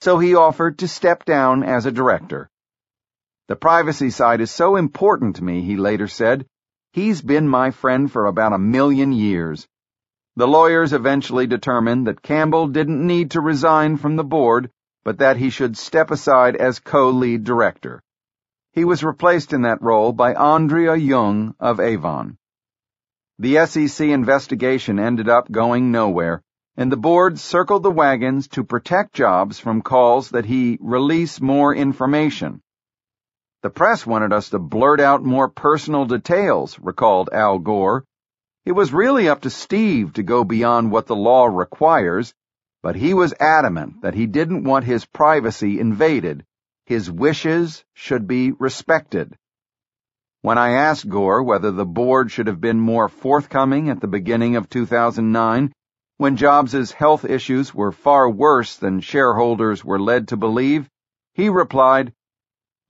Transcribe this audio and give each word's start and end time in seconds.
so 0.00 0.18
he 0.18 0.34
offered 0.34 0.78
to 0.78 0.88
step 0.88 1.24
down 1.24 1.62
as 1.62 1.84
a 1.84 1.92
director. 1.92 2.48
The 3.48 3.56
privacy 3.56 4.10
side 4.10 4.40
is 4.40 4.50
so 4.50 4.76
important 4.76 5.36
to 5.36 5.44
me, 5.44 5.60
he 5.60 5.76
later 5.76 6.08
said. 6.08 6.46
He's 6.92 7.20
been 7.20 7.48
my 7.48 7.70
friend 7.70 8.10
for 8.10 8.26
about 8.26 8.52
a 8.52 8.58
million 8.58 9.12
years. 9.12 9.68
The 10.36 10.48
lawyers 10.48 10.92
eventually 10.92 11.46
determined 11.46 12.06
that 12.06 12.22
Campbell 12.22 12.68
didn't 12.68 13.06
need 13.06 13.32
to 13.32 13.40
resign 13.40 13.96
from 13.96 14.16
the 14.16 14.24
board, 14.24 14.70
but 15.04 15.18
that 15.18 15.36
he 15.36 15.50
should 15.50 15.76
step 15.76 16.10
aside 16.10 16.56
as 16.56 16.78
co-lead 16.78 17.44
director. 17.44 18.02
He 18.72 18.84
was 18.84 19.04
replaced 19.04 19.52
in 19.52 19.62
that 19.62 19.82
role 19.82 20.12
by 20.12 20.34
Andrea 20.34 20.94
Jung 20.96 21.54
of 21.60 21.80
Avon. 21.80 22.38
The 23.38 23.66
SEC 23.66 24.06
investigation 24.06 24.98
ended 24.98 25.28
up 25.28 25.50
going 25.50 25.90
nowhere, 25.90 26.42
and 26.80 26.90
the 26.90 26.96
board 26.96 27.38
circled 27.38 27.82
the 27.82 27.90
wagons 27.90 28.48
to 28.48 28.64
protect 28.64 29.12
Jobs 29.12 29.58
from 29.58 29.82
calls 29.82 30.30
that 30.30 30.46
he 30.46 30.78
release 30.80 31.38
more 31.38 31.74
information. 31.74 32.62
The 33.60 33.68
press 33.68 34.06
wanted 34.06 34.32
us 34.32 34.48
to 34.48 34.58
blurt 34.58 34.98
out 34.98 35.22
more 35.22 35.50
personal 35.50 36.06
details, 36.06 36.78
recalled 36.78 37.28
Al 37.34 37.58
Gore, 37.58 38.06
it 38.64 38.72
was 38.72 38.94
really 38.94 39.28
up 39.28 39.42
to 39.42 39.50
Steve 39.50 40.14
to 40.14 40.22
go 40.22 40.42
beyond 40.42 40.90
what 40.90 41.06
the 41.06 41.14
law 41.16 41.44
requires, 41.44 42.32
but 42.82 42.96
he 42.96 43.12
was 43.12 43.34
adamant 43.38 44.00
that 44.00 44.14
he 44.14 44.26
didn't 44.26 44.64
want 44.64 44.86
his 44.86 45.04
privacy 45.04 45.78
invaded. 45.78 46.46
His 46.86 47.10
wishes 47.10 47.84
should 47.92 48.26
be 48.26 48.52
respected. 48.52 49.36
When 50.40 50.56
I 50.56 50.70
asked 50.70 51.06
Gore 51.06 51.42
whether 51.42 51.72
the 51.72 51.84
board 51.84 52.30
should 52.30 52.46
have 52.46 52.60
been 52.62 52.80
more 52.80 53.10
forthcoming 53.10 53.90
at 53.90 54.00
the 54.00 54.08
beginning 54.08 54.56
of 54.56 54.70
2009, 54.70 55.74
when 56.20 56.36
Jobs' 56.36 56.92
health 56.92 57.24
issues 57.24 57.74
were 57.74 57.90
far 57.90 58.28
worse 58.28 58.76
than 58.76 59.00
shareholders 59.00 59.82
were 59.82 59.98
led 59.98 60.28
to 60.28 60.36
believe, 60.36 60.86
he 61.32 61.48
replied, 61.48 62.12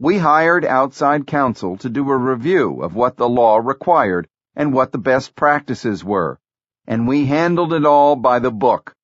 We 0.01 0.19
hired 0.19 0.65
outside 0.65 1.29
counsel 1.29 1.77
to 1.77 1.89
do 1.89 2.11
a 2.11 2.17
review 2.17 2.83
of 2.83 2.97
what 2.97 3.17
the 3.17 3.29
law 3.29 3.59
required 3.59 4.27
and 4.57 4.75
what 4.75 4.91
the 4.91 4.99
best 4.99 5.37
practices 5.37 6.03
were, 6.03 6.41
and 6.89 7.07
we 7.07 7.27
handled 7.27 7.73
it 7.73 7.87
all 7.87 8.17
by 8.17 8.41
the 8.41 8.51
book. 8.51 8.97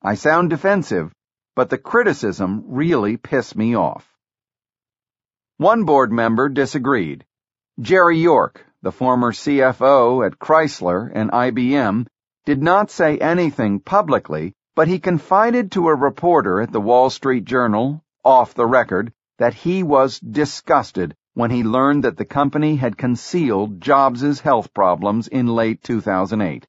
I 0.00 0.14
sound 0.14 0.50
defensive, 0.50 1.12
but 1.56 1.68
the 1.68 1.78
criticism 1.78 2.62
really 2.68 3.16
pissed 3.16 3.56
me 3.56 3.74
off. 3.74 4.08
One 5.56 5.82
board 5.82 6.12
member 6.12 6.48
disagreed. 6.48 7.24
Jerry 7.80 8.18
York, 8.18 8.64
the 8.82 8.92
former 8.92 9.32
CFO 9.32 10.24
at 10.24 10.38
Chrysler 10.38 11.10
and 11.12 11.32
IBM, 11.32 12.06
did 12.46 12.62
not 12.62 12.92
say 12.92 13.18
anything 13.18 13.80
publicly, 13.80 14.54
but 14.76 14.86
he 14.86 15.00
confided 15.00 15.72
to 15.72 15.88
a 15.88 15.94
reporter 15.94 16.60
at 16.60 16.70
the 16.70 16.80
Wall 16.80 17.10
Street 17.10 17.44
Journal, 17.44 18.04
off 18.24 18.54
the 18.54 18.64
record, 18.64 19.12
that 19.38 19.52
he 19.52 19.82
was 19.82 20.20
disgusted 20.20 21.16
when 21.34 21.50
he 21.50 21.64
learned 21.64 22.04
that 22.04 22.16
the 22.16 22.24
company 22.24 22.76
had 22.76 22.96
concealed 22.96 23.80
Jobs' 23.80 24.38
health 24.38 24.72
problems 24.72 25.26
in 25.26 25.48
late 25.48 25.82
2008. 25.82 26.64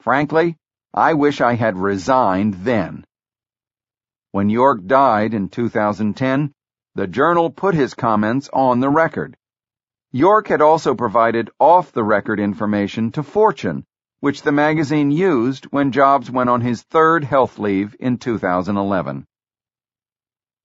Frankly, 0.00 0.58
I 0.92 1.14
wish 1.14 1.40
I 1.40 1.54
had 1.54 1.78
resigned 1.78 2.54
then. 2.54 3.06
When 4.32 4.50
York 4.50 4.84
died 4.84 5.32
in 5.32 5.48
2010, 5.48 6.52
the 6.94 7.06
journal 7.06 7.48
put 7.48 7.74
his 7.74 7.94
comments 7.94 8.50
on 8.52 8.80
the 8.80 8.90
record. 8.90 9.38
York 10.12 10.48
had 10.48 10.60
also 10.60 10.94
provided 10.94 11.50
off-the-record 11.58 12.38
information 12.38 13.10
to 13.12 13.22
Fortune, 13.22 13.86
which 14.20 14.42
the 14.42 14.52
magazine 14.52 15.10
used 15.10 15.64
when 15.66 15.92
Jobs 15.92 16.30
went 16.30 16.50
on 16.50 16.60
his 16.60 16.82
third 16.82 17.24
health 17.24 17.58
leave 17.58 17.94
in 18.00 18.18
2011. 18.18 19.26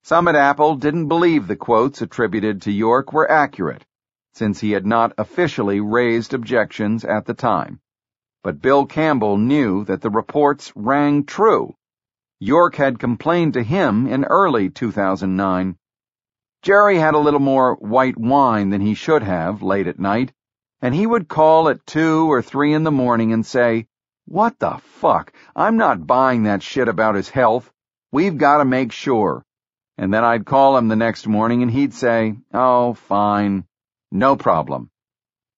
Some 0.03 0.27
at 0.27 0.35
Apple 0.35 0.75
didn't 0.75 1.07
believe 1.07 1.47
the 1.47 1.55
quotes 1.55 2.01
attributed 2.01 2.61
to 2.63 2.71
York 2.71 3.13
were 3.13 3.29
accurate, 3.29 3.85
since 4.33 4.59
he 4.59 4.71
had 4.71 4.85
not 4.85 5.13
officially 5.17 5.79
raised 5.79 6.33
objections 6.33 7.05
at 7.05 7.25
the 7.25 7.33
time. 7.33 7.79
But 8.43 8.61
Bill 8.61 8.85
Campbell 8.85 9.37
knew 9.37 9.83
that 9.85 10.01
the 10.01 10.09
reports 10.09 10.71
rang 10.75 11.25
true. 11.25 11.75
York 12.39 12.75
had 12.75 12.97
complained 12.97 13.53
to 13.53 13.61
him 13.61 14.07
in 14.07 14.23
early 14.25 14.69
2009. 14.69 15.77
Jerry 16.63 16.97
had 16.97 17.13
a 17.13 17.19
little 17.19 17.39
more 17.39 17.75
white 17.75 18.17
wine 18.17 18.69
than 18.69 18.81
he 18.81 18.95
should 18.95 19.21
have 19.21 19.61
late 19.61 19.85
at 19.85 19.99
night, 19.99 20.33
and 20.81 20.95
he 20.95 21.05
would 21.05 21.27
call 21.27 21.69
at 21.69 21.85
two 21.85 22.31
or 22.31 22.41
three 22.41 22.73
in 22.73 22.83
the 22.83 22.91
morning 22.91 23.33
and 23.33 23.45
say, 23.45 23.87
What 24.25 24.59
the 24.59 24.77
fuck? 24.99 25.33
I'm 25.55 25.77
not 25.77 26.07
buying 26.07 26.43
that 26.43 26.63
shit 26.63 26.87
about 26.87 27.15
his 27.15 27.29
health. 27.29 27.71
We've 28.11 28.37
got 28.37 28.57
to 28.57 28.65
make 28.65 28.91
sure 28.91 29.45
and 30.01 30.11
then 30.11 30.23
I'd 30.23 30.47
call 30.47 30.77
him 30.77 30.87
the 30.87 30.95
next 30.95 31.27
morning 31.27 31.61
and 31.61 31.69
he'd 31.69 31.93
say, 31.93 32.35
Oh, 32.51 32.95
fine, 32.95 33.65
no 34.11 34.35
problem. 34.35 34.89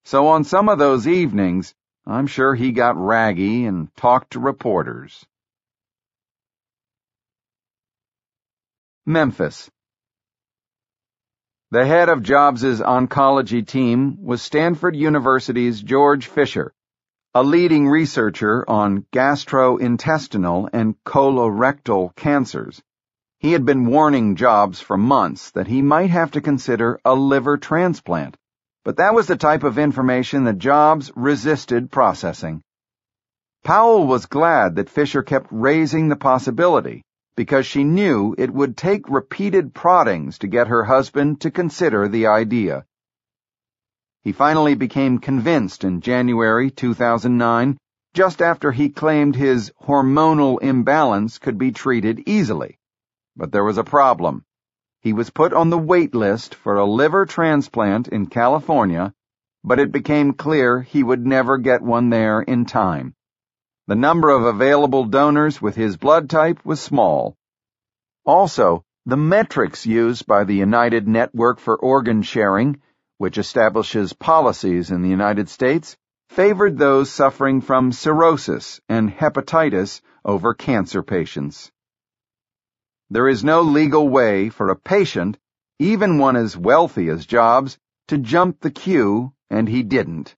So 0.04 0.28
on 0.28 0.44
some 0.44 0.68
of 0.68 0.80
those 0.80 1.08
evenings, 1.08 1.74
I'm 2.06 2.28
sure 2.28 2.54
he 2.54 2.74
got 2.74 2.98
raggy 2.98 3.66
and 3.66 3.88
talked 3.96 4.32
to 4.32 4.42
reporters. 4.42 5.26
Memphis. 9.06 9.70
The 11.74 11.88
head 11.88 12.08
of 12.08 12.22
Jobs' 12.22 12.82
oncology 12.82 13.66
team 13.66 14.24
was 14.24 14.44
Stanford 14.44 14.96
University's 14.96 15.82
George 15.82 16.28
Fisher, 16.28 16.72
a 17.34 17.42
leading 17.42 17.90
researcher 17.90 18.64
on 18.70 19.08
gastrointestinal 19.12 20.70
and 20.72 20.94
colorectal 21.04 22.16
cancers. 22.16 22.80
He 23.40 23.54
had 23.54 23.66
been 23.66 23.88
warning 23.88 24.36
Jobs 24.36 24.82
for 24.82 24.98
months 24.98 25.50
that 25.54 25.66
he 25.66 25.82
might 25.82 26.12
have 26.12 26.30
to 26.34 26.42
consider 26.42 27.00
a 27.04 27.16
liver 27.16 27.58
transplant, 27.58 28.38
but 28.86 28.98
that 28.98 29.16
was 29.16 29.26
the 29.26 29.36
type 29.36 29.64
of 29.64 29.80
information 29.80 30.44
that 30.44 30.60
Jobs 30.60 31.12
resisted 31.16 31.90
processing. 31.90 32.62
Powell 33.64 34.06
was 34.06 34.28
glad 34.28 34.76
that 34.76 34.92
Fisher 34.92 35.24
kept 35.24 35.48
raising 35.50 36.10
the 36.10 36.16
possibility 36.16 37.02
because 37.36 37.66
she 37.66 37.84
knew 37.84 38.36
it 38.38 38.54
would 38.54 38.78
take 38.78 39.10
repeated 39.10 39.74
proddings 39.74 40.38
to 40.40 40.48
get 40.48 40.68
her 40.68 40.84
husband 40.84 41.42
to 41.42 41.52
consider 41.52 42.08
the 42.08 42.28
idea. 42.28 42.86
He 44.22 44.32
finally 44.32 44.76
became 44.76 45.18
convinced 45.18 45.84
in 45.84 46.02
January 46.02 46.72
2009, 46.72 47.78
just 48.14 48.42
after 48.42 48.72
he 48.72 48.90
claimed 48.90 49.36
his 49.36 49.72
hormonal 49.82 50.62
imbalance 50.62 51.40
could 51.40 51.58
be 51.58 51.72
treated 51.72 52.24
easily. 52.28 52.80
But 53.36 53.52
there 53.52 53.64
was 53.64 53.78
a 53.78 53.84
problem. 53.84 54.46
He 55.02 55.12
was 55.12 55.30
put 55.32 55.52
on 55.52 55.70
the 55.70 55.78
wait 55.78 56.16
list 56.16 56.56
for 56.56 56.78
a 56.78 56.86
liver 56.86 57.26
transplant 57.26 58.08
in 58.08 58.28
California, 58.28 59.14
but 59.64 59.80
it 59.80 59.92
became 59.92 60.34
clear 60.34 60.82
he 60.82 61.04
would 61.04 61.26
never 61.26 61.58
get 61.58 61.82
one 61.82 62.10
there 62.10 62.42
in 62.42 62.66
time. 62.66 63.16
The 63.86 63.96
number 63.96 64.30
of 64.30 64.46
available 64.46 65.04
donors 65.04 65.62
with 65.62 65.76
his 65.76 65.98
blood 65.98 66.30
type 66.30 66.66
was 66.66 66.80
small. 66.80 67.36
Also, 68.26 68.86
the 69.06 69.18
metrics 69.18 69.86
used 69.86 70.26
by 70.26 70.46
the 70.46 70.56
United 70.56 71.06
Network 71.06 71.60
for 71.60 71.76
Organ 71.76 72.22
Sharing, 72.22 72.82
which 73.18 73.38
establishes 73.38 74.14
policies 74.14 74.90
in 74.90 75.02
the 75.02 75.10
United 75.10 75.50
States, 75.50 75.98
favored 76.30 76.78
those 76.78 77.12
suffering 77.12 77.60
from 77.60 77.92
cirrhosis 77.92 78.80
and 78.88 79.12
hepatitis 79.12 80.00
over 80.24 80.54
cancer 80.54 81.04
patients. 81.04 81.70
There 83.10 83.28
is 83.28 83.44
no 83.44 83.62
legal 83.62 84.08
way 84.08 84.48
for 84.48 84.70
a 84.70 84.78
patient, 84.78 85.38
even 85.78 86.20
one 86.20 86.38
as 86.38 86.56
wealthy 86.56 87.10
as 87.10 87.26
Jobs, 87.26 87.78
to 88.08 88.18
jump 88.18 88.62
the 88.62 88.72
queue, 88.72 89.34
and 89.50 89.68
he 89.68 89.84
didn't. 89.84 90.38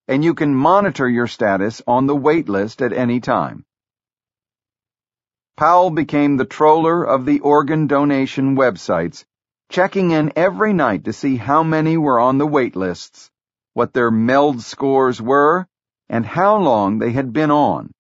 and 0.08 0.24
you 0.24 0.34
can 0.34 0.54
monitor 0.54 1.08
your 1.08 1.28
status 1.28 1.82
on 1.88 2.08
the 2.08 2.16
wait 2.16 2.50
list 2.50 2.82
at 2.82 2.94
any 2.94 3.20
time. 3.20 3.66
Powell 5.56 5.92
became 5.92 6.38
the 6.38 6.46
troller 6.46 7.04
of 7.04 7.26
the 7.26 7.40
organ 7.40 7.88
donation 7.88 8.56
websites, 8.56 9.24
checking 9.70 10.12
in 10.12 10.34
every 10.36 10.74
night 10.74 11.06
to 11.06 11.14
see 11.14 11.38
how 11.38 11.64
many 11.64 11.96
were 11.96 12.20
on 12.20 12.38
the 12.38 12.48
wait 12.48 12.76
lists, 12.76 13.32
what 13.74 13.94
their 13.94 14.12
MELD 14.12 14.62
scores 14.62 15.22
were, 15.22 15.68
and 16.10 16.26
how 16.26 16.58
long 16.58 17.00
they 17.00 17.12
had 17.12 17.32
been 17.32 17.52
on. 17.52 17.92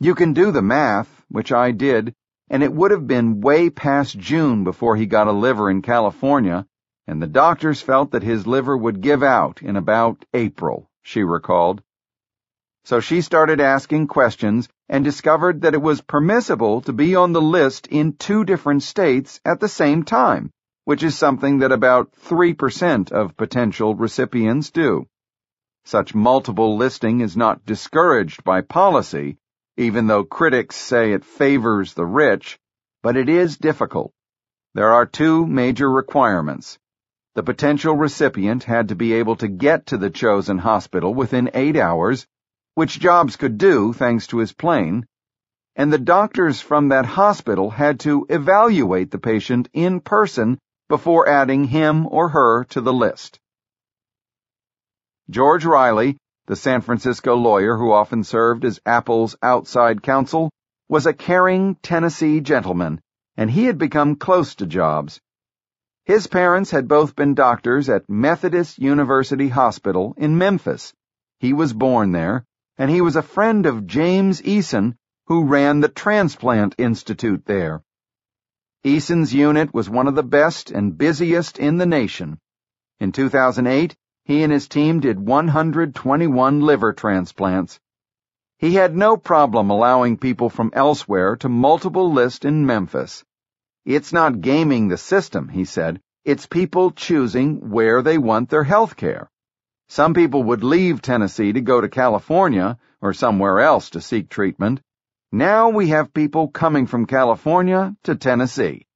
You 0.00 0.14
can 0.14 0.34
do 0.34 0.50
the 0.50 0.62
math, 0.62 1.24
which 1.28 1.52
I 1.52 1.70
did, 1.70 2.14
and 2.50 2.62
it 2.62 2.72
would 2.72 2.90
have 2.90 3.06
been 3.06 3.40
way 3.40 3.70
past 3.70 4.18
June 4.18 4.64
before 4.64 4.96
he 4.96 5.06
got 5.06 5.28
a 5.28 5.32
liver 5.32 5.70
in 5.70 5.80
California, 5.80 6.66
and 7.06 7.22
the 7.22 7.26
doctors 7.26 7.80
felt 7.80 8.10
that 8.10 8.22
his 8.22 8.46
liver 8.46 8.76
would 8.76 9.00
give 9.00 9.22
out 9.22 9.62
in 9.62 9.76
about 9.76 10.24
April, 10.34 10.90
she 11.04 11.22
recalled. 11.22 11.82
So 12.84 12.98
she 12.98 13.20
started 13.20 13.60
asking 13.60 14.08
questions 14.08 14.68
and 14.88 15.04
discovered 15.04 15.62
that 15.62 15.74
it 15.74 15.80
was 15.80 16.00
permissible 16.00 16.80
to 16.82 16.92
be 16.92 17.14
on 17.14 17.32
the 17.32 17.40
list 17.40 17.86
in 17.86 18.14
two 18.14 18.44
different 18.44 18.82
states 18.82 19.40
at 19.44 19.60
the 19.60 19.68
same 19.68 20.02
time, 20.02 20.50
which 20.84 21.02
is 21.02 21.16
something 21.16 21.60
that 21.60 21.72
about 21.72 22.12
3% 22.12 23.12
of 23.12 23.36
potential 23.36 23.94
recipients 23.94 24.70
do. 24.70 25.06
Such 25.84 26.14
multiple 26.14 26.76
listing 26.76 27.20
is 27.20 27.36
not 27.36 27.64
discouraged 27.64 28.42
by 28.42 28.62
policy, 28.62 29.38
even 29.76 30.06
though 30.06 30.24
critics 30.24 30.76
say 30.76 31.12
it 31.12 31.24
favors 31.24 31.94
the 31.94 32.06
rich, 32.06 32.58
but 33.02 33.16
it 33.16 33.28
is 33.28 33.56
difficult. 33.56 34.12
There 34.74 34.92
are 34.92 35.06
two 35.06 35.46
major 35.46 35.90
requirements. 35.90 36.78
The 37.34 37.42
potential 37.42 37.96
recipient 37.96 38.62
had 38.62 38.88
to 38.88 38.94
be 38.94 39.14
able 39.14 39.34
to 39.36 39.48
get 39.48 39.86
to 39.86 39.98
the 39.98 40.10
chosen 40.10 40.58
hospital 40.58 41.12
within 41.12 41.50
eight 41.52 41.76
hours, 41.76 42.28
which 42.74 43.00
Jobs 43.00 43.34
could 43.34 43.58
do 43.58 43.92
thanks 43.92 44.28
to 44.28 44.38
his 44.38 44.52
plane, 44.52 45.06
and 45.74 45.92
the 45.92 45.98
doctors 45.98 46.60
from 46.60 46.88
that 46.88 47.06
hospital 47.06 47.70
had 47.70 47.98
to 48.00 48.24
evaluate 48.28 49.10
the 49.10 49.18
patient 49.18 49.68
in 49.72 49.98
person 50.00 50.58
before 50.88 51.28
adding 51.28 51.64
him 51.64 52.06
or 52.06 52.28
her 52.28 52.64
to 52.64 52.80
the 52.80 52.92
list. 52.92 53.40
George 55.28 55.64
Riley, 55.64 56.16
the 56.46 56.54
San 56.54 56.82
Francisco 56.82 57.34
lawyer 57.34 57.76
who 57.76 57.90
often 57.90 58.22
served 58.22 58.64
as 58.64 58.78
Apple's 58.86 59.34
outside 59.42 60.02
counsel, 60.02 60.52
was 60.88 61.06
a 61.06 61.12
caring 61.12 61.74
Tennessee 61.76 62.40
gentleman, 62.40 63.00
and 63.36 63.50
he 63.50 63.64
had 63.64 63.78
become 63.78 64.14
close 64.14 64.54
to 64.56 64.66
Jobs. 64.66 65.20
His 66.06 66.26
parents 66.26 66.70
had 66.70 66.86
both 66.86 67.16
been 67.16 67.32
doctors 67.32 67.88
at 67.88 68.10
Methodist 68.10 68.78
University 68.78 69.48
Hospital 69.48 70.12
in 70.18 70.36
Memphis. 70.36 70.92
He 71.38 71.54
was 71.54 71.72
born 71.72 72.12
there, 72.12 72.44
and 72.76 72.90
he 72.90 73.00
was 73.00 73.16
a 73.16 73.22
friend 73.22 73.64
of 73.64 73.86
James 73.86 74.42
Eason, 74.42 74.96
who 75.28 75.46
ran 75.46 75.80
the 75.80 75.88
Transplant 75.88 76.74
Institute 76.76 77.46
there. 77.46 77.82
Eason's 78.82 79.32
unit 79.32 79.72
was 79.72 79.88
one 79.88 80.06
of 80.06 80.14
the 80.14 80.22
best 80.22 80.70
and 80.70 80.98
busiest 80.98 81.58
in 81.58 81.78
the 81.78 81.86
nation. 81.86 82.38
In 83.00 83.10
2008, 83.10 83.96
he 84.26 84.42
and 84.42 84.52
his 84.52 84.68
team 84.68 85.00
did 85.00 85.18
121 85.18 86.60
liver 86.60 86.92
transplants. 86.92 87.80
He 88.58 88.74
had 88.74 88.94
no 88.94 89.16
problem 89.16 89.70
allowing 89.70 90.18
people 90.18 90.50
from 90.50 90.70
elsewhere 90.74 91.36
to 91.36 91.48
multiple 91.48 92.12
list 92.12 92.44
in 92.44 92.66
Memphis. 92.66 93.24
It's 93.84 94.14
not 94.14 94.40
gaming 94.40 94.88
the 94.88 94.96
system, 94.96 95.48
he 95.48 95.66
said. 95.66 96.00
It's 96.24 96.46
people 96.46 96.90
choosing 96.90 97.68
where 97.68 98.00
they 98.00 98.16
want 98.16 98.48
their 98.48 98.64
health 98.64 98.96
care. 98.96 99.30
Some 99.88 100.14
people 100.14 100.42
would 100.44 100.64
leave 100.64 101.02
Tennessee 101.02 101.52
to 101.52 101.60
go 101.60 101.82
to 101.82 101.88
California 101.90 102.78
or 103.02 103.12
somewhere 103.12 103.60
else 103.60 103.90
to 103.90 104.00
seek 104.00 104.30
treatment. 104.30 104.80
Now 105.30 105.68
we 105.68 105.88
have 105.88 106.14
people 106.14 106.48
coming 106.48 106.86
from 106.86 107.04
California 107.04 107.94
to 108.04 108.16
Tennessee. 108.16 108.86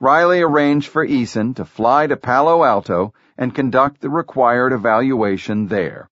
Riley 0.00 0.42
arranged 0.42 0.88
for 0.88 1.06
Eason 1.06 1.56
to 1.56 1.64
fly 1.64 2.06
to 2.06 2.16
Palo 2.16 2.64
Alto 2.64 3.14
and 3.38 3.54
conduct 3.54 4.02
the 4.02 4.10
required 4.10 4.74
evaluation 4.74 5.66
there. 5.66 6.10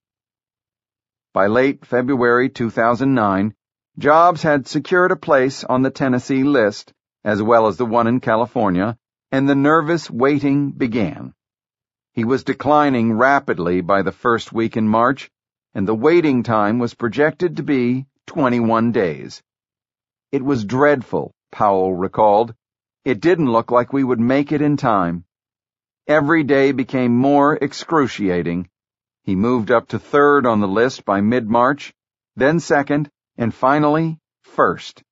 By 1.35 1.49
late 1.49 1.85
February 1.85 2.49
2009, 2.49 3.55
Jobs 3.99 4.43
had 4.43 4.67
secured 4.67 5.11
a 5.11 5.17
place 5.17 5.63
on 5.63 5.83
the 5.83 5.91
Tennessee 5.91 6.43
list 6.43 6.95
as 7.27 7.43
well 7.43 7.67
as 7.67 7.77
the 7.77 7.85
one 7.85 8.07
in 8.07 8.21
California, 8.21 8.97
and 9.33 9.49
the 9.49 9.55
nervous 9.57 10.09
waiting 10.09 10.71
began. 10.71 11.35
He 12.13 12.25
was 12.25 12.45
declining 12.45 13.15
rapidly 13.15 13.81
by 13.81 14.03
the 14.03 14.13
first 14.13 14.53
week 14.53 14.77
in 14.77 14.87
March, 14.87 15.29
and 15.75 15.89
the 15.89 15.95
waiting 15.95 16.45
time 16.45 16.79
was 16.79 16.95
projected 16.95 17.57
to 17.57 17.65
be 17.65 18.07
21 18.29 18.93
days. 18.93 19.43
It 20.31 20.45
was 20.45 20.65
dreadful, 20.65 21.35
Powell 21.51 21.97
recalled. 21.97 22.55
It 23.05 23.21
didn't 23.21 23.51
look 23.51 23.73
like 23.73 23.93
we 23.93 24.05
would 24.05 24.21
make 24.21 24.53
it 24.53 24.63
in 24.63 24.77
time. 24.77 25.25
Every 26.07 26.45
day 26.45 26.71
became 26.71 27.17
more 27.17 27.57
excruciating. 27.57 28.69
He 29.25 29.35
moved 29.35 29.73
up 29.73 29.89
to 29.89 29.99
third 29.99 30.47
on 30.47 30.61
the 30.61 30.69
list 30.69 31.05
by 31.05 31.23
mid-March, 31.23 31.93
then 32.37 32.61
second, 32.61 33.11
and 33.37 33.53
finally 33.53 34.21
first. 34.45 35.03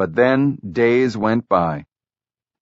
But 0.00 0.14
then 0.14 0.56
days 0.66 1.14
went 1.14 1.46
by. 1.46 1.84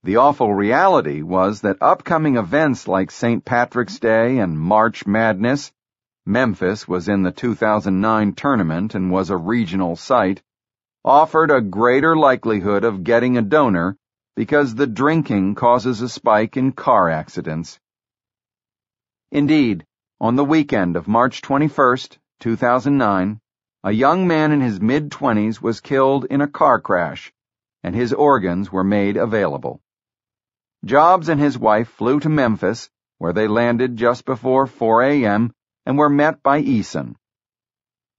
The 0.03 0.17
awful 0.17 0.53
reality 0.53 1.23
was 1.23 1.61
that 1.61 1.81
upcoming 1.81 2.37
events 2.37 2.89
like 2.89 3.13
St. 3.13 3.45
Patrick's 3.45 4.01
Day 4.01 4.39
and 4.39 4.59
March 4.59 5.07
Madness, 5.07 5.71
Memphis 6.27 6.89
was 6.89 7.09
in 7.09 7.23
the 7.23 7.31
2009 7.31 8.33
tournament 8.33 8.97
and 8.97 9.13
was 9.13 9.31
a 9.31 9.37
regional 9.37 9.95
site, 9.95 10.43
offered 11.05 11.53
a 11.53 11.61
greater 11.61 12.17
likelihood 12.17 12.83
of 12.83 13.05
getting 13.05 13.39
a 13.39 13.43
donor 13.43 13.97
because 14.35 14.75
the 14.75 14.89
drinking 14.89 15.55
causes 15.55 16.03
a 16.03 16.09
spike 16.09 16.57
in 16.57 16.73
car 16.73 17.09
accidents. 17.09 17.79
Indeed, 19.31 19.87
on 20.21 20.35
the 20.35 20.45
weekend 20.45 20.97
of 20.97 21.07
March 21.07 21.41
21, 21.43 21.99
2009, 22.41 23.41
a 23.89 23.93
young 23.93 24.27
man 24.27 24.53
in 24.53 24.61
his 24.61 24.83
mid-twenties 24.83 25.63
was 25.63 25.81
killed 25.81 26.27
in 26.27 26.43
a 26.43 26.47
car 26.47 26.79
crash, 26.79 27.33
and 27.83 27.95
his 27.95 28.13
organs 28.13 28.71
were 28.71 28.85
made 28.85 29.17
available. 29.17 29.81
Jobs 30.85 31.31
and 31.31 31.41
his 31.41 31.59
wife 31.59 31.89
flew 31.89 32.21
to 32.21 32.29
Memphis, 32.29 32.91
where 33.17 33.33
they 33.33 33.49
landed 33.49 33.97
just 33.97 34.27
before 34.27 34.67
4 34.67 35.05
a.m. 35.05 35.55
and 35.87 35.97
were 35.97 36.11
met 36.11 36.43
by 36.43 36.61
Eason. 36.63 37.15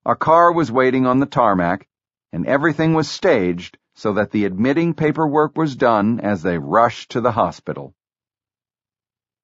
A 0.07 0.15
car 0.15 0.51
was 0.51 0.71
waiting 0.71 1.05
on 1.05 1.19
the 1.19 1.27
tarmac, 1.27 1.87
and 2.33 2.47
everything 2.47 2.95
was 2.95 3.07
staged 3.07 3.77
so 3.93 4.13
that 4.13 4.31
the 4.31 4.45
admitting 4.45 4.95
paperwork 4.95 5.55
was 5.55 5.75
done 5.75 6.19
as 6.19 6.41
they 6.41 6.57
rushed 6.57 7.11
to 7.11 7.21
the 7.21 7.33
hospital. 7.33 7.93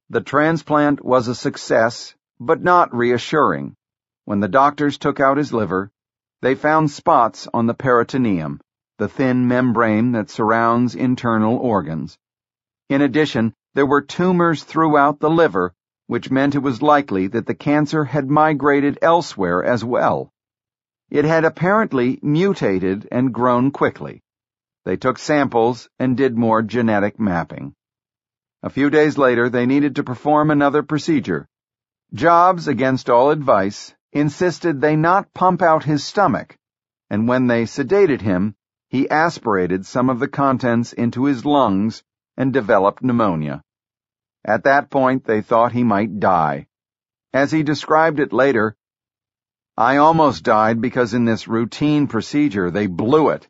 The 0.10 0.22
transplant 0.22 1.06
was 1.06 1.28
a 1.28 1.36
success, 1.36 2.16
but 2.40 2.64
not 2.64 2.96
reassuring. 2.96 3.76
When 4.24 4.40
the 4.40 4.48
doctors 4.48 4.98
took 4.98 5.20
out 5.20 5.38
his 5.38 5.54
liver, 5.54 5.92
they 6.46 6.54
found 6.54 6.92
spots 6.92 7.48
on 7.56 7.66
the 7.66 7.74
peritoneum, 7.74 8.62
the 9.00 9.08
thin 9.08 9.48
membrane 9.48 10.12
that 10.12 10.30
surrounds 10.30 10.94
internal 10.94 11.58
organs. 11.58 12.20
In 12.88 13.02
addition, 13.02 13.52
there 13.74 13.88
were 13.88 14.04
tumors 14.04 14.64
throughout 14.64 15.20
the 15.20 15.30
liver, 15.32 15.74
which 16.06 16.30
meant 16.30 16.54
it 16.54 16.60
was 16.60 16.84
likely 16.84 17.26
that 17.26 17.48
the 17.48 17.56
cancer 17.56 18.04
had 18.06 18.30
migrated 18.30 19.00
elsewhere 19.02 19.64
as 19.64 19.84
well. 19.84 20.30
It 21.10 21.26
had 21.26 21.46
apparently 21.46 22.20
mutated 22.22 23.08
and 23.12 23.34
grown 23.34 23.72
quickly. 23.72 24.22
They 24.84 24.98
took 24.98 25.18
samples 25.18 25.90
and 25.98 26.16
did 26.16 26.38
more 26.38 26.62
genetic 26.62 27.20
mapping. 27.20 27.74
A 28.62 28.70
few 28.70 28.92
days 28.92 29.18
later, 29.18 29.50
they 29.50 29.66
needed 29.66 29.96
to 29.96 30.04
perform 30.04 30.52
another 30.52 30.84
procedure. 30.84 31.48
Jobs, 32.14 32.68
against 32.68 33.10
all 33.10 33.32
advice, 33.32 33.95
insisted 34.16 34.80
they 34.80 34.96
not 34.96 35.34
pump 35.34 35.62
out 35.62 35.84
his 35.84 36.02
stomach, 36.02 36.58
and 37.10 37.28
when 37.28 37.48
they 37.48 37.66
sedated 37.66 38.22
him, 38.22 38.56
he 38.88 39.10
aspirated 39.10 39.86
some 39.86 40.10
of 40.10 40.20
the 40.20 40.28
contents 40.28 40.94
into 40.94 41.26
his 41.26 41.44
lungs 41.44 42.02
and 42.38 42.54
developed 42.54 43.04
pneumonia. 43.04 43.62
At 44.46 44.64
that 44.64 44.90
point, 44.90 45.26
they 45.26 45.42
thought 45.42 45.74
he 45.74 45.84
might 45.84 46.22
die. 46.22 46.68
As 47.34 47.52
he 47.52 47.62
described 47.62 48.22
it 48.22 48.32
later, 48.32 48.78
I 49.76 49.98
almost 49.98 50.46
died 50.46 50.80
because 50.80 51.14
in 51.14 51.26
this 51.26 51.50
routine 51.50 52.08
procedure 52.08 52.72
they 52.72 52.88
blew 52.88 53.30
it. 53.30 53.50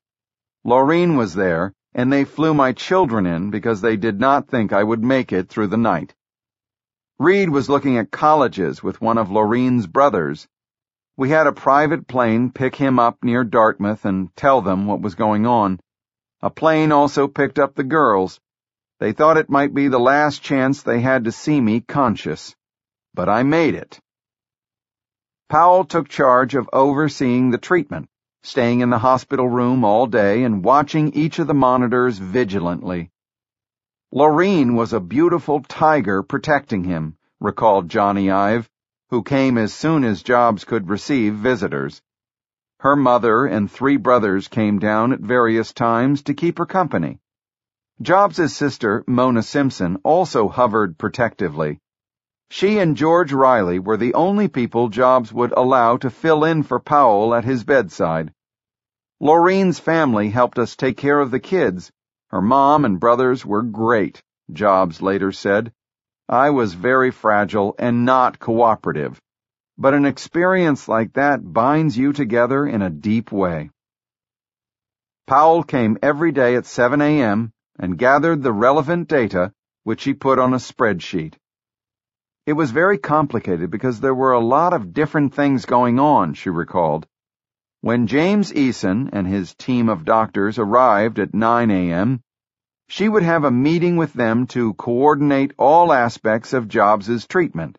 Laurene 0.63 1.15
was 1.15 1.35
there, 1.35 1.73
and 1.93 2.11
they 2.11 2.23
flew 2.23 2.55
my 2.55 2.71
children 2.71 3.27
in 3.27 3.51
because 3.51 3.81
they 3.81 3.97
did 3.97 4.19
not 4.19 4.47
think 4.47 4.73
I 4.73 4.83
would 4.83 5.03
make 5.03 5.31
it 5.31 5.47
through 5.47 5.67
the 5.67 5.77
night. 5.77 6.15
Reed 7.19 7.49
was 7.49 7.69
looking 7.69 7.99
at 7.99 8.09
colleges 8.09 8.81
with 8.81 8.99
one 8.99 9.19
of 9.19 9.29
Laurene's 9.29 9.85
brothers, 9.85 10.47
we 11.17 11.29
had 11.29 11.47
a 11.47 11.53
private 11.53 12.07
plane 12.07 12.51
pick 12.51 12.75
him 12.75 12.99
up 12.99 13.23
near 13.23 13.45
Dartmouth 13.45 14.03
and 14.03 14.35
tell 14.35 14.61
them 14.61 14.85
what 14.85 15.01
was 15.01 15.15
going 15.15 15.45
on. 15.45 15.79
A 16.41 16.49
plane 16.49 16.91
also 16.91 17.27
picked 17.27 17.57
up 17.57 17.73
the 17.73 17.85
girls. 17.85 18.41
They 18.99 19.13
thought 19.13 19.37
it 19.37 19.49
might 19.49 19.73
be 19.73 19.87
the 19.87 19.99
last 19.99 20.41
chance 20.41 20.83
they 20.83 20.99
had 20.99 21.23
to 21.23 21.31
see 21.31 21.61
me 21.61 21.79
conscious. 21.79 22.53
But 23.13 23.29
I 23.29 23.43
made 23.43 23.75
it. 23.75 23.97
Powell 25.47 25.85
took 25.85 26.09
charge 26.09 26.53
of 26.53 26.69
overseeing 26.73 27.49
the 27.49 27.57
treatment, 27.57 28.09
staying 28.43 28.81
in 28.81 28.89
the 28.89 28.99
hospital 28.99 29.47
room 29.47 29.85
all 29.85 30.07
day 30.07 30.43
and 30.43 30.65
watching 30.65 31.13
each 31.13 31.39
of 31.39 31.47
the 31.47 31.53
monitors 31.53 32.17
vigilantly. 32.17 33.09
Laurene 34.11 34.75
was 34.75 34.91
a 34.91 34.99
beautiful 34.99 35.61
tiger 35.61 36.23
protecting 36.23 36.83
him, 36.83 37.17
recalled 37.39 37.87
Jony 37.87 38.31
Ive 38.31 38.69
who 39.09 39.21
came 39.21 39.57
as 39.57 39.73
soon 39.73 40.03
as 40.03 40.23
Jobs 40.23 40.63
could 40.63 40.89
receive 40.89 41.35
visitors. 41.35 42.01
Her 42.79 42.95
mother 42.95 43.45
and 43.45 43.69
three 43.69 43.97
brothers 43.97 44.47
came 44.47 44.79
down 44.79 45.13
at 45.13 45.19
various 45.19 45.73
times 45.73 46.23
to 46.23 46.33
keep 46.33 46.57
her 46.57 46.65
company. 46.65 47.19
Jobs' 48.01 48.53
sister, 48.53 49.03
Mona 49.07 49.41
Simpson, 49.41 49.97
also 50.03 50.49
hovered 50.49 50.97
protectively. 50.97 51.79
She 52.49 52.77
and 52.79 52.97
George 52.97 53.31
Riley 53.31 53.79
were 53.79 53.97
the 53.97 54.13
only 54.13 54.47
people 54.47 54.89
Jobs 54.89 55.31
would 55.31 55.53
allow 55.55 55.97
to 55.97 56.09
fill 56.09 56.43
in 56.43 56.63
for 56.63 56.79
Powell 56.79 57.33
at 57.33 57.45
his 57.45 57.63
bedside. 57.63 58.33
Laurene's 59.19 59.79
family 59.79 60.29
helped 60.29 60.59
us 60.59 60.75
take 60.75 60.97
care 60.97 61.19
of 61.19 61.31
the 61.31 61.39
kids. 61.39 61.91
Her 62.29 62.41
mom 62.41 62.85
and 62.85 62.99
brothers 62.99 63.45
were 63.45 63.63
great, 63.63 64.21
Jobs 64.51 65.01
later 65.01 65.31
said. 65.31 65.71
I 66.29 66.49
was 66.49 66.73
very 66.73 67.11
fragile 67.11 67.75
and 67.77 68.05
not 68.05 68.39
cooperative 68.39 69.21
but 69.77 69.93
an 69.93 70.05
experience 70.05 70.87
like 70.87 71.13
that 71.13 71.53
binds 71.53 71.97
you 71.97 72.13
together 72.13 72.65
in 72.65 72.81
a 72.81 72.89
deep 72.89 73.31
way. 73.31 73.69
Powell 75.27 75.63
came 75.63 75.97
every 76.01 76.31
day 76.31 76.55
at 76.55 76.65
7 76.65 77.01
a.m. 77.01 77.51
and 77.77 77.97
gathered 77.97 78.41
the 78.41 78.53
relevant 78.53 79.09
data, 79.09 79.51
which 79.83 80.03
he 80.03 80.13
put 80.13 80.39
on 80.39 80.53
a 80.53 80.57
spreadsheet. 80.57 81.33
It 82.45 82.53
was 82.53 82.71
very 82.71 82.97
complicated 82.97 83.69
because 83.69 83.99
there 83.99 84.15
were 84.15 84.33
a 84.33 84.39
lot 84.39 84.71
of 84.71 84.93
different 84.93 85.33
things 85.33 85.65
going 85.65 85.99
on, 85.99 86.35
she 86.35 86.49
recalled. 86.49 87.05
When 87.81 88.07
James 88.07 88.53
Eason 88.53 89.09
and 89.11 89.27
his 89.27 89.55
team 89.55 89.89
of 89.89 90.05
doctors 90.05 90.57
arrived 90.57 91.19
at 91.19 91.33
9 91.33 91.71
a.m., 91.71 92.21
she 92.87 93.09
would 93.09 93.23
have 93.23 93.43
a 93.43 93.51
meeting 93.51 93.97
with 93.97 94.13
them 94.13 94.45
to 94.45 94.73
coordinate 94.75 95.51
all 95.57 95.91
aspects 95.91 96.53
of 96.53 96.67
Jobs's 96.67 97.25
treatment. 97.27 97.77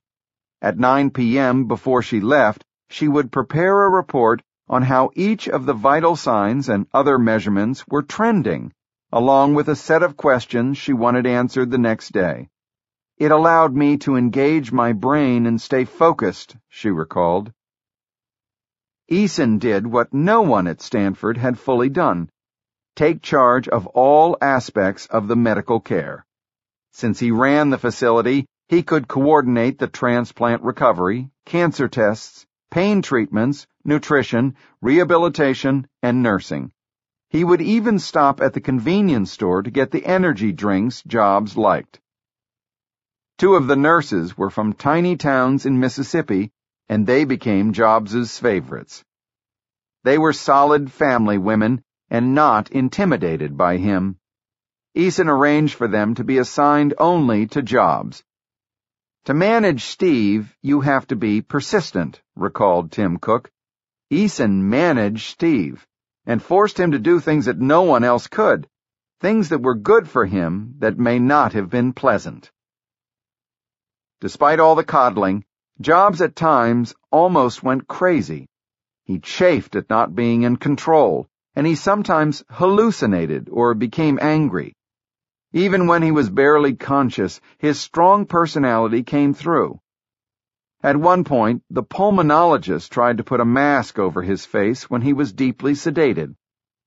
At 0.61 0.79
9 0.79 1.11
p.m. 1.11 1.67
before 1.67 2.03
she 2.03 2.21
left, 2.21 2.65
she 2.91 3.07
would 3.07 3.31
prepare 3.31 3.85
a 3.85 3.91
report 3.91 4.43
on 4.69 4.83
how 4.83 5.11
each 5.15 5.49
of 5.49 5.65
the 5.65 5.73
vital 5.73 6.17
signs 6.17 6.69
and 6.69 6.87
other 6.93 7.19
measurements 7.19 7.87
were 7.89 8.03
trending, 8.03 8.73
along 9.13 9.55
with 9.55 9.69
a 9.69 9.77
set 9.77 10.03
of 10.03 10.17
questions 10.17 10.77
she 10.77 10.93
wanted 10.93 11.27
answered 11.27 11.71
the 11.71 11.79
next 11.79 12.11
day. 12.11 12.49
It 13.17 13.31
allowed 13.31 13.75
me 13.75 13.97
to 13.99 14.17
engage 14.17 14.73
my 14.73 14.93
brain 14.93 15.47
and 15.47 15.61
stay 15.61 15.85
focused, 15.85 16.57
she 16.69 16.91
recalled. 16.91 17.53
Eason 19.11 19.61
did 19.61 19.87
what 19.87 20.13
no 20.13 20.43
one 20.43 20.67
at 20.67 20.81
Stanford 20.81 21.37
had 21.37 21.59
fully 21.59 21.89
done 21.89 22.29
take 22.97 23.21
charge 23.21 23.69
of 23.69 23.87
all 23.89 24.39
aspects 24.41 25.07
of 25.07 25.29
the 25.29 25.37
medical 25.37 25.81
care. 25.81 26.25
Since 26.93 27.21
he 27.21 27.31
ran 27.31 27.69
the 27.69 27.79
facility, 27.79 28.47
he 28.69 28.83
could 28.83 29.07
coordinate 29.07 29.79
the 29.79 29.87
transplant 29.87 30.63
recovery, 30.63 31.31
cancer 31.45 31.89
tests, 31.89 32.47
pain 32.71 33.03
treatments, 33.03 33.67
nutrition, 33.85 34.57
rehabilitation, 34.81 35.87
and 36.03 36.23
nursing. 36.23 36.73
He 37.29 37.45
would 37.45 37.61
even 37.61 37.99
stop 37.99 38.41
at 38.41 38.55
the 38.55 38.63
convenience 38.63 39.31
store 39.31 39.63
to 39.63 39.71
get 39.71 39.91
the 39.91 40.07
energy 40.07 40.53
drinks 40.53 41.03
Jobs 41.07 41.57
liked. 41.57 42.01
Two 43.37 43.57
of 43.57 43.67
the 43.67 43.77
nurses 43.77 44.39
were 44.39 44.49
from 44.49 44.73
tiny 44.73 45.17
towns 45.17 45.67
in 45.67 45.79
Mississippi, 45.79 46.51
and 46.89 47.07
they 47.07 47.25
became 47.25 47.75
Jobs's 47.75 48.39
favorites. 48.39 49.05
They 50.03 50.17
were 50.17 50.33
solid 50.33 50.91
family 50.91 51.37
women 51.37 51.83
and 52.11 52.35
not 52.35 52.71
intimidated 52.71 53.57
by 53.57 53.77
him. 53.77 54.19
Eason 54.97 55.29
arranged 55.29 55.75
for 55.75 55.89
them 55.89 56.15
to 56.15 56.25
be 56.25 56.39
assigned 56.39 56.95
only 56.99 57.47
to 57.47 57.63
Jobs, 57.63 58.25
to 59.27 59.35
manage 59.35 59.85
Steve, 59.87 60.57
you 60.63 60.83
have 60.83 61.09
to 61.09 61.17
be 61.17 61.43
persistent, 61.43 62.23
recalled 62.37 62.93
Tim 62.93 63.17
Cook. 63.17 63.51
Eason 64.09 64.63
managed 64.63 65.31
Steve 65.33 65.85
and 66.25 66.41
forced 66.41 66.79
him 66.79 66.93
to 66.93 67.01
do 67.01 67.19
things 67.19 67.47
that 67.47 67.59
no 67.59 67.83
one 67.83 68.05
else 68.05 68.29
could, 68.29 68.69
things 69.19 69.49
that 69.49 69.63
were 69.63 69.75
good 69.75 70.09
for 70.09 70.27
him 70.27 70.77
that 70.79 70.97
may 70.97 71.19
not 71.19 71.55
have 71.55 71.69
been 71.69 71.93
pleasant. 71.93 72.53
Despite 74.21 74.61
all 74.61 74.77
the 74.77 74.85
coddling, 74.85 75.45
Jobs 75.81 76.23
at 76.23 76.37
times 76.37 76.95
almost 77.11 77.65
went 77.65 77.89
crazy. 77.89 78.47
He 79.03 79.19
chafed 79.19 79.75
at 79.75 79.91
not 79.91 80.15
being 80.15 80.43
in 80.43 80.57
control, 80.57 81.27
and 81.57 81.67
he 81.67 81.75
sometimes 81.75 82.45
hallucinated 82.51 83.49
or 83.51 83.75
became 83.75 84.19
angry. 84.21 84.75
Even 85.53 85.87
when 85.87 86.03
he 86.03 86.13
was 86.13 86.29
barely 86.29 86.75
conscious, 86.75 87.41
his 87.57 87.81
strong 87.81 88.27
personality 88.27 89.03
came 89.03 89.33
through. 89.33 89.81
At 90.83 90.99
one 90.99 91.25
point, 91.25 91.63
the 91.71 91.83
pulmonologist 91.83 92.91
tried 92.91 93.17
to 93.17 93.25
put 93.25 93.41
a 93.41 93.45
mask 93.47 93.99
over 93.99 94.21
his 94.21 94.45
face 94.45 94.91
when 94.91 95.01
he 95.01 95.15
was 95.15 95.33
deeply 95.33 95.73
sedated. 95.73 96.35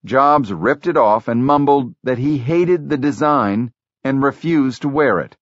Jobs 0.05 0.53
ripped 0.53 0.85
it 0.85 0.95
off 0.95 1.27
and 1.27 1.45
mumbled 1.45 1.95
that 2.03 2.19
he 2.19 2.38
hated 2.38 2.88
the 2.88 2.97
design 2.97 3.71
and 4.03 4.23
refused 4.23 4.83
to 4.83 4.88
wear 4.88 5.19
it. 5.19 5.35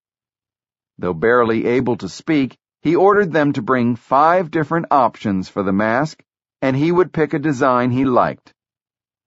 Though 0.97 1.13
barely 1.13 1.65
able 1.65 1.97
to 1.97 2.09
speak, 2.09 2.57
he 2.81 2.95
ordered 2.95 3.33
them 3.33 3.53
to 3.53 3.61
bring 3.61 3.97
five 3.97 4.49
different 4.49 4.87
options 4.89 5.49
for 5.49 5.61
the 5.61 5.73
mask, 5.73 6.23
and 6.61 6.75
he 6.75 6.91
would 6.91 7.11
pick 7.11 7.33
a 7.33 7.39
design 7.39 7.91
he 7.91 8.05
liked. 8.05 8.53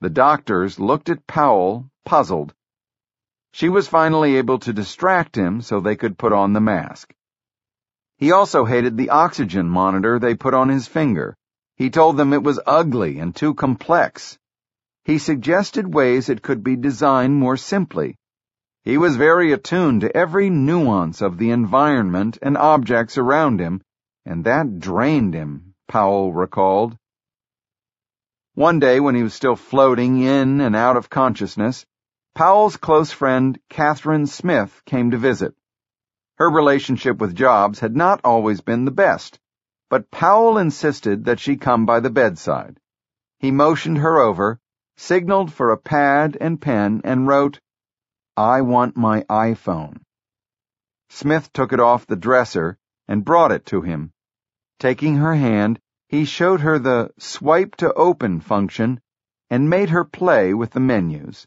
The 0.00 0.11
doctors 0.11 0.80
looked 0.80 1.11
at 1.11 1.26
Powell, 1.26 1.90
puzzled. 2.07 2.54
She 3.52 3.69
was 3.69 3.87
finally 3.87 4.37
able 4.37 4.59
to 4.61 4.73
distract 4.73 5.37
him 5.37 5.61
so 5.61 5.78
they 5.78 5.97
could 5.97 6.16
put 6.16 6.33
on 6.33 6.54
the 6.54 6.61
mask. 6.61 7.12
He 8.16 8.33
also 8.33 8.64
hated 8.64 8.97
the 8.97 9.11
oxygen 9.11 9.69
monitor 9.69 10.19
they 10.19 10.35
put 10.35 10.54
on 10.54 10.71
his 10.71 10.87
finger. 10.87 11.37
He 11.76 11.90
told 11.90 12.16
them 12.16 12.33
it 12.33 12.42
was 12.42 12.61
ugly 12.66 13.19
and 13.19 13.37
too 13.37 13.52
complex. 13.54 14.38
He 15.04 15.19
suggested 15.19 15.92
ways 15.92 16.28
it 16.28 16.42
could 16.42 16.62
be 16.62 16.76
designed 16.76 17.37
more 17.37 17.57
simply. 17.57 18.16
He 18.83 18.97
was 18.97 19.16
very 19.16 19.52
attuned 19.52 20.00
to 20.00 20.16
every 20.16 20.49
nuance 20.49 21.21
of 21.21 21.37
the 21.37 21.50
environment 21.50 22.38
and 22.40 22.57
objects 22.57 23.19
around 23.19 23.61
him, 23.61 23.83
and 24.25 24.45
that 24.45 24.78
drained 24.78 25.35
him, 25.35 25.75
Powell 25.88 26.33
recalled. 26.33 26.97
One 28.61 28.79
day 28.79 29.00
when 29.00 29.14
he 29.14 29.23
was 29.23 29.33
still 29.33 29.57
floating 29.57 30.21
in 30.21 30.61
and 30.61 30.76
out 30.76 30.99
of 30.99 31.09
consciousness, 31.09 31.87
Powell's 32.35 32.76
close 32.76 33.11
friend, 33.11 33.59
Catherine 33.71 34.26
Smith, 34.26 34.83
came 34.85 35.12
to 35.12 35.17
visit. 35.17 35.55
Her 36.37 36.50
relationship 36.50 37.17
with 37.17 37.35
Jobs 37.35 37.81
had 37.81 37.97
not 37.97 38.21
always 38.23 38.61
been 38.61 38.85
the 38.85 38.90
best, 38.90 39.40
but 39.88 40.11
Powell 40.11 40.59
insisted 40.59 41.25
that 41.25 41.40
she 41.40 41.57
come 41.57 41.87
by 41.87 42.00
the 42.00 42.11
bedside. 42.11 42.79
He 43.38 43.50
motioned 43.50 43.97
her 43.97 44.19
over, 44.19 44.61
signaled 44.99 45.50
for 45.50 45.71
a 45.71 45.79
pad 45.79 46.37
and 46.38 46.61
pen, 46.61 47.00
and 47.02 47.26
wrote, 47.26 47.61
I 48.37 48.61
want 48.61 48.95
my 48.95 49.23
iPhone. 49.23 50.02
Smith 51.09 51.50
took 51.55 51.73
it 51.73 51.81
off 51.81 52.07
the 52.07 52.14
dresser 52.14 52.76
and 53.09 53.25
brought 53.25 53.52
it 53.52 53.64
to 53.73 53.81
him. 53.81 54.12
Taking 54.79 55.17
her 55.17 55.35
hand, 55.35 55.81
he 56.11 56.25
showed 56.25 56.61
her 56.61 56.76
the 56.81 57.09
swipe 57.21 57.76
to 57.76 57.93
open 57.95 58.40
function 58.40 59.00
and 59.49 59.71
made 59.71 59.90
her 59.90 60.02
play 60.02 60.52
with 60.52 60.73
the 60.73 60.81
menus. 60.81 61.47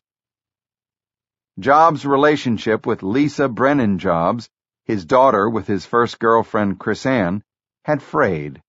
Jobs' 1.59 2.05
relationship 2.05 2.85
with 2.85 3.03
Lisa 3.03 3.49
Brennan 3.49 3.99
Jobs, 3.99 4.49
his 4.85 5.03
daughter 5.03 5.49
with 5.49 5.67
his 5.67 5.85
first 5.85 6.17
girlfriend 6.17 6.79
Chrisann, 6.79 7.41
had 7.83 8.01
frayed. 8.01 8.61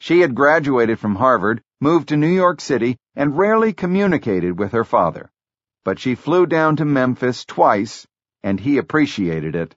She 0.00 0.22
had 0.22 0.34
graduated 0.34 0.98
from 0.98 1.14
Harvard, 1.14 1.62
moved 1.80 2.08
to 2.08 2.16
New 2.16 2.26
York 2.26 2.60
City, 2.60 2.98
and 3.14 3.38
rarely 3.38 3.72
communicated 3.72 4.58
with 4.58 4.72
her 4.72 4.84
father. 4.84 5.30
But 5.84 6.00
she 6.00 6.16
flew 6.16 6.46
down 6.46 6.74
to 6.76 6.84
Memphis 6.84 7.44
twice, 7.44 8.08
and 8.42 8.58
he 8.58 8.76
appreciated 8.76 9.54
it. 9.54 9.76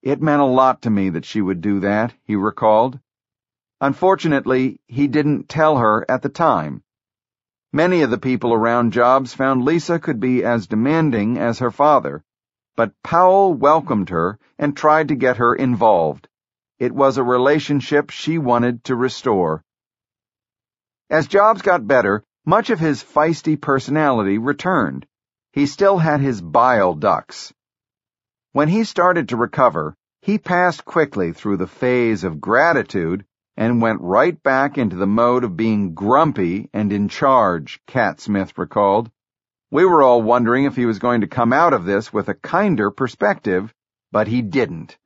It 0.00 0.22
meant 0.22 0.40
a 0.40 0.46
lot 0.46 0.80
to 0.82 0.90
me 0.90 1.10
that 1.10 1.26
she 1.26 1.42
would 1.42 1.60
do 1.60 1.80
that, 1.80 2.14
he 2.24 2.34
recalled. 2.34 2.98
Unfortunately, 3.82 4.78
he 4.86 5.08
didn't 5.08 5.48
tell 5.48 5.78
her 5.78 6.08
at 6.08 6.22
the 6.22 6.28
time. 6.28 6.84
Many 7.72 8.02
of 8.02 8.10
the 8.10 8.18
people 8.18 8.54
around 8.54 8.92
Jobs 8.92 9.34
found 9.34 9.64
Lisa 9.64 9.98
could 9.98 10.20
be 10.20 10.44
as 10.44 10.68
demanding 10.68 11.36
as 11.36 11.58
her 11.58 11.72
father, 11.72 12.22
but 12.76 12.94
Powell 13.02 13.52
welcomed 13.54 14.10
her 14.10 14.38
and 14.56 14.76
tried 14.76 15.08
to 15.08 15.16
get 15.16 15.38
her 15.38 15.52
involved. 15.52 16.28
It 16.78 16.92
was 16.92 17.16
a 17.16 17.24
relationship 17.24 18.10
she 18.10 18.38
wanted 18.38 18.84
to 18.84 18.94
restore. 18.94 19.64
As 21.10 21.26
Jobs 21.26 21.62
got 21.62 21.84
better, 21.84 22.22
much 22.46 22.70
of 22.70 22.78
his 22.78 23.02
feisty 23.02 23.60
personality 23.60 24.38
returned. 24.38 25.08
He 25.50 25.66
still 25.66 25.98
had 25.98 26.20
his 26.20 26.40
bile 26.40 26.94
ducts. 26.94 27.52
When 28.52 28.68
he 28.68 28.84
started 28.84 29.30
to 29.30 29.36
recover, 29.36 29.96
he 30.20 30.38
passed 30.38 30.84
quickly 30.84 31.32
through 31.32 31.56
the 31.56 31.66
phase 31.66 32.22
of 32.22 32.40
gratitude 32.40 33.24
and 33.56 33.82
went 33.82 34.00
right 34.00 34.42
back 34.42 34.78
into 34.78 34.96
the 34.96 35.06
mode 35.06 35.44
of 35.44 35.56
being 35.56 35.94
grumpy 35.94 36.68
and 36.72 36.92
in 36.92 37.08
charge, 37.08 37.80
Cat 37.86 38.20
Smith 38.20 38.56
recalled. 38.56 39.10
We 39.70 39.84
were 39.84 40.02
all 40.02 40.22
wondering 40.22 40.64
if 40.64 40.76
he 40.76 40.86
was 40.86 40.98
going 40.98 41.22
to 41.22 41.26
come 41.26 41.52
out 41.52 41.72
of 41.72 41.84
this 41.84 42.12
with 42.12 42.28
a 42.28 42.34
kinder 42.34 42.90
perspective, 42.90 43.72
but 44.10 44.28
he 44.28 44.42
didn't. 44.42 44.98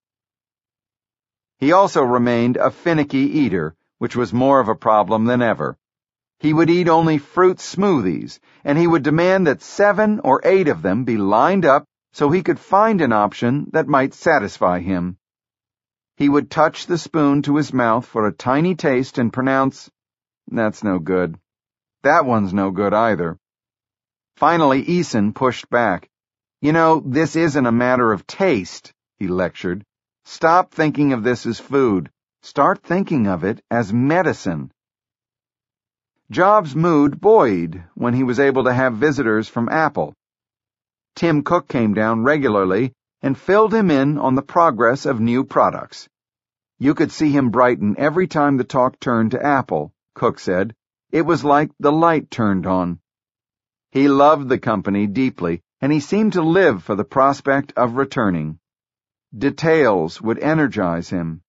He 1.59 1.73
also 1.73 2.03
remained 2.03 2.57
a 2.57 2.71
finicky 2.71 3.38
eater, 3.38 3.75
which 3.99 4.15
was 4.15 4.33
more 4.33 4.61
of 4.61 4.69
a 4.69 4.75
problem 4.75 5.25
than 5.25 5.41
ever. 5.41 5.79
He 6.38 6.53
would 6.53 6.69
eat 6.69 6.88
only 6.88 7.19
fruit 7.19 7.59
smoothies, 7.59 8.41
and 8.62 8.76
he 8.76 8.87
would 8.87 9.03
demand 9.03 9.47
that 9.47 9.62
seven 9.62 10.21
or 10.21 10.41
eight 10.45 10.69
of 10.69 10.83
them 10.83 11.05
be 11.05 11.17
lined 11.17 11.65
up 11.65 11.85
so 12.12 12.31
he 12.31 12.43
could 12.43 12.59
find 12.59 13.00
an 13.00 13.12
option 13.12 13.69
that 13.73 13.88
might 13.88 14.15
satisfy 14.15 14.81
him. 14.81 15.17
He 16.16 16.30
would 16.30 16.50
touch 16.50 16.87
the 16.87 16.96
spoon 16.96 17.42
to 17.42 17.56
his 17.56 17.75
mouth 17.75 18.06
for 18.06 18.26
a 18.26 18.32
tiny 18.32 18.75
taste 18.75 19.18
and 19.18 19.30
pronounce, 19.30 19.90
That's 20.49 20.82
no 20.82 20.99
good. 20.99 21.38
That 22.02 22.25
one's 22.25 22.54
no 22.54 22.70
good 22.70 22.94
either. 22.94 23.38
Finally, 24.37 24.85
Eason 24.87 25.35
pushed 25.35 25.68
back. 25.68 26.08
You 26.62 26.73
know, 26.73 27.02
this 27.04 27.37
isn't 27.37 27.66
a 27.66 27.73
matter 27.73 28.12
of 28.12 28.26
taste, 28.26 28.94
he 29.18 29.28
lectured. 29.28 29.85
Stop 30.25 30.73
thinking 30.73 31.12
of 31.12 31.23
this 31.23 31.44
as 31.44 31.61
food. 31.61 32.11
Start 32.40 32.82
thinking 32.82 33.26
of 33.26 33.44
it 33.44 33.62
as 33.70 33.92
medicine. 33.92 34.73
Jobs' 36.30 36.75
mood 36.75 37.20
buoyed 37.20 37.85
when 37.94 38.14
he 38.14 38.23
was 38.23 38.40
able 38.40 38.64
to 38.64 38.73
have 38.73 38.94
visitors 38.94 39.49
from 39.49 39.68
Apple. 39.68 40.14
Tim 41.14 41.42
Cook 41.42 41.68
came 41.68 41.92
down 41.92 42.23
regularly 42.23 42.94
and 43.26 43.37
filled 43.37 43.75
him 43.75 43.90
in 43.90 44.18
on 44.18 44.37
the 44.37 44.49
progress 44.56 45.04
of 45.04 45.18
new 45.18 45.42
products. 45.42 46.09
You 46.78 46.95
could 46.95 47.11
see 47.11 47.33
him 47.33 47.50
brighten 47.50 47.97
every 47.99 48.28
time 48.28 48.56
the 48.56 48.62
talk 48.62 49.00
turned 49.00 49.33
to 49.33 49.45
Apple, 49.45 49.92
Cook 50.14 50.38
said. 50.38 50.76
It 51.11 51.23
was 51.23 51.42
like 51.42 51.73
the 51.80 51.90
light 51.90 52.30
turned 52.30 52.68
on. 52.68 53.00
He 53.90 54.06
loved 54.06 54.49
the 54.49 54.59
company 54.59 55.09
deeply, 55.09 55.61
and 55.80 55.92
he 55.92 55.99
seemed 55.99 56.35
to 56.35 56.42
live 56.42 56.85
for 56.85 56.95
the 56.95 57.11
prospect 57.16 57.73
of 57.76 57.97
returning. 57.97 58.61
Details 59.37 60.23
would 60.23 60.38
energize 60.38 61.09
him. 61.09 61.42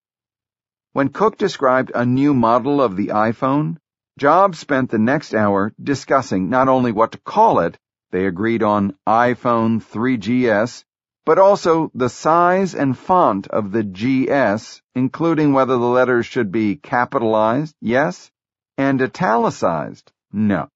When 0.93 1.09
Cook 1.09 1.37
described 1.37 1.91
a 1.93 2.07
new 2.07 2.33
model 2.33 2.81
of 2.81 2.95
the 2.95 3.09
iPhone, 3.09 3.77
Jobs 4.17 4.57
spent 4.57 4.89
the 4.89 4.97
next 4.97 5.35
hour 5.35 5.71
discussing 5.79 6.49
not 6.49 6.69
only 6.69 6.91
what 6.91 7.11
to 7.11 7.19
call 7.19 7.59
it, 7.59 7.77
they 8.09 8.25
agreed 8.25 8.63
on 8.63 8.95
iPhone 9.07 9.79
3GS, 9.79 10.85
but 11.27 11.37
also 11.37 11.91
the 11.93 12.07
size 12.07 12.73
and 12.73 12.97
font 12.97 13.47
of 13.47 13.73
the 13.73 13.83
GS, 13.83 14.81
including 14.95 15.51
whether 15.51 15.73
the 15.73 15.93
letters 15.99 16.25
should 16.25 16.53
be 16.53 16.77
capitalized, 16.77 17.75
yes, 17.81 18.31
and 18.77 19.01
italicized, 19.01 20.09
no. 20.31 20.69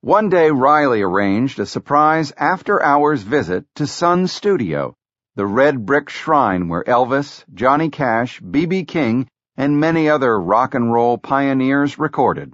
One 0.00 0.28
day 0.28 0.50
Riley 0.50 1.02
arranged 1.02 1.60
a 1.60 1.66
surprise 1.66 2.32
after-hours 2.36 3.22
visit 3.22 3.64
to 3.76 3.86
Sun 3.86 4.26
Studio, 4.26 4.96
the 5.36 5.46
red 5.46 5.86
brick 5.86 6.10
shrine 6.10 6.66
where 6.66 6.82
Elvis, 6.82 7.44
Johnny 7.54 7.90
Cash, 7.90 8.40
B.B. 8.40 8.86
King, 8.86 9.28
and 9.56 9.78
many 9.78 10.08
other 10.08 10.36
rock 10.36 10.74
and 10.74 10.92
roll 10.92 11.16
pioneers 11.16 11.96
recorded. 11.96 12.52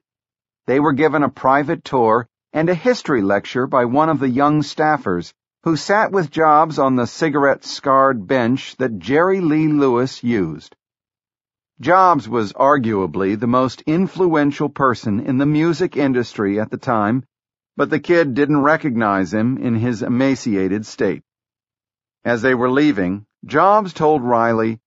They 0.66 0.80
were 0.80 0.92
given 0.92 1.23
a 1.23 1.30
private 1.30 1.82
tour 1.82 2.26
and 2.52 2.68
a 2.68 2.75
history 2.75 3.23
lecture 3.23 3.66
by 3.66 3.87
one 3.87 4.11
of 4.11 4.21
the 4.21 4.28
young 4.28 4.61
staffers 4.61 5.32
who 5.64 5.76
sat 5.76 6.11
with 6.11 6.31
Jobs 6.31 6.78
on 6.78 6.97
the 6.97 7.07
cigarette-scarred 7.07 8.26
bench 8.26 8.75
that 8.76 8.99
Jerry 8.99 9.40
Lee 9.40 9.69
Lewis 9.69 10.23
used. 10.25 10.75
Jobs 11.81 12.28
was 12.28 12.52
arguably 12.52 13.38
the 13.38 13.47
most 13.47 13.83
influential 13.83 14.69
person 14.69 15.21
in 15.21 15.38
the 15.38 15.47
music 15.47 15.97
industry 15.97 16.59
at 16.59 16.71
the 16.71 16.76
time, 16.76 17.25
but 17.76 17.90
the 17.90 18.00
kid 18.00 18.35
didn't 18.35 18.62
recognize 18.62 19.33
him 19.33 19.57
in 19.57 19.76
his 19.76 20.02
emaciated 20.02 20.85
state. 20.85 21.23
As 22.25 22.42
they 22.42 22.54
were 22.54 22.71
leaving, 22.71 23.25
Jobs 23.45 23.92
told 23.92 24.23
Riley, 24.23 24.81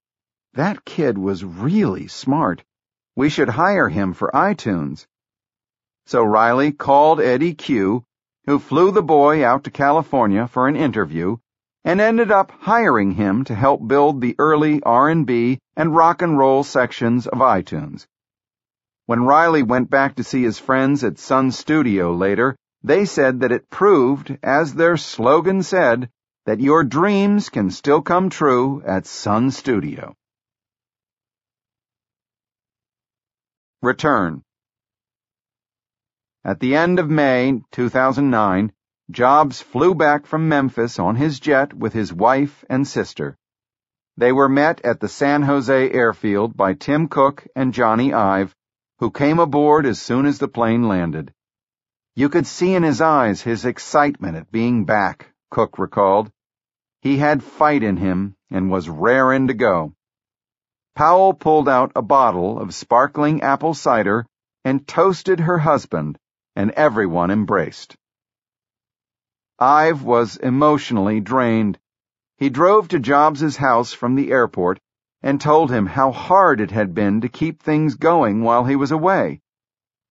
That 0.54 0.86
kid 0.86 1.18
was 1.18 1.44
really 1.44 2.08
smart. 2.08 2.64
We 3.16 3.30
should 3.30 3.50
hire 3.50 3.90
him 3.90 4.14
for 4.14 4.30
iTunes. 4.34 5.06
So 6.06 6.24
Riley 6.24 6.72
called 6.72 7.20
Eddy 7.20 7.56
Cue, 7.56 8.06
who 8.46 8.60
flew 8.60 8.92
the 8.92 9.04
boy 9.04 9.44
out 9.44 9.64
to 9.64 9.72
California 9.72 10.48
for 10.48 10.68
an 10.68 10.76
interview, 10.76 11.38
and 11.84 12.00
ended 12.00 12.32
up 12.32 12.52
hiring 12.60 13.12
him 13.12 13.44
to 13.44 13.56
help 13.56 13.88
build 13.88 14.22
the 14.22 14.36
early 14.40 14.82
R&B 14.84 15.60
and 15.76 15.96
rock 15.96 16.22
and 16.22 16.38
roll 16.38 16.64
sections 16.64 17.28
of 17.28 17.40
iTunes. 17.40 18.06
When 19.08 19.24
Riley 19.24 19.64
went 19.64 19.90
back 19.90 20.16
to 20.16 20.24
see 20.24 20.44
his 20.44 20.58
friends 20.58 21.04
at 21.04 21.20
Sun 21.20 21.52
Studio 21.52 22.14
later, 22.14 22.56
they 22.84 23.06
said 23.06 23.40
that 23.40 23.52
it 23.52 23.70
proved, 23.70 24.38
as 24.42 24.74
their 24.74 24.98
slogan 24.98 25.64
said, 25.64 26.10
that 26.46 26.60
your 26.60 26.84
dreams 26.84 27.50
can 27.50 27.72
still 27.72 28.02
come 28.02 28.30
true 28.30 28.82
at 28.86 29.08
Sun 29.08 29.52
Studio. 29.52 30.14
Return 33.82 34.45
at 36.46 36.60
the 36.60 36.76
end 36.76 37.00
of 37.00 37.10
May 37.10 37.60
2009, 37.72 38.72
Jobs 39.10 39.64
flew 39.64 39.96
back 39.96 40.28
from 40.28 40.48
Memphis 40.48 41.00
on 41.00 41.16
his 41.16 41.40
jet 41.40 41.74
with 41.74 41.92
his 41.92 42.14
wife 42.14 42.64
and 42.70 42.88
sister. 42.88 43.36
They 44.16 44.32
were 44.32 44.48
met 44.48 44.80
at 44.86 45.00
the 45.00 45.08
San 45.08 45.42
Jose 45.42 45.92
airfield 45.92 46.56
by 46.56 46.76
Tim 46.76 47.08
Cook 47.08 47.48
and 47.56 47.74
Jony 47.74 48.14
Ive, 48.14 48.56
who 49.00 49.10
came 49.10 49.40
aboard 49.40 49.88
as 49.88 50.00
soon 50.00 50.28
as 50.28 50.38
the 50.38 50.48
plane 50.48 50.88
landed. 50.88 51.34
You 52.14 52.30
could 52.30 52.46
see 52.46 52.76
in 52.76 52.84
his 52.84 53.02
eyes 53.02 53.42
his 53.42 53.66
excitement 53.66 54.38
at 54.38 54.52
being 54.52 54.86
back, 54.86 55.34
Cook 55.50 55.80
recalled. 55.80 56.32
He 57.02 57.18
had 57.18 57.44
fight 57.44 57.82
in 57.82 57.98
him 57.98 58.36
and 58.52 58.70
was 58.70 58.88
raring 58.88 59.48
to 59.48 59.56
go. 59.56 59.94
Powell 60.96 61.34
pulled 61.34 61.68
out 61.68 61.92
a 61.96 62.04
bottle 62.04 62.60
of 62.60 62.76
sparkling 62.76 63.42
apple 63.42 63.74
cider 63.74 64.28
and 64.64 64.88
toasted 64.88 65.40
her 65.40 65.58
husband, 65.58 66.20
and 66.56 66.72
everyone 66.72 67.32
embraced. 67.32 67.96
Ive 69.60 70.04
was 70.04 70.38
emotionally 70.38 71.20
drained. 71.20 71.80
He 72.38 72.50
drove 72.50 72.88
to 72.90 73.00
Jobs's 73.00 73.58
house 73.58 73.94
from 73.94 74.16
the 74.16 74.32
airport 74.32 74.80
and 75.22 75.40
told 75.40 75.72
him 75.72 75.86
how 75.86 76.12
hard 76.12 76.62
it 76.62 76.72
had 76.72 76.94
been 76.94 77.22
to 77.22 77.30
keep 77.30 77.62
things 77.62 77.96
going 77.96 78.42
while 78.42 78.66
he 78.66 78.76
was 78.76 78.92
away. 78.92 79.42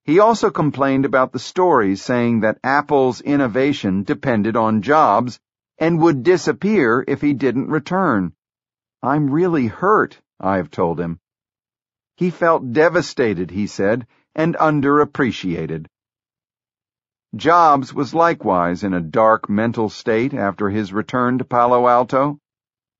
He 0.04 0.18
also 0.18 0.50
complained 0.50 1.04
about 1.04 1.32
the 1.32 1.38
stories 1.38 2.02
saying 2.02 2.40
that 2.40 2.58
Apple's 2.62 3.20
innovation 3.20 4.02
depended 4.02 4.56
on 4.56 4.82
Jobs 4.82 5.40
and 5.78 6.00
would 6.00 6.22
disappear 6.22 7.04
if 7.06 7.20
he 7.20 7.32
didn't 7.32 7.68
return. 7.68 8.32
I'm 9.02 9.30
really 9.30 9.66
hurt, 9.66 10.20
Ive 10.40 10.70
told 10.70 11.00
him. 11.00 11.20
He 12.16 12.30
felt 12.30 12.72
devastated, 12.72 13.50
he 13.50 13.66
said, 13.66 14.06
and 14.34 14.56
underappreciated. 14.56 15.86
Jobs 17.36 17.92
was 17.92 18.14
likewise 18.14 18.84
in 18.84 18.94
a 18.94 19.00
dark 19.00 19.48
mental 19.48 19.88
state 19.88 20.32
after 20.32 20.70
his 20.70 20.92
return 20.92 21.38
to 21.38 21.44
Palo 21.44 21.88
Alto. 21.88 22.38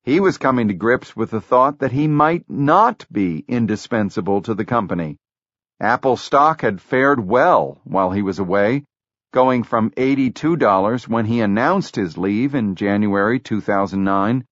He 0.03 0.19
was 0.19 0.39
coming 0.39 0.67
to 0.69 0.75
grips 0.75 1.15
with 1.15 1.31
the 1.31 1.41
thought 1.41 1.79
that 1.79 1.93
he 1.93 2.09
might 2.09 2.45
not 2.51 3.07
be 3.13 3.45
indispensable 3.47 4.43
to 4.43 4.55
the 4.55 4.65
company. 4.65 5.19
Apple 5.79 6.17
stock 6.17 6.63
had 6.63 6.81
fared 6.81 7.21
well 7.21 7.81
while 7.85 8.11
he 8.11 8.23
was 8.23 8.41
away, 8.41 8.85
going 9.33 9.63
from 9.63 9.91
$82 9.91 11.07
when 11.07 11.27
he 11.27 11.41
announced 11.41 11.95
his 11.95 12.19
leave 12.19 12.57
in 12.57 12.75
January 12.75 13.39
2009 13.39 14.45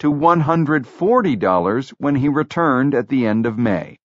to 0.00 0.12
$140 0.12 1.94
when 1.96 2.16
he 2.16 2.28
returned 2.28 2.94
at 2.94 3.08
the 3.08 3.26
end 3.26 3.46
of 3.46 3.56
May. 3.56 3.96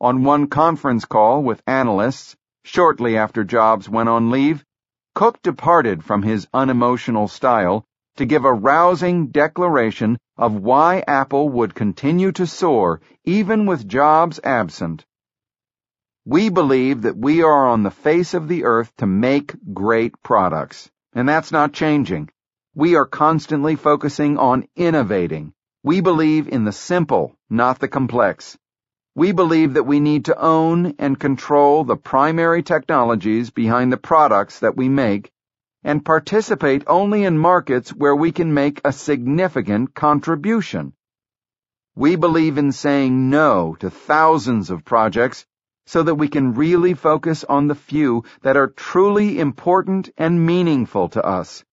On 0.00 0.24
one 0.24 0.48
conference 0.48 1.04
call 1.04 1.42
with 1.44 1.62
analysts, 1.68 2.34
Shortly 2.66 3.16
after 3.16 3.44
Jobs 3.44 3.88
went 3.88 4.08
on 4.08 4.30
leave, 4.30 4.64
Cook 5.14 5.42
departed 5.42 6.02
from 6.02 6.22
his 6.22 6.48
unemotional 6.52 7.28
style 7.28 7.84
to 8.16 8.24
give 8.24 8.44
a 8.44 8.52
rousing 8.52 9.28
declaration 9.28 10.18
of 10.36 10.54
why 10.54 11.04
Apple 11.06 11.50
would 11.50 11.74
continue 11.74 12.32
to 12.32 12.46
soar 12.46 13.00
even 13.24 13.66
with 13.66 13.86
Jobs 13.86 14.40
absent. 14.42 15.04
We 16.24 16.48
believe 16.48 17.02
that 17.02 17.18
we 17.18 17.42
are 17.42 17.66
on 17.66 17.82
the 17.82 17.90
face 17.90 18.32
of 18.32 18.48
the 18.48 18.64
earth 18.64 18.92
to 18.96 19.06
make 19.06 19.54
great 19.74 20.22
products, 20.22 20.90
and 21.12 21.28
that's 21.28 21.52
not 21.52 21.74
changing. 21.74 22.30
We 22.74 22.96
are 22.96 23.06
constantly 23.06 23.76
focusing 23.76 24.38
on 24.38 24.66
innovating. 24.74 25.52
We 25.82 26.00
believe 26.00 26.48
in 26.48 26.64
the 26.64 26.72
simple, 26.72 27.36
not 27.50 27.78
the 27.78 27.88
complex. 27.88 28.56
We 29.16 29.30
believe 29.30 29.74
that 29.74 29.84
we 29.84 30.00
need 30.00 30.24
to 30.24 30.36
own 30.36 30.96
and 30.98 31.20
control 31.20 31.84
the 31.84 31.96
primary 31.96 32.64
technologies 32.64 33.50
behind 33.50 33.92
the 33.92 33.96
products 33.96 34.58
that 34.58 34.76
we 34.76 34.88
make 34.88 35.30
and 35.84 36.04
participate 36.04 36.82
only 36.88 37.22
in 37.22 37.38
markets 37.38 37.90
where 37.90 38.16
we 38.16 38.32
can 38.32 38.52
make 38.52 38.80
a 38.84 38.92
significant 38.92 39.94
contribution. 39.94 40.94
We 41.94 42.16
believe 42.16 42.58
in 42.58 42.72
saying 42.72 43.30
no 43.30 43.76
to 43.78 43.88
thousands 43.88 44.70
of 44.70 44.84
projects 44.84 45.46
so 45.86 46.02
that 46.02 46.16
we 46.16 46.26
can 46.26 46.54
really 46.54 46.94
focus 46.94 47.44
on 47.44 47.68
the 47.68 47.76
few 47.76 48.24
that 48.42 48.56
are 48.56 48.66
truly 48.66 49.38
important 49.38 50.10
and 50.16 50.44
meaningful 50.44 51.10
to 51.10 51.24
us. 51.24 51.64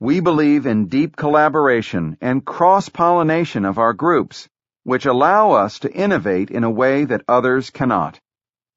We 0.00 0.18
believe 0.18 0.66
in 0.66 0.86
deep 0.86 1.14
collaboration 1.14 2.16
and 2.20 2.44
cross-pollination 2.44 3.64
of 3.64 3.78
our 3.78 3.92
groups 3.92 4.48
which 4.88 5.04
allow 5.04 5.50
us 5.50 5.80
to 5.80 5.92
innovate 5.92 6.50
in 6.50 6.64
a 6.64 6.70
way 6.70 7.04
that 7.04 7.22
others 7.28 7.68
cannot. 7.68 8.18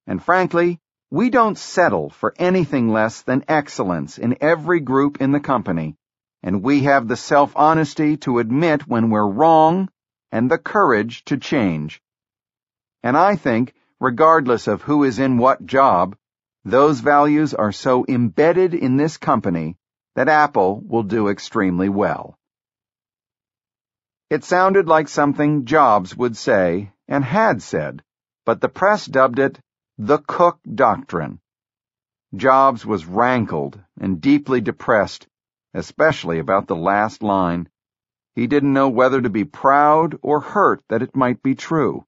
And 0.06 0.22
frankly, 0.22 0.78
we 1.10 1.30
don't 1.30 1.58
settle 1.58 2.10
for 2.10 2.34
anything 2.38 2.90
less 2.90 3.22
than 3.22 3.46
excellence 3.48 4.18
in 4.18 4.36
every 4.42 4.82
group 4.82 5.22
in 5.22 5.32
the 5.32 5.40
company, 5.40 5.96
and 6.44 6.62
we 6.62 6.82
have 6.82 7.08
the 7.08 7.16
self-honesty 7.16 8.18
to 8.18 8.40
admit 8.40 8.86
when 8.86 9.10
we're 9.10 9.26
wrong 9.26 9.88
and 10.34 10.52
the 10.52 10.58
courage 10.58 11.24
to 11.24 11.38
change. 11.38 12.02
And 13.02 13.16
I 13.16 13.38
think, 13.38 13.74
regardless 13.98 14.68
of 14.68 14.82
who 14.82 15.06
is 15.06 15.18
in 15.18 15.38
what 15.38 15.66
job, 15.66 16.18
those 16.66 17.00
values 17.00 17.54
are 17.54 17.72
so 17.72 18.04
embedded 18.06 18.74
in 18.74 18.98
this 18.98 19.16
company 19.16 19.78
that 20.16 20.28
Apple 20.28 20.82
will 20.86 21.04
do 21.04 21.30
extremely 21.30 21.88
well. 21.88 22.38
It 24.32 24.46
sounded 24.46 24.88
like 24.88 25.10
something 25.10 25.66
Jobs 25.66 26.16
would 26.16 26.38
say, 26.38 26.94
and 27.06 27.22
had 27.22 27.62
said, 27.62 28.02
but 28.46 28.62
the 28.62 28.70
press 28.70 29.06
dubbed 29.06 29.40
it 29.40 29.60
the 29.98 30.20
Cook 30.20 30.58
Doctrine. 30.74 31.42
Jobs 32.34 32.86
was 32.86 33.06
rankled 33.06 33.78
and 34.00 34.22
deeply 34.22 34.62
depressed, 34.62 35.28
especially 35.74 36.40
about 36.40 36.68
the 36.68 36.78
last 36.78 37.22
line. 37.22 37.68
He 38.34 38.48
didn't 38.48 38.72
know 38.72 38.88
whether 38.88 39.20
to 39.20 39.30
be 39.30 39.44
proud 39.44 40.18
or 40.22 40.40
hurt 40.40 40.82
that 40.88 41.02
it 41.02 41.14
might 41.14 41.44
be 41.44 41.54
true. 41.54 42.06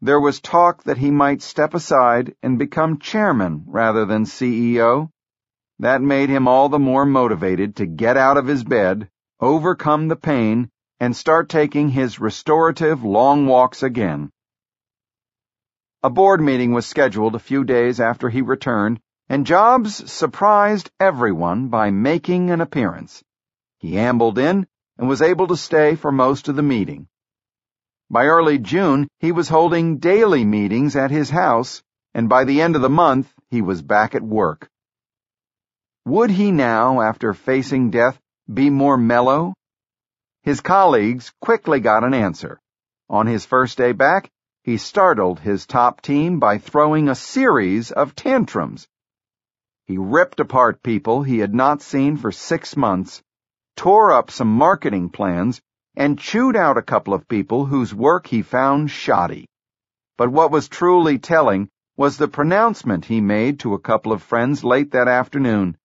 There 0.00 0.20
was 0.20 0.40
talk 0.40 0.84
that 0.84 0.96
he 0.96 1.10
might 1.10 1.42
step 1.42 1.74
aside 1.74 2.36
and 2.42 2.58
become 2.58 3.00
chairman 3.00 3.64
rather 3.66 4.06
than 4.06 4.24
CEO. 4.24 5.10
That 5.78 6.00
made 6.00 6.30
him 6.30 6.48
all 6.48 6.70
the 6.70 6.78
more 6.78 7.04
motivated 7.04 7.76
to 7.76 7.84
get 7.84 8.16
out 8.16 8.38
of 8.38 8.46
his 8.46 8.64
bed, 8.64 9.10
overcome 9.40 10.08
the 10.08 10.16
pain, 10.16 10.70
and 11.00 11.16
start 11.16 11.48
taking 11.48 11.88
his 11.88 12.20
restorative 12.20 13.04
long 13.04 13.46
walks 13.46 13.82
again. 13.82 14.30
A 16.02 16.10
board 16.10 16.40
meeting 16.40 16.72
was 16.72 16.86
scheduled 16.86 17.34
a 17.34 17.40
few 17.40 17.64
days 17.64 18.00
after 18.00 18.28
he 18.28 18.42
returned, 18.42 19.00
and 19.28 19.46
Jobs 19.46 20.10
surprised 20.10 20.90
everyone 20.98 21.68
by 21.68 21.90
making 21.90 22.50
an 22.50 22.60
appearance. 22.60 23.22
He 23.78 23.98
ambled 23.98 24.38
in 24.38 24.66
and 24.96 25.08
was 25.08 25.22
able 25.22 25.46
to 25.48 25.56
stay 25.56 25.94
for 25.94 26.10
most 26.10 26.48
of 26.48 26.56
the 26.56 26.62
meeting. 26.62 27.08
By 28.10 28.26
early 28.26 28.58
June, 28.58 29.06
he 29.18 29.32
was 29.32 29.48
holding 29.48 29.98
daily 29.98 30.44
meetings 30.44 30.96
at 30.96 31.10
his 31.10 31.30
house, 31.30 31.82
and 32.14 32.28
by 32.28 32.44
the 32.44 32.62
end 32.62 32.74
of 32.74 32.82
the 32.82 32.88
month, 32.88 33.32
he 33.50 33.60
was 33.60 33.82
back 33.82 34.14
at 34.14 34.22
work. 34.22 34.68
Would 36.06 36.30
he 36.30 36.50
now, 36.50 37.02
after 37.02 37.34
facing 37.34 37.90
death, 37.90 38.18
be 38.52 38.70
more 38.70 38.96
mellow? 38.96 39.52
His 40.48 40.62
colleagues 40.62 41.30
quickly 41.42 41.78
got 41.78 42.04
an 42.04 42.14
answer. 42.14 42.58
On 43.10 43.26
his 43.26 43.44
first 43.44 43.76
day 43.76 43.92
back, 43.92 44.30
he 44.62 44.78
startled 44.78 45.40
his 45.40 45.66
top 45.66 46.00
team 46.00 46.38
by 46.38 46.56
throwing 46.56 47.06
a 47.10 47.14
series 47.14 47.90
of 47.90 48.14
tantrums. 48.14 48.88
He 49.84 49.98
ripped 49.98 50.40
apart 50.40 50.82
people 50.82 51.22
he 51.22 51.40
had 51.40 51.54
not 51.54 51.82
seen 51.82 52.16
for 52.16 52.32
six 52.32 52.78
months, 52.78 53.22
tore 53.76 54.10
up 54.10 54.30
some 54.30 54.48
marketing 54.48 55.10
plans, 55.10 55.60
and 55.94 56.18
chewed 56.18 56.56
out 56.56 56.78
a 56.78 56.88
couple 56.92 57.12
of 57.12 57.28
people 57.28 57.66
whose 57.66 57.94
work 57.94 58.26
he 58.26 58.40
found 58.40 58.90
shoddy. 58.90 59.44
But 60.16 60.30
what 60.30 60.50
was 60.50 60.66
truly 60.66 61.18
telling 61.18 61.68
was 61.98 62.16
the 62.16 62.26
pronouncement 62.26 63.04
he 63.04 63.20
made 63.20 63.60
to 63.60 63.74
a 63.74 63.78
couple 63.78 64.12
of 64.12 64.22
friends 64.22 64.64
late 64.64 64.92
that 64.92 65.08
afternoon. 65.08 65.76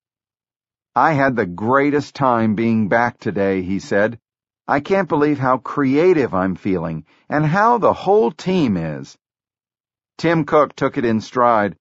I 0.95 1.11
had 1.11 1.35
the 1.35 1.45
greatest 1.45 2.15
time 2.15 2.55
being 2.55 2.87
back 2.87 3.17
today, 3.17 3.61
he 3.61 3.79
said. 3.79 4.19
I 4.67 4.79
can't 4.79 5.09
believe 5.09 5.39
how 5.39 5.57
creative 5.57 6.33
I'm 6.33 6.55
feeling 6.55 7.05
and 7.27 7.45
how 7.45 7.77
the 7.77 7.91
whole 7.93 8.31
team 8.31 8.77
is. 8.77 9.17
Tim 10.17 10.45
Cook 10.45 10.73
took 10.75 10.97
it 10.97 11.03
in 11.03 11.19
stride. 11.19 11.75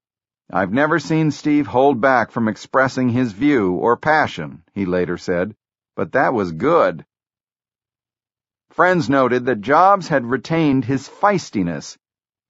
I've 0.51 0.73
never 0.73 0.99
seen 0.99 1.31
Steve 1.31 1.67
hold 1.67 2.01
back 2.01 2.31
from 2.31 2.49
expressing 2.49 3.09
his 3.09 3.31
view 3.31 3.71
or 3.71 3.95
passion, 3.95 4.63
he 4.73 4.85
later 4.85 5.17
said, 5.17 5.55
but 5.95 6.11
that 6.11 6.33
was 6.33 6.51
good. 6.51 7.05
Friends 8.71 9.09
noted 9.09 9.45
that 9.45 9.61
Jobs 9.61 10.09
had 10.09 10.25
retained 10.25 10.83
his 10.83 11.07
feistiness. 11.07 11.97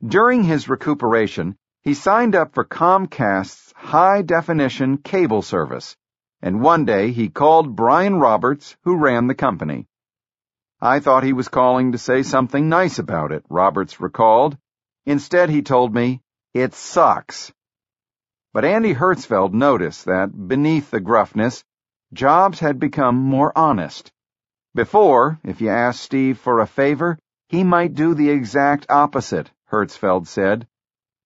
During 0.04 0.44
his 0.44 0.68
recuperation, 0.68 1.58
he 1.82 1.94
signed 1.94 2.34
up 2.34 2.56
for 2.56 2.66
Comcast's 2.66 3.72
high-definition 3.76 4.98
cable 5.00 5.42
service, 5.44 5.96
and 6.42 6.62
one 6.62 6.86
day 6.86 7.12
he 7.12 7.30
called 7.30 7.76
Brian 7.76 8.16
Roberts, 8.16 8.76
who 8.84 8.98
ran 8.98 9.28
the 9.28 9.36
company. 9.36 9.86
I 10.86 11.00
thought 11.00 11.24
he 11.24 11.32
was 11.32 11.48
calling 11.48 11.94
to 11.94 11.98
say 11.98 12.24
something 12.24 12.68
nice 12.68 13.00
about 13.00 13.32
it, 13.32 13.46
Roberts 13.50 14.02
recalled. 14.02 14.58
Instead, 15.06 15.50
he 15.50 15.62
told 15.62 15.96
me, 15.96 16.22
it 16.54 16.74
sucks. 16.74 17.54
But 18.52 18.66
Andy 18.66 18.94
Hertzfeld 18.94 19.54
noticed 19.54 20.04
that, 20.04 20.50
beneath 20.50 20.92
the 20.92 21.00
gruffness, 21.00 21.64
Jobs 22.12 22.60
had 22.60 22.80
become 22.80 23.16
more 23.16 23.58
honest. 23.58 24.12
Before, 24.76 25.40
if 25.46 25.62
you 25.62 25.70
asked 25.70 26.02
Steve 26.02 26.38
for 26.38 26.60
a 26.60 26.68
favor, 26.68 27.18
he 27.48 27.64
might 27.64 27.94
do 27.94 28.14
the 28.14 28.30
exact 28.30 28.86
opposite, 28.90 29.50
Hertzfeld 29.72 30.28
said. 30.28 30.68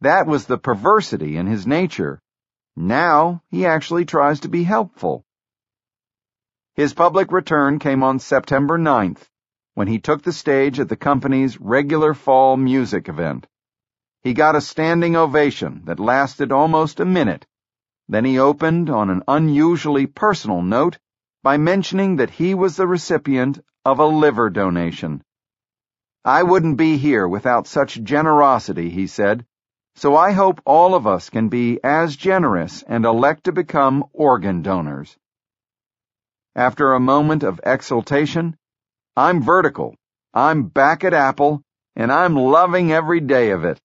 That 0.02 0.28
was 0.28 0.46
the 0.46 0.60
perversity 0.60 1.36
in 1.36 1.48
his 1.48 1.66
nature. 1.66 2.22
Now, 2.76 3.42
he 3.50 3.66
actually 3.66 4.06
tries 4.06 4.42
to 4.42 4.50
be 4.50 4.66
helpful. 4.66 5.26
His 6.76 6.94
public 6.94 7.32
return 7.32 7.80
came 7.80 8.04
on 8.04 8.20
September 8.20 8.78
9th, 8.78 9.28
when 9.78 9.88
he 9.88 10.00
took 10.00 10.24
the 10.24 10.34
stage 10.34 10.80
at 10.80 10.90
the 10.90 10.96
company's 10.96 11.62
regular 11.62 12.16
fall 12.16 12.58
music 12.58 13.08
event. 13.08 13.46
He 14.24 14.34
got 14.34 14.56
a 14.56 14.60
standing 14.60 15.16
ovation 15.16 15.84
that 15.86 16.00
lasted 16.00 16.52
almost 16.52 17.00
a 17.00 17.06
minute. 17.06 17.46
Then 18.10 18.26
he 18.26 18.40
opened 18.40 18.90
on 18.90 19.12
an 19.12 19.22
unusually 19.28 20.08
personal 20.08 20.64
note 20.64 20.98
by 21.44 21.58
mentioning 21.58 22.16
that 22.16 22.32
he 22.32 22.56
was 22.56 22.76
the 22.76 22.88
recipient 22.88 23.64
of 23.86 24.00
a 24.00 24.08
liver 24.08 24.50
donation. 24.50 25.22
I 26.26 26.42
wouldn't 26.42 26.78
be 26.78 26.98
here 26.98 27.28
without 27.28 27.68
such 27.68 28.02
generosity, 28.02 28.90
he 28.90 29.06
said, 29.06 29.46
so 29.94 30.16
I 30.16 30.32
hope 30.32 30.60
all 30.66 30.96
of 30.96 31.06
us 31.06 31.30
can 31.30 31.50
be 31.50 31.80
as 31.84 32.16
generous 32.16 32.82
and 32.88 33.06
elect 33.06 33.44
to 33.44 33.52
become 33.52 34.06
organ 34.12 34.64
donors. 34.64 35.16
After 36.56 36.94
a 36.94 37.00
moment 37.00 37.44
of 37.44 37.62
exultation, 37.64 38.58
I'm 39.18 39.42
vertical. 39.42 39.96
I'm 40.32 40.68
back 40.68 41.04
at 41.04 41.12
Apple, 41.12 41.64
and 41.96 42.12
I'm 42.12 42.36
loving 42.36 42.92
every 42.92 43.20
day 43.20 43.50
of 43.50 43.66
it. 43.66 43.82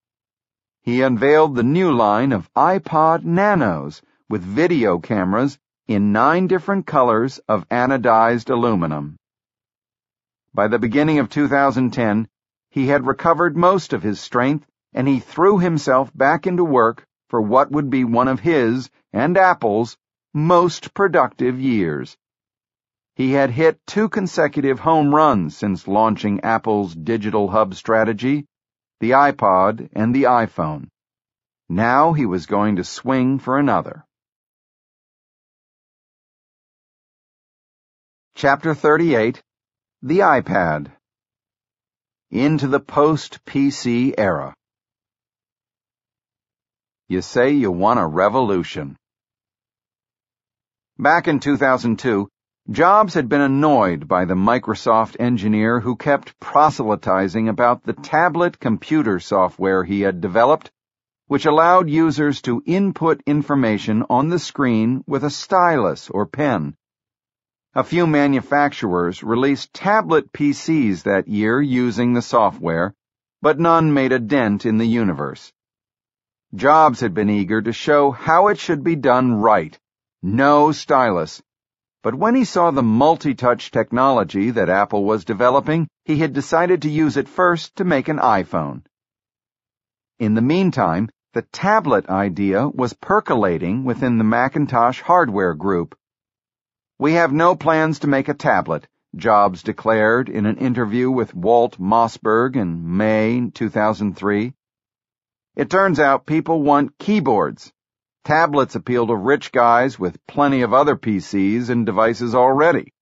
He 0.83 1.01
unveiled 1.01 1.55
the 1.55 1.62
new 1.62 1.90
line 1.90 2.33
of 2.33 2.53
iPod 2.53 3.25
Nanos 3.25 4.03
with 4.29 4.42
video 4.42 4.99
cameras 4.99 5.59
in 5.87 6.12
nine 6.12 6.49
different 6.49 6.87
colors 6.87 7.38
of 7.49 7.66
anodized 7.71 8.51
aluminum. 8.51 9.16
By 10.53 10.68
the 10.68 10.79
beginning 10.79 11.18
of 11.18 11.31
2010, 11.31 12.29
he 12.68 12.88
had 12.88 13.07
recovered 13.07 13.57
most 13.57 13.95
of 13.95 14.03
his 14.03 14.21
strength 14.21 14.66
and 14.92 15.09
he 15.09 15.18
threw 15.18 15.59
himself 15.59 16.14
back 16.14 16.47
into 16.47 16.62
work 16.62 17.07
for 17.31 17.40
what 17.40 17.71
would 17.71 17.88
be 17.88 18.05
one 18.05 18.29
of 18.29 18.40
his 18.40 18.90
and 19.14 19.38
Apple's 19.38 19.97
most 20.35 20.92
productive 20.92 21.59
years. 21.59 22.18
He 23.14 23.33
had 23.33 23.51
hit 23.51 23.79
two 23.87 24.09
consecutive 24.09 24.81
home 24.81 25.14
runs 25.14 25.55
since 25.57 25.87
launching 25.87 26.40
Apple's 26.40 26.94
digital 26.94 27.48
hub 27.48 27.75
strategy, 27.75 28.46
the 29.01 29.11
iPod 29.11 29.90
and 29.92 30.14
the 30.14 30.25
iPhone. 30.25 30.88
Now 31.68 32.14
he 32.14 32.25
was 32.25 32.46
going 32.46 32.77
to 32.77 32.85
swing 32.85 33.38
for 33.38 33.59
another. 33.59 34.07
Chapter 38.35 38.75
38 38.75 39.42
The 40.01 40.20
iPad 40.20 40.90
Into 42.31 42.66
the 42.66 42.81
Post-PC 42.81 44.14
Era 44.16 44.55
You 47.09 47.20
say 47.20 47.51
you 47.51 47.70
want 47.70 48.01
a 48.01 48.07
revolution. 48.07 48.96
Back 50.98 51.29
in 51.29 51.40
2002, 51.40 52.32
Jobs 52.70 53.14
had 53.14 53.29
been 53.29 53.40
annoyed 53.40 54.07
by 54.07 54.25
the 54.25 54.37
Microsoft 54.37 55.16
engineer 55.18 55.81
who 55.81 55.96
kept 55.96 56.38
proselytizing 56.38 57.48
about 57.48 57.83
the 57.83 57.92
tablet 57.92 58.61
computer 58.61 59.18
software 59.18 59.83
he 59.83 60.03
had 60.03 60.20
developed, 60.20 60.70
which 61.27 61.44
allowed 61.44 61.90
users 61.90 62.40
to 62.42 62.62
input 62.64 63.20
information 63.27 64.05
on 64.09 64.29
the 64.29 64.38
screen 64.38 65.03
with 65.09 65.25
a 65.25 65.31
stylus 65.31 66.09
or 66.09 66.25
pen. 66.25 66.77
A 67.75 67.83
few 67.83 68.07
manufacturers 68.07 69.25
released 69.25 69.75
tablet 69.75 70.33
PCs 70.33 71.03
that 71.03 71.27
year 71.27 71.61
using 71.61 72.12
the 72.12 72.22
software, 72.22 72.94
but 73.40 73.59
none 73.59 73.92
made 73.92 74.12
a 74.12 74.20
dent 74.20 74.66
in 74.66 74.79
the 74.79 74.87
universe. 74.87 75.53
Jobs 76.55 77.01
had 77.01 77.12
been 77.12 77.29
eager 77.29 77.61
to 77.61 77.72
show 77.72 78.12
how 78.12 78.46
it 78.46 78.59
should 78.59 78.85
be 78.85 78.94
done 78.94 79.35
right. 79.35 79.77
No 80.22 80.70
stylus 80.70 81.42
but 82.03 82.15
when 82.15 82.35
he 82.35 82.45
saw 82.45 82.71
the 82.71 82.83
multi-touch 82.83 83.71
technology 83.71 84.51
that 84.51 84.69
Apple 84.69 85.05
was 85.05 85.25
developing, 85.25 85.88
he 86.05 86.17
had 86.19 86.33
decided 86.33 86.83
to 86.83 86.91
use 86.91 87.17
it 87.17 87.29
first 87.29 87.77
to 87.77 87.85
make 87.85 88.09
an 88.09 88.19
iPhone. 88.19 88.83
In 90.19 90.35
the 90.35 90.43
meantime, 90.43 91.09
The 91.35 91.43
tablet 91.51 92.11
idea 92.11 92.69
was 92.69 92.93
percolating 92.93 93.85
within 93.85 94.19
the 94.19 94.25
Macintosh 94.25 95.01
hardware 95.01 95.55
group. 95.55 95.97
We 96.99 97.15
have 97.15 97.33
no 97.33 97.57
plans 97.57 98.01
to 98.01 98.07
make 98.07 98.29
a 98.29 98.35
tablet, 98.35 98.87
Jobs 99.17 99.62
declared 99.62 100.29
in 100.29 100.45
an 100.45 100.59
interview 100.59 101.11
with 101.11 101.35
Walt 101.35 101.79
Mossberg 101.81 102.57
in 102.57 102.99
May 102.99 103.49
2003. 103.49 104.53
It 105.57 105.71
turns 105.71 105.99
out 105.99 106.27
people 106.27 106.62
want 106.62 106.99
keyboards. 106.99 107.73
Tablets 108.25 108.77
appeal 108.77 109.09
to 109.09 109.17
rich 109.17 109.51
guys 109.51 109.99
with 109.99 110.25
plenty 110.27 110.63
of 110.63 110.73
other 110.73 110.97
PCs 110.97 111.71
and 111.71 111.85
devices 111.85 112.35
already. 112.35 112.93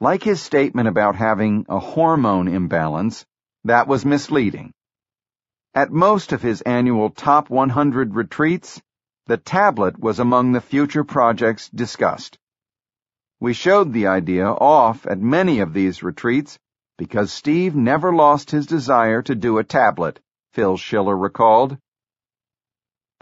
Like 0.00 0.24
his 0.24 0.42
statement 0.42 0.88
about 0.88 1.14
having 1.14 1.66
a 1.68 1.78
hormone 1.78 2.48
imbalance, 2.48 3.24
that 3.64 3.86
was 3.86 4.04
misleading. 4.04 4.72
At 5.74 5.92
most 5.92 6.32
of 6.32 6.42
his 6.42 6.62
annual 6.62 7.10
top 7.10 7.48
100 7.48 8.16
retreats, 8.16 8.82
the 9.26 9.36
tablet 9.36 10.00
was 10.00 10.18
among 10.18 10.50
the 10.50 10.60
future 10.60 11.04
projects 11.04 11.68
discussed. 11.70 12.36
We 13.38 13.52
showed 13.52 13.92
the 13.92 14.08
idea 14.08 14.48
off 14.48 15.06
at 15.06 15.20
many 15.20 15.60
of 15.60 15.72
these 15.72 16.02
retreats 16.02 16.58
because 16.98 17.32
Steve 17.32 17.76
never 17.76 18.12
lost 18.12 18.50
his 18.50 18.66
desire 18.66 19.22
to 19.22 19.36
do 19.36 19.58
a 19.58 19.64
tablet, 19.64 20.20
Phil 20.52 20.76
Schiller 20.76 21.16
recalled. 21.16 21.78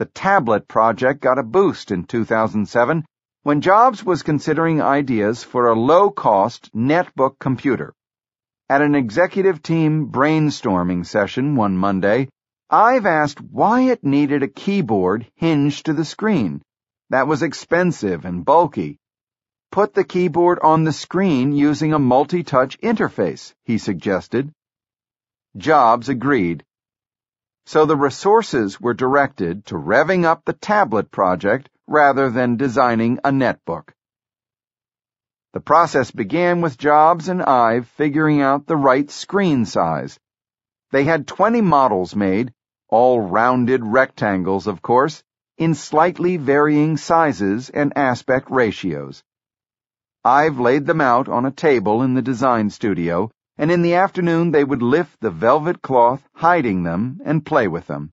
The 0.00 0.06
tablet 0.06 0.66
project 0.66 1.20
got 1.20 1.38
a 1.38 1.42
boost 1.42 1.90
in 1.90 2.04
2007 2.04 3.04
when 3.42 3.60
Jobs 3.60 4.02
was 4.02 4.22
considering 4.22 4.80
ideas 4.80 5.44
for 5.44 5.68
a 5.68 5.78
low-cost 5.78 6.74
netbook 6.74 7.38
computer. 7.38 7.92
At 8.70 8.80
an 8.80 8.94
executive 8.94 9.62
team 9.62 10.06
brainstorming 10.10 11.04
session 11.04 11.54
one 11.54 11.76
Monday, 11.76 12.30
Ive 12.70 13.04
asked 13.04 13.42
why 13.42 13.90
it 13.90 14.02
needed 14.02 14.42
a 14.42 14.48
keyboard 14.48 15.30
hinged 15.34 15.84
to 15.84 15.92
the 15.92 16.06
screen. 16.06 16.62
That 17.10 17.26
was 17.26 17.42
expensive 17.42 18.24
and 18.24 18.42
bulky. 18.42 18.96
Put 19.70 19.92
the 19.92 20.04
keyboard 20.04 20.60
on 20.60 20.84
the 20.84 20.94
screen 20.94 21.52
using 21.52 21.92
a 21.92 21.98
multi-touch 21.98 22.80
interface, 22.80 23.52
he 23.64 23.76
suggested. 23.76 24.50
Jobs 25.58 26.08
agreed 26.08 26.64
so 27.66 27.86
the 27.86 27.96
resources 27.96 28.80
were 28.80 28.94
directed 28.94 29.64
to 29.66 29.74
revving 29.74 30.24
up 30.24 30.44
the 30.44 30.52
tablet 30.52 31.10
project 31.10 31.68
rather 31.86 32.30
than 32.30 32.56
designing 32.56 33.18
a 33.24 33.30
netbook. 33.30 33.90
The 35.52 35.60
process 35.60 36.10
began 36.10 36.60
with 36.60 36.78
Jobs 36.78 37.28
and 37.28 37.42
Ive 37.42 37.88
figuring 37.88 38.40
out 38.40 38.66
the 38.66 38.76
right 38.76 39.10
screen 39.10 39.64
size. 39.64 40.18
They 40.92 41.04
had 41.04 41.26
20 41.26 41.60
models 41.60 42.14
made, 42.14 42.52
all 42.88 43.20
rounded 43.20 43.84
rectangles, 43.84 44.66
of 44.66 44.82
course, 44.82 45.22
in 45.58 45.74
slightly 45.74 46.36
varying 46.36 46.96
sizes 46.96 47.68
and 47.70 47.92
aspect 47.96 48.50
ratios. 48.50 49.22
Ive 50.24 50.58
laid 50.60 50.86
them 50.86 51.00
out 51.00 51.28
on 51.28 51.46
a 51.46 51.50
table 51.50 52.02
in 52.02 52.14
the 52.14 52.22
design 52.22 52.70
studio 52.70 53.30
and 53.60 53.70
in 53.70 53.82
the 53.82 53.96
afternoon 53.96 54.52
they 54.52 54.64
would 54.64 54.80
lift 54.80 55.20
the 55.20 55.30
velvet 55.30 55.82
cloth, 55.82 56.26
hiding 56.32 56.82
them, 56.82 57.20
and 57.26 57.44
play 57.44 57.68
with 57.68 57.86
them. 57.86 58.10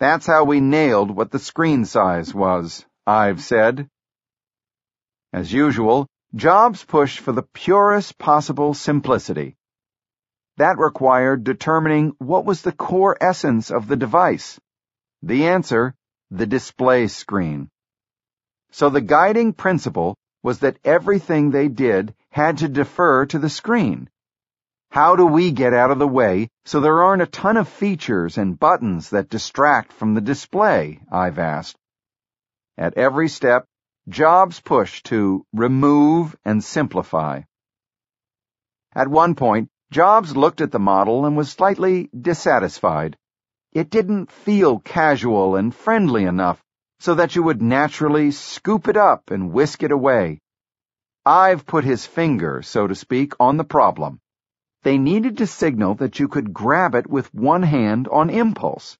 That's 0.00 0.26
how 0.26 0.42
we 0.42 0.58
nailed 0.58 1.12
what 1.12 1.30
the 1.30 1.38
screen 1.38 1.84
size 1.84 2.34
was, 2.34 2.84
Ive 3.06 3.40
said. 3.40 3.88
As 5.32 5.52
usual, 5.52 6.08
Jobs 6.34 6.84
pushed 6.84 7.20
for 7.20 7.30
the 7.30 7.46
purest 7.54 8.18
possible 8.18 8.74
simplicity. 8.74 9.56
That 10.56 10.76
required 10.78 11.44
determining 11.44 12.16
what 12.18 12.44
was 12.44 12.62
the 12.62 12.72
core 12.72 13.16
essence 13.20 13.70
of 13.70 13.86
the 13.86 13.96
device. 13.96 14.58
The 15.22 15.46
answer, 15.46 15.94
the 16.32 16.46
display 16.46 17.06
screen. 17.06 17.70
So 18.72 18.90
the 18.90 19.00
guiding 19.00 19.52
principle 19.52 20.16
was 20.42 20.58
that 20.58 20.80
everything 20.84 21.52
they 21.52 21.68
did 21.68 22.12
had 22.30 22.58
to 22.58 22.68
defer 22.68 23.24
to 23.26 23.38
the 23.38 23.48
screen. 23.48 24.10
How 24.90 25.16
do 25.16 25.26
we 25.26 25.52
get 25.52 25.74
out 25.74 25.90
of 25.90 25.98
the 25.98 26.08
way 26.08 26.48
so 26.64 26.80
there 26.80 27.02
aren't 27.02 27.22
a 27.22 27.26
ton 27.26 27.56
of 27.56 27.68
features 27.68 28.38
and 28.38 28.58
buttons 28.58 29.10
that 29.10 29.28
distract 29.28 29.92
from 29.92 30.14
the 30.14 30.20
display? 30.20 31.00
Ive 31.12 31.38
asked. 31.38 31.76
At 32.78 32.96
every 32.96 33.28
step, 33.28 33.66
Jobs 34.08 34.60
pushed 34.60 35.06
to 35.06 35.44
remove 35.52 36.34
and 36.44 36.64
simplify. 36.64 37.42
At 38.94 39.08
one 39.08 39.34
point, 39.34 39.68
Jobs 39.90 40.34
looked 40.34 40.62
at 40.62 40.72
the 40.72 40.78
model 40.78 41.26
and 41.26 41.36
was 41.36 41.50
slightly 41.50 42.08
dissatisfied. 42.18 43.16
It 43.72 43.90
didn't 43.90 44.32
feel 44.32 44.78
casual 44.78 45.56
and 45.56 45.74
friendly 45.74 46.24
enough 46.24 46.62
so 47.00 47.14
that 47.14 47.36
you 47.36 47.42
would 47.42 47.60
naturally 47.60 48.30
scoop 48.30 48.88
it 48.88 48.96
up 48.96 49.30
and 49.30 49.52
whisk 49.52 49.82
it 49.82 49.92
away. 49.92 50.40
Ive 51.26 51.66
put 51.66 51.84
his 51.84 52.06
finger, 52.06 52.62
so 52.62 52.86
to 52.86 52.94
speak, 52.94 53.34
on 53.38 53.58
the 53.58 53.64
problem. 53.64 54.20
They 54.82 54.98
needed 54.98 55.38
to 55.38 55.46
signal 55.46 55.94
that 55.96 56.18
you 56.20 56.28
could 56.28 56.52
grab 56.52 56.94
it 56.94 57.08
with 57.08 57.34
one 57.34 57.62
hand 57.62 58.08
on 58.08 58.30
impulse. 58.30 58.96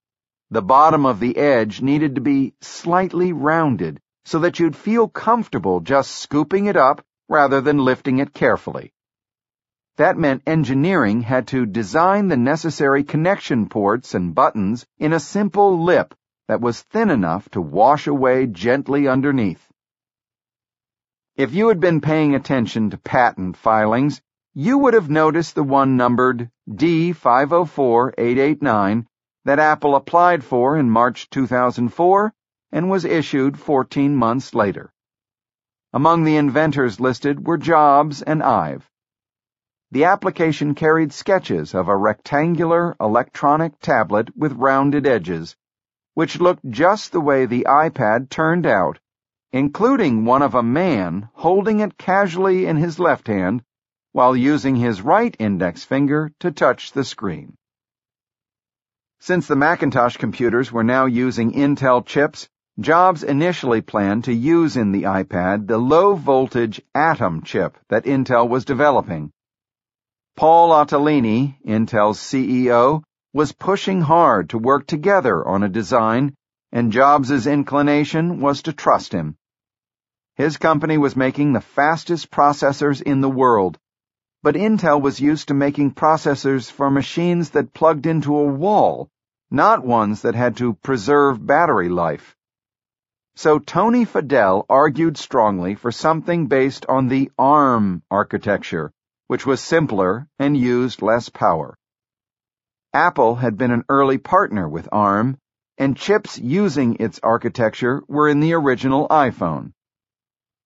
The 0.51 0.62
bottom 0.62 1.07
of 1.07 1.21
the 1.21 1.37
edge 1.37 1.83
needed 1.83 2.14
to 2.14 2.21
be 2.21 2.55
slightly 2.61 3.33
rounded 3.33 4.01
so 4.25 4.38
that 4.41 4.59
you'd 4.59 4.77
feel 4.77 5.09
comfortable 5.09 5.81
just 5.81 6.11
scooping 6.11 6.67
it 6.67 6.77
up 6.77 7.05
rather 7.29 7.61
than 7.61 7.79
lifting 7.79 8.19
it 8.19 8.35
carefully. 8.35 8.93
That 9.97 10.17
meant 10.17 10.43
engineering 10.47 11.23
had 11.23 11.49
to 11.49 11.67
design 11.67 12.29
the 12.29 12.37
necessary 12.37 13.05
connection 13.05 13.69
ports 13.69 14.14
and 14.14 14.35
buttons 14.35 14.87
in 14.99 15.12
a 15.12 15.21
simple 15.21 15.83
lip 15.83 16.14
that 16.47 16.61
was 16.61 16.83
thin 16.83 17.11
enough 17.11 17.49
to 17.51 17.61
wash 17.61 18.07
away 18.07 18.47
gently 18.47 19.09
underneath. 19.09 19.64
If 21.37 21.53
you 21.53 21.69
had 21.69 21.81
been 21.81 22.01
paying 22.01 22.35
attention 22.35 22.91
to 22.91 22.99
patent 22.99 23.57
filings, 23.57 24.21
you 24.61 24.77
would 24.77 24.92
have 24.92 25.09
noticed 25.09 25.55
the 25.55 25.62
one 25.62 25.97
numbered 25.97 26.51
D504889 26.68 29.07
that 29.44 29.61
Apple 29.61 29.94
applied 29.94 30.42
for 30.42 30.77
in 30.77 30.90
March 30.90 31.31
2004 31.31 32.35
and 32.73 32.90
was 32.90 33.05
issued 33.05 33.57
14 33.57 34.16
months 34.16 34.57
later. 34.57 34.92
Among 35.92 36.25
the 36.25 36.35
inventors 36.35 36.99
listed 36.99 37.47
were 37.47 37.57
Jobs 37.57 38.21
and 38.21 38.42
Ive. 38.42 38.90
The 39.92 40.07
application 40.07 40.75
carried 40.75 41.12
sketches 41.12 41.73
of 41.73 41.87
a 41.87 41.97
rectangular 41.97 42.97
electronic 42.99 43.79
tablet 43.79 44.37
with 44.37 44.55
rounded 44.55 45.07
edges, 45.07 45.55
which 46.14 46.40
looked 46.40 46.68
just 46.68 47.12
the 47.12 47.21
way 47.21 47.47
the 47.47 47.64
iPad 47.68 48.29
turned 48.29 48.66
out, 48.66 48.99
including 49.53 50.25
one 50.25 50.42
of 50.42 50.57
a 50.57 50.64
man 50.64 51.29
holding 51.35 51.79
it 51.79 51.97
casually 51.97 52.66
in 52.66 52.77
his 52.77 52.99
left 52.99 53.29
hand 53.29 53.62
while 54.18 54.35
using 54.35 54.74
his 54.74 55.00
right 55.00 55.37
index 55.38 55.85
finger 55.85 56.28
to 56.40 56.50
touch 56.50 56.90
the 56.90 57.04
screen. 57.04 57.54
Since 59.20 59.46
the 59.46 59.54
Macintosh 59.54 60.16
computers 60.16 60.72
were 60.72 60.83
now 60.83 61.07
using 61.07 61.52
Intel 61.52 62.04
chips, 62.04 62.48
Jobs 62.81 63.22
initially 63.22 63.81
planned 63.81 64.24
to 64.24 64.33
use 64.33 64.76
in 64.76 64.90
the 64.90 65.04
iPad 65.04 65.68
the 65.68 65.78
low-voltage 65.78 66.81
Atom 66.96 67.44
chip 67.44 67.78
that 67.90 68.07
Intel 68.07 68.48
was 68.48 68.64
developing. 68.64 69.31
Paul 70.35 70.70
Otellini, 70.70 71.54
Intel's 71.64 72.18
CEO, 72.18 73.04
was 73.33 73.52
pushing 73.52 74.00
hard 74.00 74.50
to 74.50 74.59
work 74.59 74.88
together 74.88 75.46
on 75.46 75.62
a 75.62 75.68
design, 75.68 76.35
and 76.72 76.90
Jobs' 76.90 77.46
inclination 77.46 78.40
was 78.40 78.62
to 78.62 78.72
trust 78.72 79.12
him. 79.12 79.37
His 80.35 80.57
company 80.57 80.98
was 80.98 81.14
making 81.14 81.52
the 81.52 81.61
fastest 81.61 82.33
processors 82.33 83.00
in 83.00 83.20
the 83.20 83.31
world, 83.31 83.78
but 84.42 84.55
Intel 84.55 85.03
was 85.03 85.20
used 85.20 85.48
to 85.48 85.55
making 85.55 85.94
processors 85.94 86.70
for 86.70 86.90
machines 86.90 87.51
that 87.51 87.74
plugged 87.74 88.07
into 88.07 88.37
a 88.37 88.44
wall, 88.44 89.09
not 89.51 89.85
ones 89.85 90.22
that 90.22 90.35
had 90.35 90.57
to 90.57 90.74
preserve 90.74 91.44
battery 91.44 91.88
life. 91.88 92.37
So 93.35 93.59
Tony 93.59 94.05
Fadell 94.05 94.64
argued 94.68 95.16
strongly 95.16 95.74
for 95.74 95.90
something 95.90 96.46
based 96.46 96.87
on 96.88 97.09
the 97.09 97.31
ARM 97.38 98.03
architecture, 98.11 98.92
which 99.27 99.44
was 99.44 99.61
simpler 99.61 100.29
and 100.38 100.57
used 100.57 101.03
less 101.03 101.29
power. 101.29 101.77
Apple 102.92 103.37
had 103.37 103.57
been 103.57 103.70
an 103.70 103.85
early 103.88 104.18
partner 104.18 104.68
with 104.68 104.88
ARM, 104.92 105.37
and 105.79 105.96
chips 105.96 106.38
using 106.38 106.96
its 107.01 107.20
architecture 107.22 108.03
were 108.09 108.29
in 108.29 108.40
the 108.40 108.55
original 108.55 109.09
iPhone. 109.09 109.72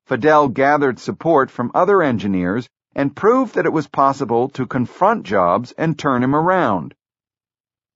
Fadell 0.06 0.48
gathered 0.48 0.98
support 0.98 1.50
from 1.50 1.70
other 1.74 2.02
engineers 2.02 2.68
and 2.94 3.16
proved 3.16 3.54
that 3.54 3.66
it 3.66 3.72
was 3.72 3.86
possible 3.88 4.48
to 4.50 4.66
confront 4.66 5.24
Jobs 5.24 5.72
and 5.72 5.98
turn 5.98 6.22
him 6.22 6.34
around. 6.34 6.94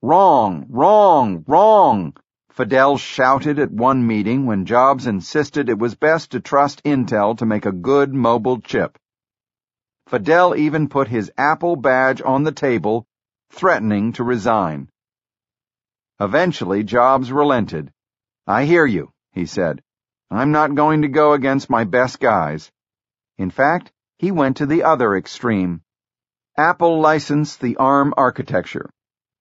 Wrong, 0.02 0.66
wrong, 0.68 1.44
wrong, 1.46 2.14
Fadell 2.56 2.98
shouted 2.98 3.58
at 3.58 3.70
one 3.70 4.06
meeting 4.06 4.46
when 4.46 4.64
Jobs 4.64 5.06
insisted 5.06 5.68
it 5.68 5.78
was 5.78 5.94
best 5.94 6.30
to 6.30 6.40
trust 6.40 6.82
Intel 6.84 7.36
to 7.36 7.44
make 7.44 7.66
a 7.66 7.72
good 7.72 8.14
mobile 8.14 8.60
chip. 8.60 8.98
Fadell 10.08 10.56
even 10.56 10.88
put 10.88 11.08
his 11.08 11.30
Apple 11.36 11.76
badge 11.76 12.22
on 12.22 12.44
the 12.44 12.52
table, 12.52 13.06
threatening 13.50 14.12
to 14.14 14.24
resign. 14.24 14.88
Eventually, 16.18 16.82
Jobs 16.82 17.30
relented. 17.30 17.92
I 18.46 18.64
hear 18.64 18.86
you, 18.86 19.12
he 19.32 19.44
said. 19.44 19.82
I'm 20.30 20.50
not 20.50 20.74
going 20.74 21.02
to 21.02 21.08
go 21.08 21.34
against 21.34 21.68
my 21.68 21.84
best 21.84 22.20
guys. 22.20 22.72
In 23.36 23.50
fact, 23.50 23.92
he 24.18 24.30
went 24.30 24.56
to 24.56 24.66
the 24.66 24.82
other 24.82 25.16
extreme. 25.16 25.82
Apple 26.56 27.00
licensed 27.00 27.60
the 27.60 27.76
ARM 27.76 28.14
architecture, 28.16 28.90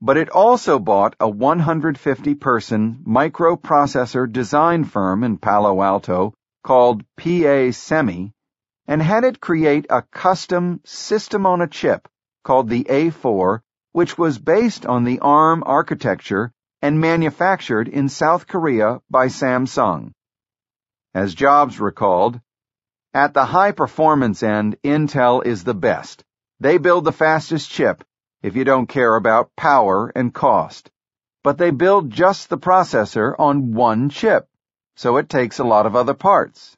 but 0.02 0.18
it 0.18 0.30
also 0.30 0.80
bought 0.80 1.16
a 1.20 1.32
150-person 1.32 3.04
microprocessor 3.08 4.32
design 4.32 4.84
firm 4.84 5.24
in 5.24 5.38
Palo 5.38 5.82
Alto 5.82 6.34
called 6.64 7.04
PA 7.18 7.72
Semi 7.72 8.34
and 8.88 9.02
had 9.02 9.24
it 9.24 9.40
create 9.40 9.86
a 9.90 10.02
custom 10.02 10.80
system 10.84 11.46
on 11.46 11.62
a 11.62 11.68
chip 11.68 12.08
called 12.44 12.70
the 12.70 12.84
A4, 12.84 13.62
which 13.94 14.18
was 14.18 14.38
based 14.38 14.86
on 14.86 15.04
the 15.04 15.20
ARM 15.20 15.64
architecture 15.66 16.52
and 16.82 17.00
manufactured 17.00 17.88
in 17.88 18.10
South 18.10 18.46
Korea 18.46 19.02
by 19.10 19.28
Samsung. 19.28 20.12
As 21.14 21.34
Jobs 21.34 21.80
recalled, 21.80 22.40
at 23.16 23.34
the 23.34 23.46
high 23.46 23.72
performance 23.72 24.44
end, 24.44 24.76
Intel 24.84 25.46
is 25.46 25.64
the 25.64 25.74
best. 25.74 26.26
They 26.60 26.78
build 26.78 27.06
the 27.06 27.14
fastest 27.14 27.72
chip 27.72 28.04
if 28.44 28.58
you 28.58 28.66
don't 28.66 28.88
care 28.88 29.16
about 29.16 29.56
power 29.56 30.12
and 30.14 30.34
cost. 30.34 30.92
But 31.42 31.58
they 31.58 31.72
build 31.72 32.12
just 32.12 32.50
the 32.50 32.58
processor 32.58 33.34
on 33.40 33.74
one 33.74 34.10
chip, 34.10 34.50
so 34.98 35.16
it 35.16 35.30
takes 35.30 35.60
a 35.60 35.64
lot 35.64 35.86
of 35.86 35.96
other 35.96 36.14
parts. 36.14 36.76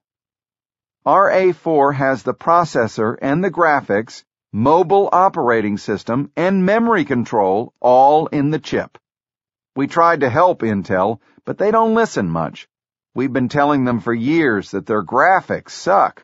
Our 1.08 1.32
A4 1.32 1.96
has 1.96 2.22
the 2.22 2.36
processor 2.36 3.18
and 3.20 3.44
the 3.44 3.50
graphics, 3.50 4.24
mobile 4.54 5.10
operating 5.12 5.80
system, 5.80 6.32
and 6.36 6.68
memory 6.68 7.06
control 7.06 7.74
all 7.80 8.28
in 8.28 8.52
the 8.52 8.60
chip. 8.60 9.00
We 9.76 9.88
tried 9.88 10.20
to 10.20 10.30
help 10.30 10.62
Intel, 10.62 11.20
but 11.46 11.58
they 11.58 11.72
don't 11.72 11.96
listen 11.96 12.30
much. 12.30 12.68
We've 13.16 13.34
been 13.34 13.50
telling 13.50 13.86
them 13.86 14.02
for 14.02 14.14
years 14.14 14.70
that 14.72 14.86
their 14.86 15.04
graphics 15.04 15.72
suck. 15.72 16.24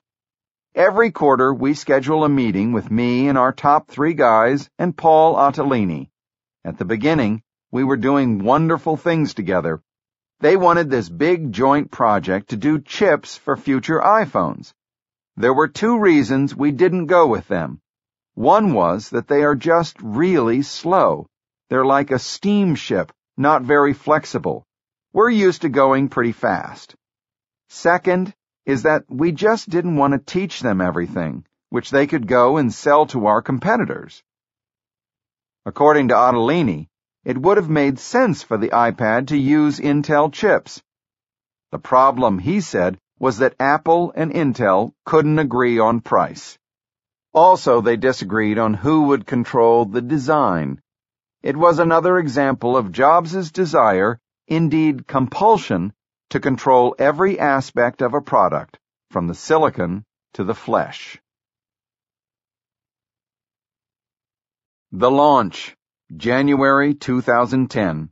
Every 0.75 1.11
quarter, 1.11 1.53
we 1.53 1.75
schedule 1.75 2.23
a 2.23 2.29
meeting 2.29 2.71
with 2.71 2.89
me 2.89 3.27
and 3.27 3.37
our 3.37 3.51
top 3.51 3.87
three 3.87 4.13
guys 4.13 4.69
and 4.79 4.97
Paul 4.97 5.35
Otellini. 5.35 6.09
At 6.65 6.77
the 6.77 6.85
beginning, 6.85 7.43
we 7.71 7.83
were 7.83 7.97
doing 7.97 8.43
wonderful 8.43 8.97
things 8.97 9.33
together. 9.33 9.81
They 10.39 10.57
wanted 10.57 10.89
this 10.89 11.09
big 11.09 11.51
joint 11.51 11.91
project 11.91 12.49
to 12.49 12.57
do 12.57 12.79
chips 12.79 13.37
for 13.37 13.55
future 13.55 13.99
iPhones. 13.99 14.73
There 15.35 15.53
were 15.53 15.67
two 15.67 15.99
reasons 15.99 16.55
we 16.55 16.71
didn't 16.71 17.05
go 17.05 17.27
with 17.27 17.47
them. 17.47 17.79
One 18.33 18.73
was 18.73 19.09
that 19.11 19.27
they 19.27 19.43
are 19.43 19.55
just 19.55 19.95
really 20.01 20.63
slow. 20.63 21.27
They're 21.69 21.85
like 21.85 22.11
a 22.11 22.17
steamship 22.17 23.11
not 23.37 23.63
very 23.63 23.93
flexible. 23.93 24.63
We're 25.11 25.29
used 25.29 25.61
to 25.61 25.69
going 25.69 26.09
pretty 26.09 26.33
fast. 26.33 26.95
Second 27.69 28.33
is 28.65 28.83
that 28.83 29.03
we 29.09 29.31
just 29.31 29.69
didn't 29.69 29.95
want 29.95 30.13
to 30.13 30.19
teach 30.19 30.61
them 30.61 30.81
everything, 30.81 31.45
which 31.69 31.91
they 31.91 32.07
could 32.07 32.27
go 32.27 32.57
and 32.57 32.73
sell 32.73 33.05
to 33.07 33.27
our 33.27 33.41
competitors. 33.41 34.23
According 35.65 36.09
to 36.09 36.15
Otellini, 36.15 36.87
it 37.23 37.37
would 37.37 37.57
have 37.57 37.69
made 37.69 37.99
sense 37.99 38.43
for 38.43 38.57
the 38.57 38.69
iPad 38.69 39.27
to 39.27 39.37
use 39.37 39.79
Intel 39.79 40.31
chips. 40.31 40.81
The 41.71 41.79
problem, 41.79 42.39
he 42.39 42.61
said, 42.61 42.99
was 43.19 43.37
that 43.37 43.55
Apple 43.59 44.11
and 44.15 44.31
Intel 44.31 44.93
couldn't 45.05 45.39
agree 45.39 45.79
on 45.79 46.01
price. 46.01 46.57
Also, 47.33 47.81
they 47.81 47.97
disagreed 47.97 48.59
on 48.59 48.73
who 48.73 49.03
would 49.03 49.25
control 49.25 49.85
the 49.85 50.01
design 50.01 50.81
it 51.43 51.57
was 51.57 51.77
another 51.77 52.17
example 52.19 52.77
of 52.77 52.93
Jobs' 52.93 53.51
desire, 53.51 54.17
indeed 54.47 55.05
compulsion, 55.05 55.91
to 56.33 56.39
control 56.39 56.95
every 56.97 57.39
aspect 57.39 58.01
of 58.01 58.15
a 58.15 58.19
product, 58.19 58.79
from 59.11 59.27
the 59.27 59.35
silicon 59.35 60.03
to 60.33 60.43
the 60.43 60.55
flesh. 60.55 61.21
The 64.91 65.11
Launch, 65.11 65.75
January 66.17 66.95
2010. 66.95 68.09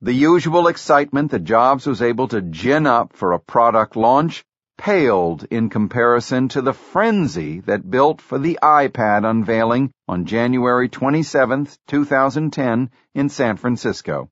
The 0.00 0.12
usual 0.12 0.68
excitement 0.68 1.32
that 1.32 1.42
Jobs 1.42 1.88
was 1.88 2.00
able 2.00 2.28
to 2.28 2.40
gin 2.40 2.86
up 2.86 3.16
for 3.16 3.32
a 3.32 3.40
product 3.40 3.96
launch 3.96 4.44
paled 4.78 5.44
in 5.50 5.70
comparison 5.70 6.46
to 6.50 6.62
the 6.62 6.72
frenzy 6.72 7.58
that 7.62 7.90
built 7.90 8.20
for 8.20 8.38
the 8.38 8.60
iPad 8.62 9.28
unveiling 9.28 9.90
on 10.06 10.24
January 10.24 10.88
27, 10.88 11.66
2010 11.88 12.90
in 13.12 13.28
San 13.28 13.56
Francisco. 13.56 14.30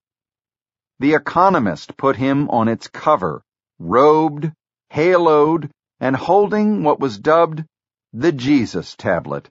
The 1.00 1.14
Economist 1.14 1.96
put 1.96 2.16
him 2.16 2.50
on 2.50 2.68
its 2.68 2.86
cover, 2.86 3.42
robed, 3.78 4.52
haloed, 4.92 5.70
and 5.98 6.14
holding 6.14 6.82
what 6.84 7.00
was 7.00 7.18
dubbed 7.18 7.64
the 8.12 8.32
Jesus 8.32 8.96
tablet. 8.96 9.48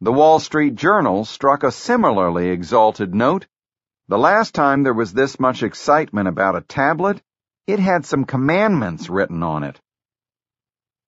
The 0.00 0.12
Wall 0.12 0.38
Street 0.38 0.74
Journal 0.74 1.26
struck 1.26 1.64
a 1.64 1.70
similarly 1.70 2.48
exalted 2.48 3.14
note. 3.14 3.46
The 4.08 4.16
last 4.16 4.54
time 4.54 4.84
there 4.84 4.94
was 4.94 5.12
this 5.12 5.38
much 5.38 5.62
excitement 5.62 6.28
about 6.28 6.56
a 6.56 6.62
tablet, 6.62 7.20
it 7.66 7.78
had 7.78 8.06
some 8.06 8.24
commandments 8.24 9.10
written 9.10 9.42
on 9.42 9.64
it. 9.64 9.78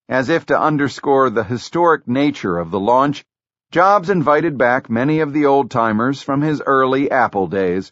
As 0.07 0.29
if 0.29 0.44
to 0.46 0.61
underscore 0.61 1.31
the 1.31 1.44
historic 1.44 2.07
nature 2.07 2.59
of 2.59 2.70
the 2.70 2.81
launch, 2.81 3.24
Jobs 3.70 4.11
invited 4.11 4.59
back 4.59 4.90
many 4.90 5.20
of 5.20 5.33
the 5.33 5.46
old-timers 5.46 6.20
from 6.20 6.42
his 6.42 6.61
early 6.61 7.11
Apple 7.11 7.46
days. 7.46 7.90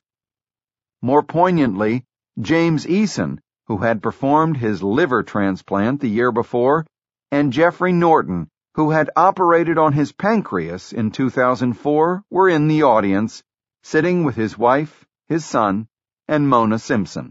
More 1.00 1.22
poignantly, 1.22 2.04
James 2.40 2.84
Eason, 2.84 3.38
who 3.68 3.78
had 3.78 4.02
performed 4.02 4.56
his 4.56 4.82
liver 4.82 5.22
transplant 5.22 6.00
the 6.00 6.08
year 6.08 6.32
before, 6.32 6.86
and 7.30 7.52
Jeffrey 7.52 7.92
Norton, 7.92 8.48
who 8.74 8.90
had 8.90 9.10
operated 9.14 9.78
on 9.78 9.92
his 9.92 10.12
pancreas 10.12 10.92
in 10.92 11.12
2004, 11.12 12.24
were 12.30 12.48
in 12.48 12.66
the 12.66 12.82
audience, 12.82 13.44
sitting 13.82 14.24
with 14.24 14.34
his 14.34 14.58
wife, 14.58 15.06
his 15.28 15.44
son, 15.44 15.86
and 16.26 16.48
Mona 16.48 16.78
Simpson. 16.78 17.30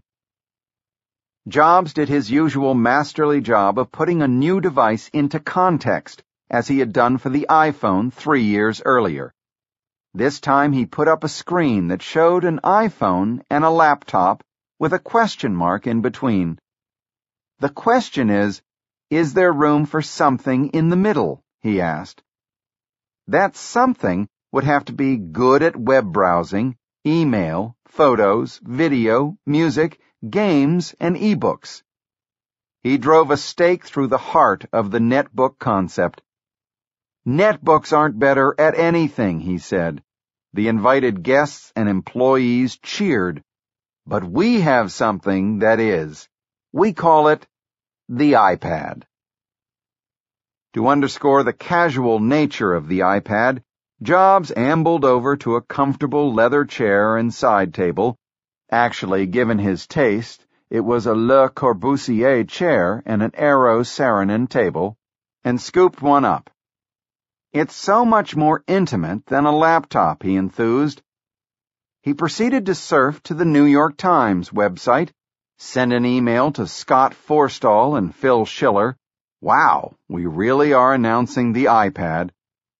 Jobs 1.47 1.93
did 1.93 2.09
his 2.09 2.31
usual 2.31 2.73
masterly 2.73 3.41
job 3.41 3.79
of 3.79 3.91
putting 3.91 4.21
a 4.21 4.27
new 4.27 4.61
device 4.61 5.09
into 5.13 5.39
context, 5.39 6.23
as 6.49 6.67
he 6.67 6.79
had 6.79 6.93
done 6.93 7.17
for 7.17 7.29
the 7.29 7.47
iPhone 7.49 8.13
three 8.13 8.43
years 8.43 8.81
earlier. 8.85 9.33
This 10.17 10.39
time 10.39 10.73
he 10.73 10.87
put 10.87 11.07
up 11.07 11.23
a 11.23 11.29
screen 11.29 11.89
that 11.89 12.01
showed 12.01 12.43
an 12.43 12.59
iPhone 12.63 13.41
and 13.51 13.63
a 13.63 13.69
laptop 13.69 14.43
with 14.79 14.91
a 14.91 14.97
question 14.97 15.55
mark 15.55 15.85
in 15.85 16.01
between. 16.01 16.57
The 17.59 17.69
question 17.69 18.31
is, 18.31 18.63
is 19.11 19.35
there 19.35 19.53
room 19.53 19.85
for 19.85 20.01
something 20.01 20.69
in 20.69 20.89
the 20.89 20.95
middle? 20.95 21.43
he 21.61 21.79
asked. 21.81 22.23
That 23.27 23.55
something 23.55 24.27
would 24.51 24.63
have 24.63 24.85
to 24.85 24.91
be 24.91 25.17
good 25.17 25.61
at 25.61 25.75
web 25.75 26.11
browsing, 26.11 26.77
email, 27.05 27.77
photos, 27.85 28.59
video, 28.63 29.37
music, 29.45 29.99
games, 30.27 30.95
and 30.99 31.15
ebooks. 31.15 31.83
He 32.81 32.97
drove 32.97 33.29
a 33.29 33.37
stake 33.37 33.85
through 33.85 34.07
the 34.07 34.17
heart 34.17 34.65
of 34.73 34.89
the 34.89 34.99
netbook 34.99 35.59
concept. 35.59 36.23
Netbooks 37.27 37.95
aren't 37.95 38.17
better 38.17 38.55
at 38.57 38.79
anything, 38.79 39.41
he 39.41 39.59
said. 39.59 40.01
The 40.53 40.67
invited 40.67 41.23
guests 41.23 41.71
and 41.75 41.89
employees 41.89 42.77
cheered. 42.77 43.43
But 44.05 44.23
we 44.23 44.61
have 44.61 44.91
something 44.91 45.59
that 45.59 45.79
is. 45.79 46.27
We 46.71 46.93
call 46.93 47.27
it 47.27 47.47
the 48.09 48.33
iPad. 48.33 49.03
To 50.73 50.87
underscore 50.87 51.43
the 51.43 51.53
casual 51.53 52.19
nature 52.19 52.73
of 52.73 52.87
the 52.87 52.99
iPad, 52.99 53.63
Jobs 54.01 54.51
ambled 54.55 55.03
over 55.03 55.35
to 55.37 55.55
a 55.55 55.61
comfortable 55.61 56.33
leather 56.33 56.65
chair 56.65 57.17
and 57.17 57.33
side 57.33 57.73
table 57.73 58.17
Actually, 58.71 59.25
given 59.25 59.59
his 59.59 59.87
taste, 59.87 60.45
it 60.69 60.81
was 60.81 61.05
a 61.05 61.15
Le 61.15 61.49
Corbusier 61.49 62.43
chair 62.43 63.01
and 63.05 63.23
an 63.23 63.31
Eero 63.31 63.81
Saarinen 63.85 64.49
table, 64.49 64.97
and 65.45 65.61
scooped 65.61 66.01
one 66.01 66.25
up. 66.25 66.49
It's 67.53 67.75
so 67.75 68.03
much 68.03 68.35
more 68.35 68.63
intimate 68.67 69.25
than 69.27 69.45
a 69.45 69.55
laptop, 69.55 70.21
he 70.21 70.35
enthused. 70.35 71.01
He 72.01 72.13
proceeded 72.13 72.65
to 72.65 72.75
surf 72.75 73.23
to 73.23 73.33
the 73.33 73.45
New 73.45 73.63
York 73.63 73.95
Times 73.95 74.49
website, 74.49 75.11
send 75.57 75.93
an 75.93 76.05
email 76.05 76.51
to 76.51 76.67
Scott 76.67 77.13
Forstall 77.13 77.97
and 77.97 78.13
Phil 78.13 78.45
Schiller. 78.45 78.97
Wow, 79.39 79.95
we 80.09 80.25
really 80.25 80.73
are 80.73 80.93
announcing 80.93 81.53
the 81.53 81.65
iPad. 81.65 82.31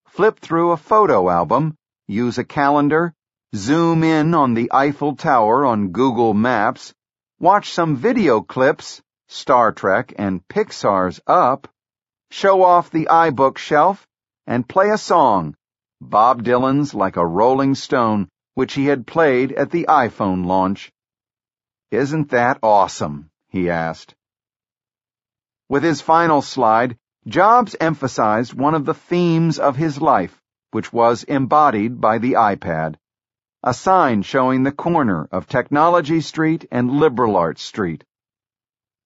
Flip 0.07 0.37
through 0.37 0.71
a 0.71 0.77
photo 0.77 1.29
album, 1.29 1.75
use 2.05 2.37
a 2.37 2.43
calendar, 2.43 3.13
zoom 3.55 4.03
in 4.03 4.33
on 4.33 4.53
the 4.53 4.69
Eiffel 4.73 5.15
Tower 5.15 5.65
on 5.65 5.89
Google 5.89 6.33
Maps, 6.33 6.93
watch 7.39 7.71
some 7.71 7.95
video 7.95 8.41
clips, 8.41 9.01
Star 9.27 9.71
Trek 9.71 10.13
and 10.17 10.45
Pixar's 10.49 11.21
Up, 11.25 11.69
show 12.31 12.63
off 12.63 12.91
the 12.91 13.07
iBook 13.09 13.57
shelf, 13.57 14.05
and 14.47 14.67
play 14.67 14.89
a 14.89 14.97
song, 14.97 15.55
Bob 15.99 16.41
Dylan's 16.41 16.93
Like 16.93 17.17
a 17.17 17.27
Rolling 17.27 17.75
Stone, 17.75 18.29
which 18.53 18.73
he 18.73 18.85
had 18.85 19.05
played 19.05 19.51
at 19.51 19.71
the 19.71 19.85
iPhone 19.89 20.45
launch. 20.45 20.91
Isn't 21.91 22.29
that 22.29 22.57
awesome? 22.63 23.29
he 23.49 23.69
asked. 23.69 24.15
With 25.67 25.83
his 25.83 25.99
final 25.99 26.41
slide, 26.41 26.97
Jobs 27.27 27.75
emphasized 27.81 28.53
one 28.53 28.73
of 28.73 28.85
the 28.85 28.93
themes 28.93 29.59
of 29.59 29.75
his 29.75 29.99
life, 29.99 30.41
which 30.71 30.93
was 30.93 31.23
embodied 31.23 31.99
by 31.99 32.19
the 32.19 32.33
iPad. 32.33 32.95
A 33.63 33.73
sign 33.73 34.21
showing 34.21 34.63
the 34.63 34.71
corner 34.71 35.27
of 35.29 35.47
Technology 35.47 36.21
Street 36.21 36.65
and 36.71 36.89
Liberal 36.89 37.35
Arts 37.35 37.61
Street. 37.61 38.05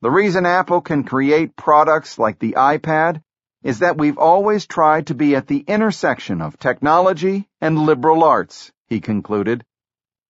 The 0.02 0.12
reason 0.12 0.46
Apple 0.46 0.82
can 0.82 1.04
create 1.04 1.56
products 1.56 2.20
like 2.20 2.38
the 2.38 2.54
iPad 2.54 3.24
is 3.64 3.80
that 3.80 3.98
we've 3.98 4.18
always 4.18 4.66
tried 4.66 5.08
to 5.08 5.14
be 5.14 5.36
at 5.36 5.48
the 5.48 5.64
intersection 5.68 6.42
of 6.42 6.58
technology 6.58 7.48
and 7.60 7.78
liberal 7.78 8.24
arts, 8.24 8.72
he 8.88 9.00
concluded. 9.00 9.64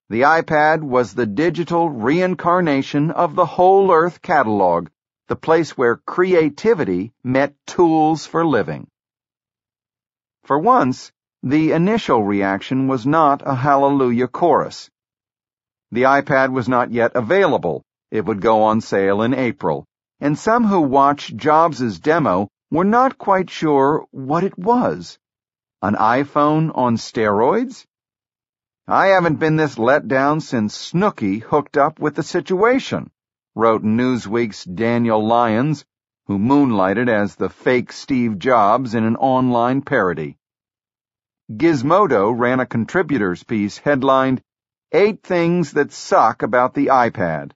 The 0.09 0.21
iPad 0.21 0.81
was 0.81 1.13
the 1.13 1.25
digital 1.25 1.89
reincarnation 1.89 3.11
of 3.11 3.35
the 3.35 3.45
Whole 3.45 3.91
Earth 3.91 4.21
catalog, 4.21 4.89
the 5.27 5.37
place 5.37 5.77
where 5.77 5.95
creativity 5.95 7.13
met 7.23 7.55
tools 7.65 8.25
for 8.25 8.45
living. 8.45 8.87
For 10.43 10.59
once, 10.59 11.13
the 11.41 11.71
initial 11.71 12.21
reaction 12.23 12.89
was 12.89 13.05
not 13.05 13.41
a 13.45 13.55
hallelujah 13.55 14.27
chorus. 14.27 14.89
The 15.91 16.03
iPad 16.03 16.51
was 16.51 16.67
not 16.67 16.91
yet 16.91 17.13
available. 17.15 17.83
It 18.11 18.25
would 18.25 18.41
go 18.41 18.63
on 18.63 18.81
sale 18.81 19.21
in 19.21 19.33
April, 19.33 19.85
and 20.19 20.37
some 20.37 20.65
who 20.65 20.81
watched 20.81 21.37
Jobs' 21.37 21.99
demo 21.99 22.49
were 22.71 22.85
not 22.85 23.17
quite 23.17 23.49
sure 23.49 24.05
what 24.11 24.45
it 24.45 24.57
was. 24.57 25.19
An 25.81 25.93
iPhone 25.95 26.71
on 26.73 26.95
steroids? 26.95 27.85
I 28.87 29.07
haven't 29.07 29.39
been 29.39 29.57
this 29.57 29.77
let 29.77 30.07
down 30.07 30.39
since 30.39 30.91
Snooki 30.91 31.41
hooked 31.41 31.75
up 31.75 31.99
with 31.99 32.15
the 32.15 32.23
situation, 32.23 33.11
wrote 33.55 33.83
Newsweek's 33.83 34.63
Daniel 34.63 35.25
Lyons, 35.25 35.85
who 36.27 36.39
moonlighted 36.39 37.09
as 37.09 37.35
the 37.35 37.49
fake 37.49 37.91
Steve 37.91 38.39
Jobs 38.39 38.95
in 38.95 39.03
an 39.03 39.17
online 39.17 39.81
parody. 39.81 40.37
Gizmodo 41.51 42.31
ran 42.31 42.61
a 42.61 42.65
contributors 42.65 43.43
piece 43.43 43.77
headlined, 43.79 44.41
Eight 44.93 45.23
Things 45.23 45.73
That 45.73 45.91
Suck 45.91 46.41
About 46.41 46.73
the 46.73 46.87
iPad. 46.87 47.51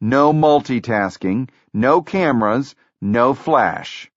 No 0.00 0.34
multitasking, 0.34 1.48
no 1.72 2.02
cameras, 2.02 2.74
no 3.00 3.32
flash. 3.32 4.10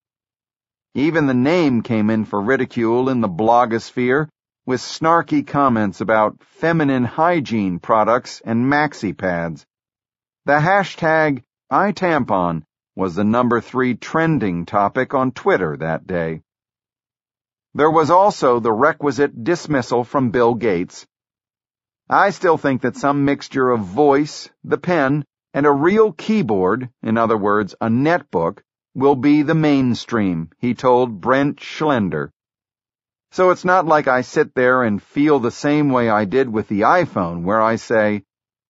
Even 0.94 1.26
the 1.26 1.34
name 1.34 1.84
came 1.84 2.10
in 2.10 2.26
for 2.26 2.42
ridicule 2.42 3.08
in 3.08 3.22
the 3.22 3.30
blogosphere, 3.30 4.28
with 4.66 4.82
snarky 4.82 5.46
comments 5.46 6.02
about 6.02 6.44
feminine 6.44 7.06
hygiene 7.06 7.80
products 7.80 8.42
and 8.44 8.66
maxi 8.66 9.18
pads. 9.18 9.66
The 10.46 10.60
hashtag 10.60 11.44
iTampon 11.72 12.64
was 12.96 13.16
the 13.16 13.24
number 13.24 13.62
three 13.62 13.96
trending 13.96 14.66
topic 14.66 15.14
on 15.14 15.32
Twitter 15.32 15.78
that 15.78 16.06
day. 16.06 16.42
There 17.74 17.90
was 17.90 18.10
also 18.10 18.60
the 18.60 18.74
requisite 18.74 19.46
dismissal 19.46 20.04
from 20.04 20.32
Bill 20.32 20.56
Gates. 20.56 21.08
I 22.10 22.32
still 22.32 22.58
think 22.58 22.82
that 22.82 22.98
some 22.98 23.24
mixture 23.24 23.70
of 23.70 23.80
voice, 23.80 24.50
the 24.66 24.78
pen, 24.78 25.24
and 25.54 25.66
a 25.66 25.72
real 25.72 26.12
keyboard, 26.12 26.90
in 27.02 27.18
other 27.18 27.38
words, 27.38 27.76
a 27.80 27.88
netbook, 27.88 28.60
will 28.94 29.16
be 29.16 29.42
the 29.42 29.56
mainstream, 29.56 30.50
he 30.58 30.74
told 30.74 31.22
Brent 31.22 31.58
Schlender. 31.60 32.30
So 33.32 33.52
it's 33.52 33.64
not 33.64 33.86
like 33.86 34.10
I 34.10 34.20
sit 34.20 34.54
there 34.54 34.84
and 34.84 35.02
feel 35.02 35.40
the 35.40 35.52
same 35.52 35.92
way 35.92 36.10
I 36.10 36.26
did 36.26 36.50
with 36.50 36.68
the 36.68 36.82
iPhone, 36.82 37.44
where 37.44 37.62
I 37.62 37.78
say, 37.78 38.24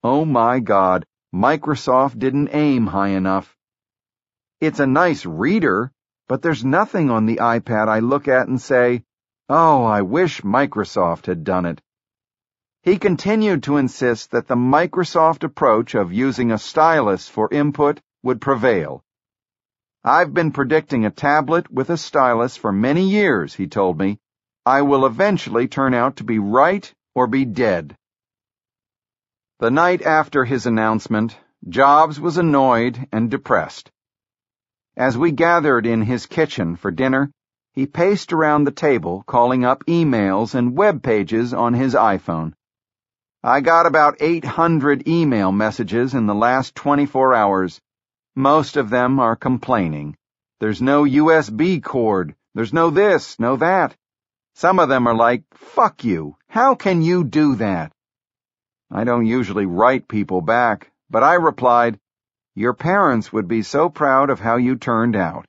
oh 0.04 0.24
my 0.24 0.60
God, 0.60 1.04
Microsoft 1.34 2.20
didn't 2.20 2.50
aim 2.52 2.86
high 2.86 3.08
enough. 3.08 3.56
It's 4.60 4.78
a 4.78 4.86
nice 4.86 5.26
reader, 5.26 5.90
but 6.28 6.40
there's 6.40 6.64
nothing 6.64 7.10
on 7.10 7.26
the 7.26 7.38
iPad 7.38 7.88
I 7.88 7.98
look 7.98 8.28
at 8.28 8.46
and 8.46 8.60
say, 8.60 9.02
oh, 9.48 9.82
I 9.82 10.02
wish 10.02 10.42
Microsoft 10.42 11.26
had 11.26 11.42
done 11.42 11.66
it. 11.66 11.82
He 12.84 12.96
continued 12.96 13.64
to 13.64 13.76
insist 13.76 14.30
that 14.30 14.46
the 14.46 14.54
Microsoft 14.54 15.42
approach 15.42 15.96
of 15.96 16.12
using 16.12 16.52
a 16.52 16.58
stylus 16.58 17.28
for 17.28 17.48
input 17.52 18.00
would 18.22 18.40
prevail 18.40 19.02
I've 20.04 20.34
been 20.34 20.50
predicting 20.50 21.04
a 21.06 21.10
tablet 21.10 21.70
with 21.70 21.88
a 21.88 21.96
stylus 21.96 22.56
for 22.56 22.72
many 22.72 23.08
years, 23.08 23.54
he 23.54 23.68
told 23.68 23.98
me. 23.98 24.18
I 24.66 24.82
will 24.82 25.06
eventually 25.06 25.68
turn 25.68 25.94
out 25.94 26.16
to 26.16 26.24
be 26.24 26.40
right 26.40 26.92
or 27.14 27.28
be 27.28 27.44
dead. 27.44 27.96
The 29.60 29.70
night 29.70 30.02
after 30.02 30.44
his 30.44 30.66
announcement, 30.66 31.38
Jobs 31.68 32.18
was 32.18 32.36
annoyed 32.36 33.06
and 33.12 33.30
depressed. 33.30 33.92
As 34.96 35.16
we 35.16 35.30
gathered 35.30 35.86
in 35.86 36.02
his 36.02 36.26
kitchen 36.26 36.74
for 36.74 36.90
dinner, 36.90 37.30
he 37.72 37.86
paced 37.86 38.32
around 38.32 38.64
the 38.64 38.72
table 38.72 39.22
calling 39.28 39.64
up 39.64 39.84
emails 39.86 40.56
and 40.56 40.76
web 40.76 41.04
pages 41.04 41.54
on 41.54 41.74
his 41.74 41.94
iPhone. 41.94 42.54
I 43.44 43.60
got 43.60 43.86
about 43.86 44.16
800 44.18 45.06
email 45.06 45.52
messages 45.52 46.12
in 46.12 46.26
the 46.26 46.34
last 46.34 46.74
24 46.74 47.32
hours. 47.34 47.80
Most 48.34 48.78
of 48.78 48.88
them 48.88 49.20
are 49.20 49.36
complaining. 49.36 50.16
There's 50.58 50.80
no 50.80 51.04
USB 51.04 51.82
cord. 51.82 52.34
There's 52.54 52.72
no 52.72 52.88
this, 52.88 53.38
no 53.38 53.56
that. 53.56 53.94
Some 54.54 54.78
of 54.78 54.88
them 54.88 55.06
are 55.06 55.14
like, 55.14 55.44
fuck 55.52 56.02
you. 56.04 56.36
How 56.48 56.74
can 56.74 57.02
you 57.02 57.24
do 57.24 57.56
that? 57.56 57.92
I 58.90 59.04
don't 59.04 59.26
usually 59.26 59.66
write 59.66 60.08
people 60.08 60.40
back, 60.40 60.90
but 61.10 61.22
I 61.22 61.34
replied, 61.34 61.98
your 62.54 62.74
parents 62.74 63.32
would 63.32 63.48
be 63.48 63.62
so 63.62 63.88
proud 63.88 64.30
of 64.30 64.40
how 64.40 64.56
you 64.56 64.76
turned 64.76 65.16
out. 65.16 65.46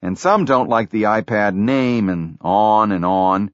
And 0.00 0.18
some 0.18 0.44
don't 0.44 0.68
like 0.68 0.90
the 0.90 1.04
iPad 1.04 1.54
name 1.54 2.08
and 2.08 2.38
on 2.40 2.90
and 2.90 3.04
on. 3.04 3.52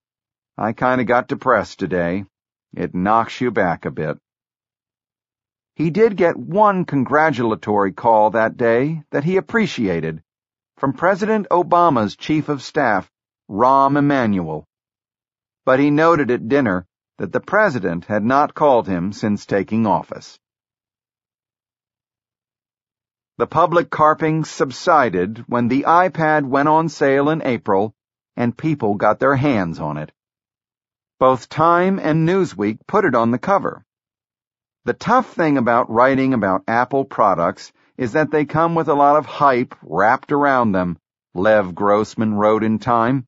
I 0.56 0.72
kinda 0.72 1.04
got 1.04 1.28
depressed 1.28 1.78
today. 1.78 2.24
It 2.74 2.94
knocks 2.94 3.40
you 3.40 3.50
back 3.50 3.84
a 3.84 3.90
bit. 3.90 4.18
He 5.78 5.90
did 5.90 6.16
get 6.16 6.36
one 6.36 6.84
congratulatory 6.84 7.92
call 7.92 8.30
that 8.30 8.56
day 8.56 9.04
that 9.12 9.22
he 9.22 9.36
appreciated 9.36 10.24
from 10.76 10.92
President 10.92 11.46
Obama's 11.52 12.16
chief 12.16 12.48
of 12.48 12.64
staff, 12.64 13.08
Rahm 13.48 13.96
Emanuel. 13.96 14.66
But 15.64 15.78
he 15.78 15.92
noted 15.92 16.32
at 16.32 16.48
dinner 16.48 16.84
that 17.18 17.30
the 17.30 17.38
president 17.38 18.06
had 18.06 18.24
not 18.24 18.54
called 18.54 18.88
him 18.88 19.12
since 19.12 19.46
taking 19.46 19.86
office. 19.86 20.40
The 23.36 23.46
public 23.46 23.88
carping 23.88 24.44
subsided 24.44 25.44
when 25.46 25.68
the 25.68 25.84
iPad 25.84 26.48
went 26.48 26.68
on 26.68 26.88
sale 26.88 27.30
in 27.30 27.40
April 27.44 27.94
and 28.36 28.58
people 28.58 28.96
got 28.96 29.20
their 29.20 29.36
hands 29.36 29.78
on 29.78 29.96
it. 29.96 30.10
Both 31.20 31.48
Time 31.48 32.00
and 32.00 32.26
Newsweek 32.28 32.80
put 32.88 33.04
it 33.04 33.14
on 33.14 33.30
the 33.30 33.38
cover. 33.38 33.84
The 34.88 34.94
tough 34.94 35.34
thing 35.34 35.58
about 35.58 35.90
writing 35.90 36.32
about 36.32 36.64
Apple 36.66 37.04
products 37.04 37.74
is 37.98 38.12
that 38.12 38.30
they 38.30 38.46
come 38.46 38.74
with 38.74 38.88
a 38.88 38.94
lot 38.94 39.16
of 39.16 39.26
hype 39.26 39.74
wrapped 39.82 40.32
around 40.32 40.72
them, 40.72 40.96
Lev 41.34 41.74
Grossman 41.74 42.32
wrote 42.32 42.64
in 42.64 42.78
Time. 42.78 43.26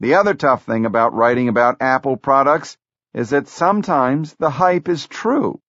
The 0.00 0.16
other 0.16 0.34
tough 0.34 0.66
thing 0.66 0.84
about 0.84 1.14
writing 1.14 1.48
about 1.48 1.80
Apple 1.80 2.18
products 2.18 2.76
is 3.14 3.30
that 3.30 3.48
sometimes 3.48 4.34
the 4.34 4.50
hype 4.50 4.90
is 4.90 5.06
true. 5.06 5.62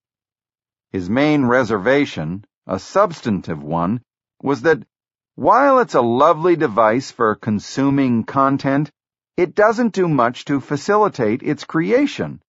His 0.89 1.09
main 1.09 1.45
reservation, 1.45 2.43
a 2.67 2.77
substantive 2.77 3.63
one, 3.63 4.01
was 4.43 4.63
that 4.63 4.83
while 5.35 5.79
it's 5.79 5.95
a 5.95 6.01
lovely 6.01 6.57
device 6.57 7.11
for 7.11 7.35
consuming 7.35 8.25
content, 8.25 8.91
it 9.37 9.55
doesn't 9.55 9.93
do 9.93 10.09
much 10.09 10.43
to 10.43 10.59
facilitate 10.59 11.43
its 11.43 11.63
creation. 11.63 12.41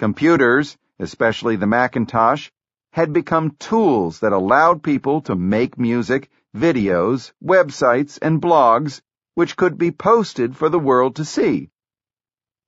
Computers, 0.00 0.76
especially 0.98 1.56
the 1.56 1.66
Macintosh, 1.66 2.50
had 2.92 3.12
become 3.12 3.56
tools 3.58 4.20
that 4.20 4.32
allowed 4.32 4.82
people 4.82 5.20
to 5.20 5.36
make 5.36 5.78
music, 5.78 6.30
videos, 6.56 7.32
websites, 7.44 8.18
and 8.22 8.40
blogs 8.40 9.02
which 9.34 9.56
could 9.56 9.76
be 9.76 9.90
posted 9.90 10.56
for 10.56 10.70
the 10.70 10.78
world 10.78 11.16
to 11.16 11.24
see. 11.24 11.68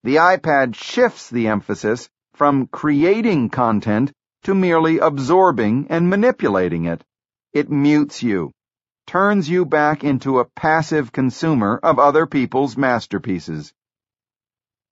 The 0.04 0.16
iPad 0.16 0.74
shifts 0.74 1.30
the 1.30 1.48
emphasis 1.48 2.10
from 2.34 2.66
creating 2.66 3.48
content 3.48 4.12
to 4.42 4.54
merely 4.54 4.98
absorbing 4.98 5.86
and 5.88 6.10
manipulating 6.10 6.84
it. 6.84 7.02
It 7.54 7.70
mutes 7.70 8.22
you, 8.22 8.52
turns 9.06 9.48
you 9.48 9.64
back 9.64 10.04
into 10.04 10.38
a 10.38 10.44
passive 10.44 11.10
consumer 11.10 11.80
of 11.82 11.98
other 11.98 12.26
people's 12.26 12.76
masterpieces. 12.76 13.72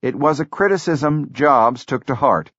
It 0.00 0.14
was 0.14 0.40
a 0.40 0.46
criticism 0.46 1.32
Jobs 1.32 1.84
took 1.84 2.06
to 2.06 2.14
heart 2.14 2.50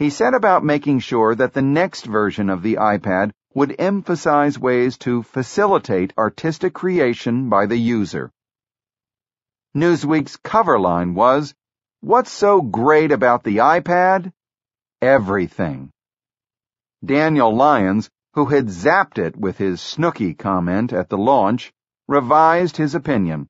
he 0.00 0.08
set 0.08 0.32
about 0.32 0.64
making 0.64 0.98
sure 0.98 1.34
that 1.34 1.52
the 1.52 1.60
next 1.60 2.06
version 2.06 2.48
of 2.48 2.62
the 2.62 2.76
iPad 2.76 3.30
would 3.54 3.76
emphasize 3.78 4.58
ways 4.58 4.96
to 4.96 5.22
facilitate 5.22 6.14
artistic 6.16 6.72
creation 6.72 7.50
by 7.50 7.66
the 7.66 7.76
user. 7.76 8.30
Newsweek's 9.76 10.38
cover 10.38 10.80
line 10.80 11.12
was, 11.14 11.54
What's 12.00 12.32
so 12.32 12.62
great 12.62 13.12
about 13.12 13.44
the 13.44 13.58
iPad? 13.58 14.32
Everything. 15.02 15.90
Daniel 17.04 17.54
Lyons, 17.54 18.08
who 18.32 18.46
had 18.46 18.68
zapped 18.68 19.18
it 19.18 19.36
with 19.36 19.58
his 19.58 19.82
Snooki 19.82 20.32
comment 20.32 20.94
at 20.94 21.10
the 21.10 21.18
launch, 21.18 21.74
revised 22.08 22.78
his 22.78 22.94
opinion. 22.94 23.48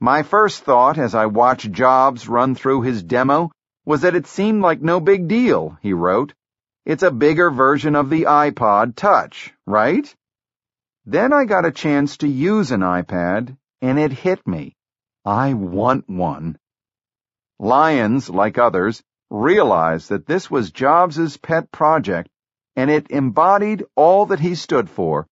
My 0.00 0.22
first 0.22 0.64
thought 0.64 0.96
as 0.96 1.14
I 1.14 1.26
watched 1.26 1.70
Jobs 1.72 2.26
run 2.26 2.54
through 2.54 2.80
his 2.82 3.02
demo 3.02 3.50
was 3.84 4.02
that 4.02 4.14
it 4.14 4.26
seemed 4.26 4.62
like 4.62 4.80
no 4.80 5.00
big 5.00 5.28
deal, 5.28 5.76
he 5.80 5.92
wrote. 5.92 6.34
It's 6.84 7.02
a 7.02 7.10
bigger 7.10 7.50
version 7.50 7.96
of 7.96 8.10
the 8.10 8.24
iPod 8.24 8.96
Touch, 8.96 9.52
right? 9.66 10.14
Then 11.04 11.32
I 11.32 11.44
got 11.44 11.66
a 11.66 11.72
chance 11.72 12.18
to 12.18 12.28
use 12.28 12.70
an 12.70 12.80
iPad, 12.80 13.56
and 13.80 13.98
it 13.98 14.12
hit 14.12 14.46
me. 14.46 14.76
I 15.24 15.54
want 15.54 16.08
one. 16.08 16.58
Lyons, 17.58 18.28
like 18.30 18.58
others, 18.58 19.02
realized 19.30 20.10
that 20.10 20.26
this 20.26 20.50
was 20.50 20.70
Jobs's 20.70 21.36
pet 21.36 21.70
project, 21.72 22.28
and 22.76 22.90
it 22.90 23.10
embodied 23.10 23.84
all 23.96 24.26
that 24.26 24.40
he 24.40 24.54
stood 24.54 24.88
for. 24.88 25.26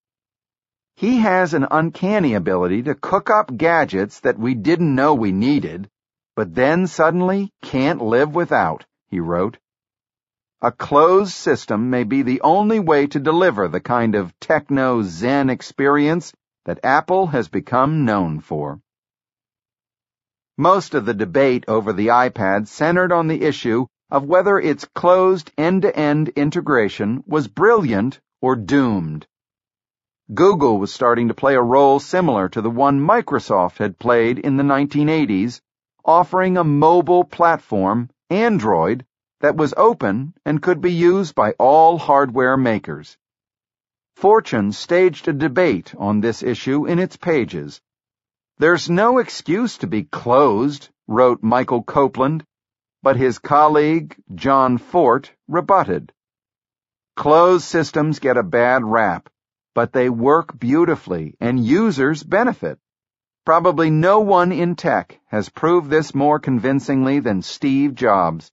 He 0.96 1.18
has 1.18 1.54
an 1.54 1.66
uncanny 1.70 2.34
ability 2.34 2.82
to 2.84 2.94
cook 2.94 3.30
up 3.30 3.56
gadgets 3.56 4.20
that 4.20 4.38
we 4.38 4.54
didn't 4.54 4.94
know 4.94 5.14
we 5.14 5.32
needed, 5.32 5.88
but 6.40 6.54
then 6.54 6.86
suddenly 6.86 7.52
can't 7.60 8.00
live 8.00 8.34
without, 8.34 8.86
he 9.08 9.20
wrote. 9.20 9.58
A 10.62 10.72
closed 10.72 11.34
system 11.34 11.90
may 11.90 12.02
be 12.02 12.22
the 12.22 12.40
only 12.40 12.80
way 12.80 13.06
to 13.08 13.20
deliver 13.20 13.68
the 13.68 13.78
kind 13.78 14.14
of 14.14 14.32
techno-zen 14.40 15.50
experience 15.50 16.32
that 16.64 16.82
Apple 16.82 17.26
has 17.26 17.48
become 17.48 18.06
known 18.06 18.40
for. 18.40 18.80
Most 20.56 20.94
of 20.94 21.04
the 21.04 21.12
debate 21.12 21.66
over 21.68 21.92
the 21.92 22.06
iPad 22.06 22.68
centered 22.68 23.12
on 23.12 23.28
the 23.28 23.42
issue 23.42 23.84
of 24.10 24.24
whether 24.24 24.58
its 24.58 24.88
closed 24.94 25.52
end-to-end 25.58 26.30
integration 26.30 27.22
was 27.26 27.48
brilliant 27.48 28.18
or 28.40 28.56
doomed. 28.56 29.26
Google 30.32 30.78
was 30.78 30.90
starting 30.90 31.28
to 31.28 31.34
play 31.34 31.54
a 31.54 31.60
role 31.60 32.00
similar 32.00 32.48
to 32.48 32.62
the 32.62 32.70
one 32.70 32.98
Microsoft 32.98 33.76
had 33.76 33.98
played 33.98 34.38
in 34.38 34.56
the 34.56 34.62
1980s, 34.62 35.60
offering 36.04 36.56
a 36.56 36.64
mobile 36.64 37.24
platform, 37.24 38.10
Android, 38.28 39.04
that 39.40 39.56
was 39.56 39.74
open 39.76 40.34
and 40.44 40.62
could 40.62 40.80
be 40.80 40.92
used 40.92 41.34
by 41.34 41.52
all 41.58 41.98
hardware 41.98 42.56
makers. 42.56 43.16
Fortune 44.16 44.72
staged 44.72 45.28
a 45.28 45.32
debate 45.32 45.94
on 45.96 46.20
this 46.20 46.42
issue 46.42 46.86
in 46.86 46.98
its 46.98 47.16
pages. 47.16 47.80
There's 48.58 48.90
no 48.90 49.18
excuse 49.18 49.78
to 49.78 49.86
be 49.86 50.04
closed, 50.04 50.88
wrote 51.06 51.42
Michael 51.42 51.82
Copeland, 51.82 52.44
but 53.02 53.16
his 53.16 53.38
colleague, 53.38 54.16
Jon 54.34 54.78
Fortt, 54.78 55.32
rebutted. 55.48 56.12
Closed 57.16 57.64
systems 57.64 58.18
get 58.18 58.36
a 58.36 58.42
bad 58.42 58.84
rap 58.84 59.30
but 59.74 59.92
they 59.92 60.10
work 60.10 60.58
beautifully 60.58 61.36
and 61.40 61.64
users 61.64 62.22
benefit. 62.22 62.78
Probably 63.50 63.90
no 63.90 64.20
one 64.20 64.52
in 64.52 64.76
tech 64.76 65.18
has 65.26 65.48
proved 65.48 65.90
this 65.90 66.14
more 66.14 66.38
convincingly 66.38 67.18
than 67.18 67.42
Steve 67.42 67.96
Jobs. 67.96 68.52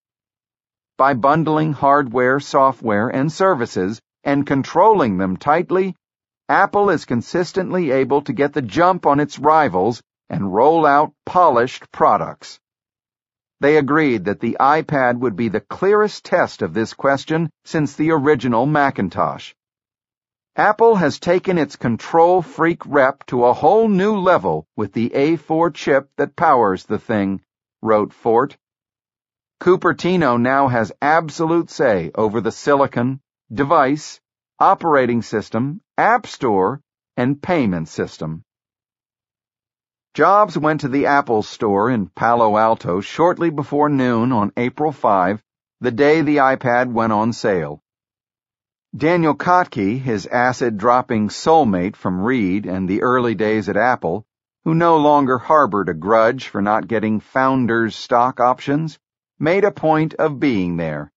By 0.97 1.13
bundling 1.13 1.73
hardware, 1.73 2.39
software, 2.39 3.07
and 3.07 3.31
services 3.31 4.01
and 4.23 4.47
controlling 4.47 5.19
them 5.19 5.37
tightly, 5.37 5.95
Apple 6.49 6.89
is 6.89 7.05
consistently 7.05 7.91
able 7.91 8.23
to 8.23 8.33
get 8.33 8.53
the 8.53 8.63
jump 8.63 9.05
on 9.05 9.19
its 9.19 9.37
rivals 9.37 10.01
and 10.31 10.51
roll 10.51 10.83
out 10.83 11.13
polished 11.27 11.91
products. 11.91 12.59
They 13.59 13.77
agreed 13.77 14.25
that 14.25 14.39
the 14.39 14.57
iPad 14.59 15.19
would 15.19 15.35
be 15.35 15.49
the 15.49 15.61
clearest 15.61 16.25
test 16.25 16.63
of 16.63 16.73
this 16.73 16.95
question 16.95 17.51
since 17.65 17.93
the 17.93 18.09
original 18.09 18.65
Macintosh. 18.65 19.53
Apple 20.57 20.95
has 20.95 21.19
taken 21.19 21.59
its 21.59 21.75
control 21.75 22.41
freak 22.41 22.83
rep 22.87 23.23
to 23.27 23.45
a 23.45 23.53
whole 23.53 23.87
new 23.87 24.17
level 24.17 24.65
with 24.75 24.91
the 24.91 25.11
A4 25.11 25.71
chip 25.71 26.09
that 26.17 26.35
powers 26.35 26.83
the 26.85 26.97
thing, 26.97 27.41
wrote 27.83 28.11
Fortt. 28.11 28.57
Cupertino 29.61 30.41
now 30.41 30.67
has 30.67 30.91
absolute 30.99 31.69
say 31.69 32.09
over 32.15 32.41
the 32.41 32.51
silicon, 32.51 33.21
device, 33.53 34.19
operating 34.57 35.21
system, 35.21 35.81
app 35.95 36.25
store, 36.25 36.81
and 37.15 37.39
payment 37.39 37.87
system. 37.87 38.43
Jobs 40.15 40.57
went 40.57 40.81
to 40.81 40.87
the 40.87 41.05
Apple 41.05 41.43
store 41.43 41.91
in 41.91 42.07
Palo 42.07 42.57
Alto 42.57 42.99
shortly 42.99 43.51
before 43.51 43.89
noon 43.89 44.31
on 44.31 44.51
April 44.57 44.91
5, 44.91 45.43
the 45.81 45.91
day 45.91 46.21
the 46.21 46.37
iPad 46.37 46.91
went 46.91 47.13
on 47.13 47.31
sale. 47.31 47.79
Daniel 48.95 49.35
Kottke, 49.35 49.99
his 49.99 50.25
acid-dropping 50.25 51.27
soulmate 51.27 51.97
from 51.97 52.21
Reed 52.21 52.65
and 52.65 52.87
the 52.87 53.01
early 53.03 53.35
days 53.35 53.67
at 53.67 53.75
Apple, 53.75 54.25
who 54.63 54.73
no 54.73 54.97
longer 54.97 55.37
harbored 55.37 55.89
a 55.89 55.93
grudge 55.93 56.47
for 56.47 56.61
not 56.61 56.87
getting 56.87 57.19
founders' 57.19 57.95
stock 57.95 58.39
options, 58.39 58.97
made 59.37 59.65
a 59.65 59.71
point 59.71 60.13
of 60.15 60.39
being 60.39 60.77
there. 60.77 61.11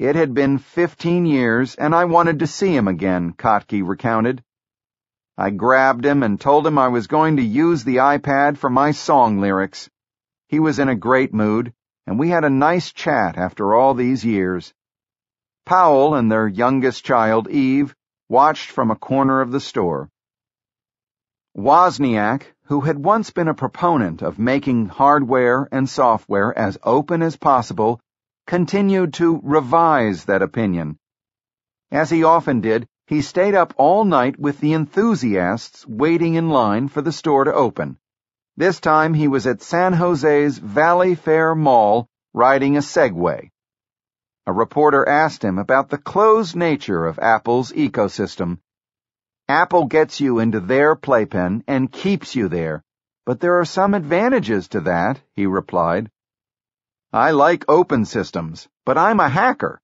It 0.00 0.16
had 0.16 0.34
been 0.34 0.58
fifteen 0.58 1.24
years, 1.24 1.76
and 1.76 1.94
I 1.94 2.06
wanted 2.06 2.40
to 2.40 2.46
see 2.48 2.74
him 2.74 2.88
again, 2.88 3.32
Kottke 3.32 3.86
recounted. 3.86 4.42
I 5.38 5.50
grabbed 5.50 6.04
him 6.04 6.24
and 6.24 6.40
told 6.40 6.66
him 6.66 6.76
I 6.76 6.88
was 6.88 7.06
going 7.06 7.36
to 7.36 7.42
use 7.42 7.84
the 7.84 7.96
iPad 7.96 8.58
for 8.58 8.68
my 8.68 8.90
song 8.90 9.40
lyrics. 9.40 9.88
He 10.48 10.58
was 10.58 10.80
in 10.80 10.88
a 10.88 10.96
great 10.96 11.32
mood, 11.32 11.72
and 12.06 12.18
we 12.18 12.30
had 12.30 12.44
a 12.44 12.50
nice 12.50 12.92
chat 12.92 13.38
after 13.38 13.72
all 13.74 13.94
these 13.94 14.24
years. 14.24 14.74
Powell 15.66 16.14
and 16.14 16.30
their 16.30 16.46
youngest 16.46 17.04
child, 17.04 17.48
Eve, 17.48 17.94
watched 18.28 18.70
from 18.70 18.90
a 18.90 18.96
corner 18.96 19.40
of 19.40 19.50
the 19.50 19.60
store. 19.60 20.10
Wozniak, 21.56 22.52
who 22.64 22.80
had 22.80 22.98
once 22.98 23.30
been 23.30 23.48
a 23.48 23.54
proponent 23.54 24.20
of 24.20 24.38
making 24.38 24.86
hardware 24.86 25.68
and 25.72 25.88
software 25.88 26.56
as 26.58 26.76
open 26.82 27.22
as 27.22 27.36
possible, 27.36 28.00
continued 28.46 29.14
to 29.14 29.40
revise 29.42 30.24
that 30.24 30.42
opinion. 30.42 30.98
As 31.90 32.10
he 32.10 32.24
often 32.24 32.60
did, 32.60 32.86
he 33.06 33.22
stayed 33.22 33.54
up 33.54 33.72
all 33.76 34.04
night 34.04 34.38
with 34.38 34.60
the 34.60 34.74
enthusiasts 34.74 35.86
waiting 35.86 36.34
in 36.34 36.50
line 36.50 36.88
for 36.88 37.00
the 37.00 37.12
store 37.12 37.44
to 37.44 37.54
open. 37.54 37.98
This 38.56 38.80
time 38.80 39.14
he 39.14 39.28
was 39.28 39.46
at 39.46 39.62
San 39.62 39.94
Jose's 39.94 40.58
Valley 40.58 41.14
Fair 41.14 41.54
Mall 41.54 42.06
riding 42.34 42.76
a 42.76 42.80
Segway. 42.80 43.50
A 44.46 44.52
reporter 44.52 45.08
asked 45.08 45.42
him 45.42 45.58
about 45.58 45.88
the 45.88 45.96
closed 45.96 46.54
nature 46.54 47.06
of 47.06 47.18
Apple's 47.18 47.72
ecosystem. 47.72 48.58
Apple 49.48 49.86
gets 49.86 50.20
you 50.20 50.38
into 50.38 50.60
their 50.60 50.94
playpen 50.94 51.64
and 51.66 51.90
keeps 51.90 52.34
you 52.34 52.48
there, 52.48 52.82
but 53.24 53.40
there 53.40 53.58
are 53.58 53.64
some 53.64 53.94
advantages 53.94 54.68
to 54.68 54.80
that, 54.82 55.22
he 55.34 55.46
replied. 55.46 56.10
I 57.10 57.30
like 57.30 57.64
open 57.68 58.04
systems, 58.04 58.68
but 58.84 58.98
I'm 58.98 59.18
a 59.18 59.30
hacker. 59.30 59.80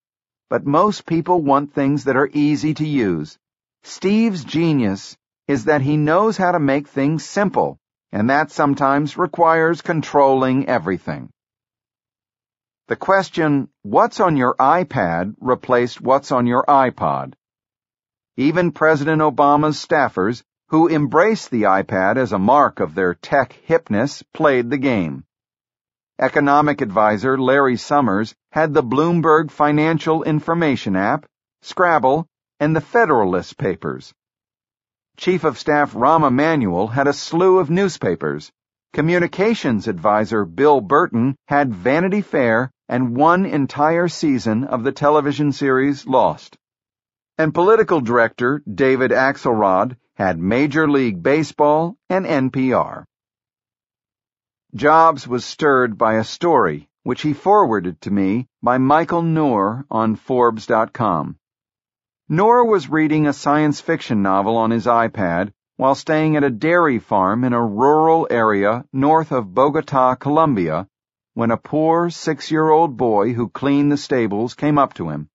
But 0.50 0.66
most 0.66 1.06
people 1.06 1.40
want 1.40 1.72
things 1.72 2.04
that 2.04 2.16
are 2.16 2.28
easy 2.32 2.74
to 2.74 2.86
use. 2.86 3.38
Steve's 3.82 4.44
genius 4.44 5.16
is 5.48 5.64
that 5.64 5.80
he 5.80 5.96
knows 5.96 6.36
how 6.36 6.52
to 6.52 6.60
make 6.60 6.86
things 6.88 7.24
simple, 7.24 7.78
and 8.12 8.28
that 8.28 8.50
sometimes 8.50 9.16
requires 9.16 9.80
controlling 9.80 10.68
everything. 10.68 11.30
The 12.90 12.96
question, 12.96 13.68
what's 13.82 14.18
on 14.18 14.36
your 14.36 14.56
iPad, 14.56 15.36
replaced 15.40 16.00
what's 16.00 16.32
on 16.32 16.48
your 16.48 16.64
iPod. 16.66 17.34
Even 18.36 18.72
President 18.72 19.22
Obama's 19.22 19.76
staffers, 19.76 20.42
who 20.70 20.88
embraced 20.88 21.52
the 21.52 21.62
iPad 21.62 22.16
as 22.16 22.32
a 22.32 22.38
mark 22.40 22.80
of 22.80 22.96
their 22.96 23.14
tech 23.14 23.56
hipness, 23.68 24.24
played 24.34 24.70
the 24.70 24.76
game. 24.76 25.22
Economic 26.20 26.80
advisor 26.80 27.38
Larry 27.38 27.76
Summers 27.76 28.34
had 28.50 28.74
the 28.74 28.82
Bloomberg 28.82 29.52
Financial 29.52 30.24
Information 30.24 30.96
app, 30.96 31.26
Scrabble, 31.62 32.26
and 32.58 32.74
the 32.74 32.80
Federalist 32.80 33.56
Papers. 33.56 34.12
Chief 35.16 35.44
of 35.44 35.60
Staff 35.60 35.92
Rahm 35.92 36.26
Emanuel 36.26 36.88
had 36.88 37.06
a 37.06 37.12
slew 37.12 37.60
of 37.60 37.70
newspapers. 37.70 38.50
Communications 38.92 39.86
advisor 39.86 40.44
Bill 40.44 40.80
Burton 40.80 41.36
had 41.46 41.72
Vanity 41.72 42.22
Fair 42.22 42.72
and 42.90 43.16
one 43.16 43.46
entire 43.46 44.08
season 44.08 44.64
of 44.64 44.82
the 44.82 44.90
television 44.90 45.52
series 45.52 46.08
Lost. 46.08 46.58
And 47.38 47.54
political 47.54 48.00
director 48.00 48.62
David 48.66 49.12
Axelrod 49.12 49.96
had 50.14 50.40
Major 50.40 50.90
League 50.90 51.22
Baseball 51.22 51.96
and 52.08 52.26
NPR. 52.26 53.04
Jobs 54.74 55.28
was 55.28 55.44
stirred 55.44 55.96
by 55.96 56.14
a 56.14 56.24
story 56.24 56.88
which 57.04 57.22
he 57.22 57.32
forwarded 57.32 58.00
to 58.00 58.10
me 58.10 58.48
by 58.60 58.76
Michael 58.78 59.22
Noer 59.22 59.86
on 59.88 60.16
Forbes.com. 60.16 61.36
Noer 62.28 62.64
was 62.64 62.90
reading 62.90 63.28
a 63.28 63.32
science 63.32 63.80
fiction 63.80 64.20
novel 64.20 64.56
on 64.56 64.72
his 64.72 64.86
iPad 64.86 65.52
while 65.76 65.94
staying 65.94 66.36
at 66.36 66.44
a 66.44 66.50
dairy 66.50 66.98
farm 66.98 67.44
in 67.44 67.52
a 67.52 67.64
rural 67.64 68.26
area 68.30 68.84
north 68.92 69.30
of 69.30 69.54
Bogota, 69.54 70.16
Colombia, 70.16 70.88
when 71.34 71.50
a 71.50 71.56
poor 71.56 72.10
six-year-old 72.10 72.96
boy 72.96 73.32
who 73.32 73.48
cleaned 73.48 73.90
the 73.90 73.96
stables 73.96 74.54
came 74.54 74.78
up 74.78 74.94
to 74.94 75.08
him. 75.08 75.28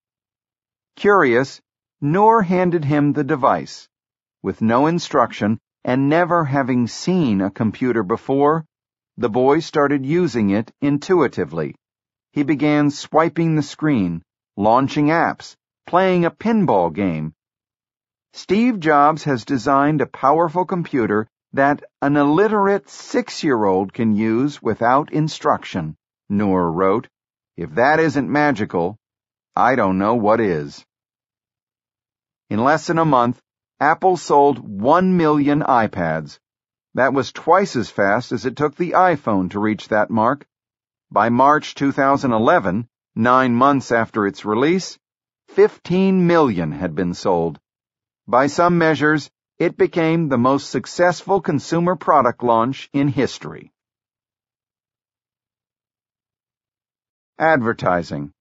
Curious, 0.95 1.61
Noer 2.01 2.41
handed 2.41 2.85
him 2.85 3.13
the 3.13 3.23
device. 3.23 3.87
With 4.43 4.61
no 4.61 4.87
instruction 4.87 5.59
and 5.83 6.09
never 6.09 6.45
having 6.45 6.87
seen 6.87 7.41
a 7.41 7.49
computer 7.49 8.03
before, 8.03 8.65
the 9.17 9.29
boy 9.29 9.59
started 9.59 10.05
using 10.05 10.49
it 10.49 10.71
intuitively. 10.81 11.75
He 12.33 12.43
began 12.43 12.91
swiping 12.91 13.55
the 13.55 13.63
screen, 13.63 14.21
launching 14.57 15.07
apps, 15.07 15.55
playing 15.87 16.25
a 16.25 16.31
pinball 16.31 16.93
game. 16.93 17.33
Steve 18.33 18.79
Jobs 18.81 19.23
has 19.23 19.45
designed 19.45 20.01
a 20.01 20.05
powerful 20.05 20.65
computer 20.65 21.27
that 21.55 21.81
an 22.01 22.17
illiterate 22.17 22.89
six-year-old 22.89 23.93
can 23.93 24.13
use 24.13 24.61
without 24.61 25.13
instruction, 25.13 25.95
Noer 26.29 26.69
wrote. 26.69 27.07
If 27.55 27.75
that 27.75 28.01
isn't 28.01 28.29
magical, 28.29 28.97
I 29.55 29.75
don't 29.75 29.97
know 29.97 30.15
what 30.15 30.41
is. 30.41 30.85
In 32.49 32.61
less 32.61 32.87
than 32.87 32.97
a 32.97 33.05
month, 33.05 33.41
Apple 33.79 34.17
sold 34.17 34.59
1 34.59 35.15
million 35.15 35.61
iPads. 35.61 36.39
That 36.93 37.13
was 37.13 37.31
twice 37.31 37.77
as 37.77 37.89
fast 37.89 38.33
as 38.33 38.45
it 38.45 38.57
took 38.57 38.75
the 38.75 38.91
iPhone 38.91 39.51
to 39.51 39.59
reach 39.59 39.87
that 39.87 40.09
mark. 40.09 40.45
By 41.09 41.29
March 41.29 41.73
2011, 41.75 42.89
nine 43.15 43.55
months 43.55 43.93
after 43.93 44.27
its 44.27 44.43
release, 44.43 44.99
15 45.47 46.27
million 46.27 46.73
had 46.73 46.95
been 46.95 47.13
sold. 47.13 47.59
By 48.27 48.47
some 48.47 48.77
measures, 48.77 49.31
it 49.57 49.77
became 49.77 50.27
the 50.27 50.37
most 50.37 50.69
successful 50.69 51.39
consumer 51.39 51.95
product 51.95 52.43
launch 52.43 52.89
in 52.91 53.07
history. 53.07 53.71
Advertising 57.39 58.31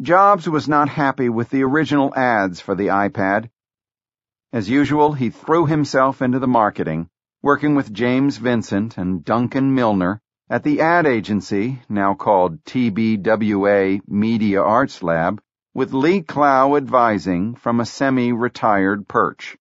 Jobs 0.00 0.48
was 0.48 0.68
not 0.68 0.88
happy 0.88 1.28
with 1.28 1.50
the 1.50 1.62
original 1.62 2.14
ads 2.14 2.60
for 2.60 2.74
the 2.74 2.86
iPad. 2.86 3.50
As 4.52 4.70
usual, 4.70 5.12
he 5.12 5.28
threw 5.28 5.66
himself 5.66 6.22
into 6.22 6.38
the 6.38 6.48
marketing, 6.48 7.08
working 7.42 7.74
with 7.74 7.92
James 7.92 8.38
Vincent 8.38 8.96
and 8.96 9.22
Duncan 9.22 9.74
Milner 9.74 10.22
at 10.48 10.62
the 10.62 10.80
ad 10.80 11.06
agency, 11.06 11.82
now 11.88 12.14
called 12.14 12.64
TBWA 12.64 14.00
Media 14.08 14.62
Arts 14.62 15.02
Lab, 15.02 15.42
with 15.72 15.92
Lee 15.92 16.20
Clow 16.20 16.76
advising 16.76 17.54
from 17.54 17.78
a 17.78 17.86
semi-retired 17.86 19.06
perch. 19.06 19.56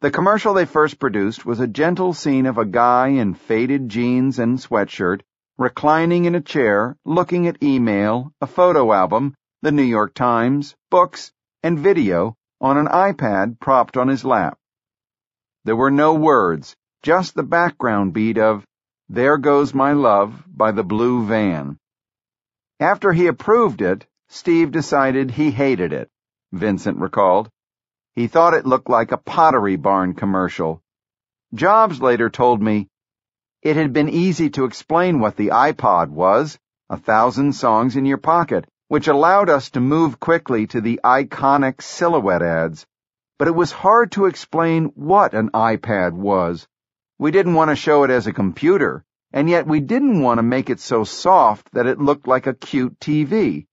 The 0.00 0.10
commercial 0.10 0.54
they 0.54 0.66
first 0.66 1.00
produced 1.00 1.44
was 1.44 1.58
a 1.58 1.66
gentle 1.66 2.12
scene 2.12 2.46
of 2.46 2.58
a 2.58 2.64
guy 2.64 3.08
in 3.08 3.34
faded 3.34 3.88
jeans 3.88 4.38
and 4.38 4.58
sweatshirt, 4.58 5.22
reclining 5.58 6.26
in 6.26 6.34
a 6.34 6.40
chair, 6.40 6.96
looking 7.04 7.48
at 7.48 7.62
email, 7.62 8.32
a 8.40 8.46
photo 8.46 8.92
album, 8.92 9.34
the 9.62 9.72
New 9.72 9.82
York 9.82 10.14
Times, 10.14 10.76
books, 10.90 11.32
and 11.62 11.78
video 11.78 12.36
on 12.60 12.76
an 12.76 12.86
iPad 12.86 13.58
propped 13.58 13.96
on 13.96 14.06
his 14.06 14.24
lap. 14.24 14.58
There 15.64 15.76
were 15.76 15.90
no 15.90 16.14
words, 16.14 16.76
just 17.02 17.34
the 17.34 17.42
background 17.42 18.12
beat 18.12 18.38
of 18.38 18.64
There 19.08 19.38
Goes 19.38 19.74
My 19.74 19.92
Love 19.92 20.44
by 20.46 20.70
the 20.70 20.84
Blue 20.84 21.24
Van. 21.24 21.78
After 22.78 23.12
he 23.12 23.26
approved 23.26 23.82
it, 23.82 24.06
Steve 24.28 24.70
decided 24.70 25.30
he 25.30 25.50
hated 25.50 25.92
it, 25.92 26.10
Vincent 26.52 26.98
recalled. 26.98 27.50
He 28.14 28.26
thought 28.26 28.54
it 28.54 28.66
looked 28.66 28.88
like 28.88 29.12
a 29.12 29.16
pottery 29.16 29.76
barn 29.76 30.14
commercial. 30.14 30.82
Jobs 31.54 32.00
later 32.00 32.28
told 32.30 32.60
me 32.60 32.88
it 33.62 33.76
had 33.76 33.92
been 33.92 34.08
easy 34.08 34.50
to 34.50 34.64
explain 34.64 35.20
what 35.20 35.36
the 35.36 35.48
iPod 35.48 36.10
was, 36.10 36.58
a 36.88 36.96
thousand 36.96 37.52
songs 37.52 37.96
in 37.96 38.04
your 38.04 38.18
pocket, 38.18 38.66
which 38.88 39.08
allowed 39.08 39.48
us 39.48 39.70
to 39.70 39.80
move 39.80 40.20
quickly 40.20 40.66
to 40.68 40.80
the 40.80 41.00
iconic 41.04 41.82
silhouette 41.82 42.42
ads, 42.42 42.86
but 43.38 43.48
it 43.48 43.54
was 43.54 43.72
hard 43.72 44.12
to 44.12 44.26
explain 44.26 44.86
what 44.94 45.34
an 45.34 45.50
iPad 45.50 46.12
was. 46.12 46.68
We 47.18 47.30
didn't 47.30 47.54
want 47.54 47.70
to 47.70 47.76
show 47.76 48.04
it 48.04 48.10
as 48.10 48.26
a 48.26 48.32
computer, 48.32 49.04
and 49.32 49.48
yet 49.48 49.66
we 49.66 49.80
didn't 49.80 50.22
want 50.22 50.38
to 50.38 50.42
make 50.42 50.70
it 50.70 50.80
so 50.80 51.04
soft 51.04 51.72
that 51.72 51.86
it 51.86 52.00
looked 52.00 52.28
like 52.28 52.46
a 52.46 52.54
cute 52.54 52.98
TV. 53.00 53.66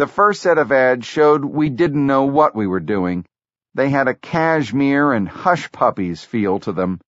The 0.00 0.06
first 0.06 0.40
set 0.40 0.56
of 0.56 0.72
ads 0.72 1.04
showed 1.04 1.44
we 1.44 1.68
didn't 1.68 2.06
know 2.06 2.24
what 2.24 2.54
we 2.54 2.66
were 2.66 2.80
doing. 2.80 3.26
They 3.74 3.90
had 3.90 4.08
a 4.08 4.14
cashmere 4.14 5.12
and 5.12 5.28
hush 5.28 5.70
puppies 5.72 6.24
feel 6.24 6.58
to 6.60 6.72
them. 6.72 7.02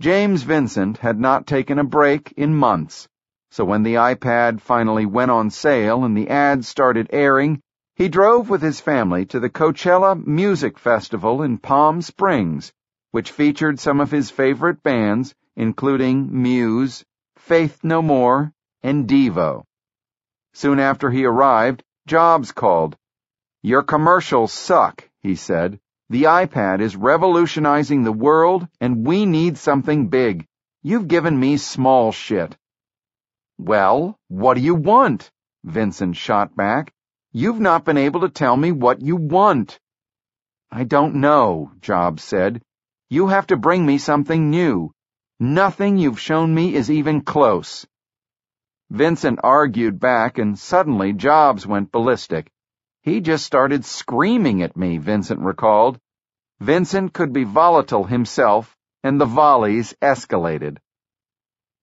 James 0.00 0.42
Vincent 0.42 0.98
had 0.98 1.20
not 1.20 1.46
taken 1.46 1.78
a 1.78 1.84
break 1.84 2.32
in 2.32 2.52
months, 2.56 3.06
so 3.52 3.64
when 3.64 3.84
the 3.84 3.94
iPad 3.94 4.60
finally 4.60 5.06
went 5.06 5.30
on 5.30 5.50
sale 5.50 6.02
and 6.02 6.16
the 6.16 6.30
ads 6.30 6.66
started 6.66 7.06
airing, 7.12 7.60
he 7.94 8.08
drove 8.08 8.50
with 8.50 8.60
his 8.60 8.80
family 8.80 9.24
to 9.26 9.38
the 9.38 9.48
Coachella 9.48 10.16
Music 10.16 10.80
Festival 10.80 11.42
in 11.42 11.58
Palm 11.58 12.02
Springs, 12.02 12.72
which 13.12 13.30
featured 13.30 13.78
some 13.78 14.00
of 14.00 14.10
his 14.10 14.32
favorite 14.32 14.82
bands, 14.82 15.32
including 15.54 16.42
Muse, 16.42 17.04
Faith 17.36 17.84
No 17.84 18.02
More, 18.02 18.50
and 18.82 19.06
Devo. 19.06 19.62
Soon 20.54 20.78
after 20.78 21.10
he 21.10 21.24
arrived, 21.24 21.82
Jobs 22.06 22.52
called. 22.52 22.96
Your 23.62 23.82
commercials 23.82 24.52
suck, 24.52 25.08
he 25.20 25.34
said. 25.36 25.78
The 26.10 26.24
iPad 26.24 26.80
is 26.80 26.96
revolutionizing 26.96 28.02
the 28.02 28.12
world, 28.12 28.68
and 28.80 29.06
we 29.06 29.24
need 29.24 29.56
something 29.56 30.08
big. 30.08 30.46
You've 30.82 31.08
given 31.08 31.38
me 31.38 31.56
small 31.56 32.12
shit. 32.12 32.56
Well, 33.56 34.18
what 34.28 34.54
do 34.54 34.60
you 34.60 34.74
want? 34.74 35.30
Vincent 35.64 36.16
shot 36.16 36.56
back. 36.56 36.92
You've 37.32 37.60
not 37.60 37.84
been 37.84 37.96
able 37.96 38.20
to 38.22 38.28
tell 38.28 38.56
me 38.56 38.72
what 38.72 39.00
you 39.00 39.16
want. 39.16 39.78
I 40.70 40.84
don't 40.84 41.14
know, 41.16 41.70
Jobs 41.80 42.24
said. 42.24 42.60
You 43.08 43.28
have 43.28 43.46
to 43.46 43.56
bring 43.56 43.86
me 43.86 43.98
something 43.98 44.50
new. 44.50 44.92
Nothing 45.38 45.98
you've 45.98 46.20
shown 46.20 46.54
me 46.54 46.74
is 46.74 46.90
even 46.90 47.20
close. 47.20 47.86
Vincent 48.92 49.40
argued 49.42 49.98
back, 49.98 50.36
and 50.36 50.58
suddenly 50.58 51.14
Jobs 51.14 51.66
went 51.66 51.90
ballistic. 51.90 52.50
He 53.00 53.22
just 53.22 53.46
started 53.46 53.86
screaming 53.86 54.62
at 54.62 54.76
me, 54.76 54.98
Vincent 54.98 55.40
recalled. 55.40 55.98
Vincent 56.60 57.14
could 57.14 57.32
be 57.32 57.44
volatile 57.44 58.04
himself, 58.04 58.76
and 59.02 59.18
the 59.18 59.24
volleys 59.24 59.94
escalated. 60.02 60.76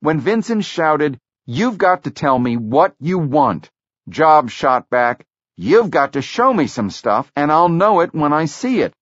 When 0.01 0.19
Vincent 0.19 0.63
shouted, 0.63 1.19
You've 1.47 1.79
got 1.79 2.03
to 2.03 2.11
tell 2.11 2.37
me 2.37 2.57
what 2.57 2.93
you 2.99 3.17
want, 3.17 3.71
Jobs 4.07 4.53
shot 4.53 4.87
back, 4.91 5.25
You've 5.57 5.89
got 5.89 6.13
to 6.13 6.21
show 6.21 6.53
me 6.53 6.67
some 6.67 6.91
stuff, 6.91 7.31
and 7.35 7.51
I'll 7.51 7.69
know 7.69 8.01
it 8.01 8.13
when 8.13 8.33
I 8.33 8.45
see 8.45 8.81
it. 8.81 8.93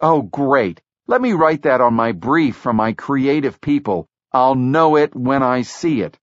Oh, 0.00 0.22
great. 0.22 0.80
Let 1.06 1.22
me 1.22 1.34
write 1.34 1.62
that 1.62 1.80
on 1.80 1.94
my 1.94 2.10
brief 2.10 2.56
from 2.56 2.74
my 2.74 2.92
creative 2.92 3.60
people. 3.60 4.08
I'll 4.32 4.56
know 4.56 4.96
it 4.96 5.14
when 5.14 5.44
I 5.44 5.62
see 5.62 6.02
it. 6.02 6.18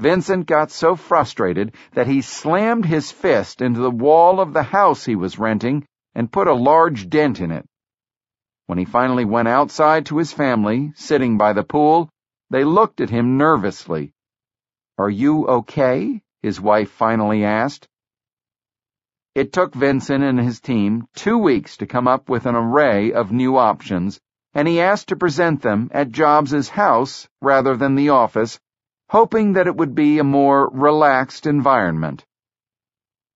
Vincent 0.00 0.46
got 0.46 0.70
so 0.70 0.96
frustrated 0.96 1.74
that 1.92 2.06
he 2.06 2.22
slammed 2.22 2.86
his 2.86 3.12
fist 3.12 3.60
into 3.60 3.80
the 3.80 3.90
wall 3.90 4.40
of 4.40 4.54
the 4.54 4.62
house 4.62 5.04
he 5.04 5.14
was 5.14 5.38
renting 5.38 5.86
and 6.14 6.32
put 6.32 6.48
a 6.48 6.54
large 6.54 7.10
dent 7.10 7.38
in 7.38 7.50
it. 7.50 7.66
When 8.64 8.78
he 8.78 8.86
finally 8.86 9.26
went 9.26 9.48
outside 9.48 10.06
to 10.06 10.16
his 10.16 10.32
family, 10.32 10.92
sitting 10.94 11.36
by 11.36 11.52
the 11.52 11.64
pool, 11.64 12.08
they 12.48 12.64
looked 12.64 13.02
at 13.02 13.10
him 13.10 13.36
nervously. 13.36 14.14
Are 14.96 15.10
you 15.10 15.46
okay? 15.46 16.22
his 16.40 16.58
wife 16.62 16.90
finally 16.90 17.44
asked. 17.44 17.86
It 19.34 19.52
took 19.52 19.74
Vincent 19.74 20.24
and 20.24 20.40
his 20.40 20.60
team 20.60 21.08
two 21.14 21.36
weeks 21.36 21.76
to 21.76 21.86
come 21.86 22.08
up 22.08 22.30
with 22.30 22.46
an 22.46 22.54
array 22.54 23.12
of 23.12 23.32
new 23.32 23.58
options, 23.58 24.18
and 24.54 24.66
he 24.66 24.80
asked 24.80 25.08
to 25.08 25.16
present 25.16 25.60
them 25.60 25.90
at 25.92 26.10
Jobs's 26.10 26.70
house 26.70 27.28
rather 27.42 27.76
than 27.76 27.96
the 27.96 28.08
office 28.08 28.58
hoping 29.10 29.54
that 29.54 29.66
it 29.66 29.74
would 29.76 29.92
be 29.92 30.20
a 30.20 30.24
more 30.24 30.70
relaxed 30.70 31.44
environment. 31.44 32.24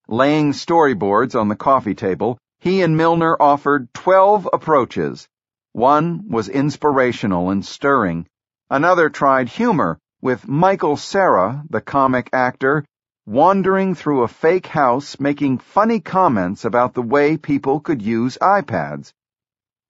Laying 0.06 0.52
storyboards 0.52 1.34
on 1.34 1.48
the 1.48 1.56
coffee 1.56 1.96
table, 1.96 2.38
he 2.60 2.82
and 2.82 2.96
Milner 2.96 3.36
offered 3.40 3.92
12 3.92 4.48
approaches. 4.52 5.26
One 5.72 6.28
was 6.28 6.48
inspirational 6.48 7.50
and 7.50 7.64
stirring. 7.64 8.28
Another 8.70 9.10
tried 9.10 9.48
humor, 9.48 9.98
with 10.22 10.46
Michael 10.46 10.96
Cera, 10.96 11.64
the 11.68 11.80
comic 11.80 12.30
actor, 12.32 12.84
wandering 13.26 13.96
through 13.96 14.22
a 14.22 14.28
fake 14.28 14.68
house 14.68 15.18
making 15.18 15.58
funny 15.58 15.98
comments 15.98 16.64
about 16.64 16.94
the 16.94 17.02
way 17.02 17.36
people 17.36 17.80
could 17.80 18.00
use 18.00 18.38
iPads. 18.40 19.12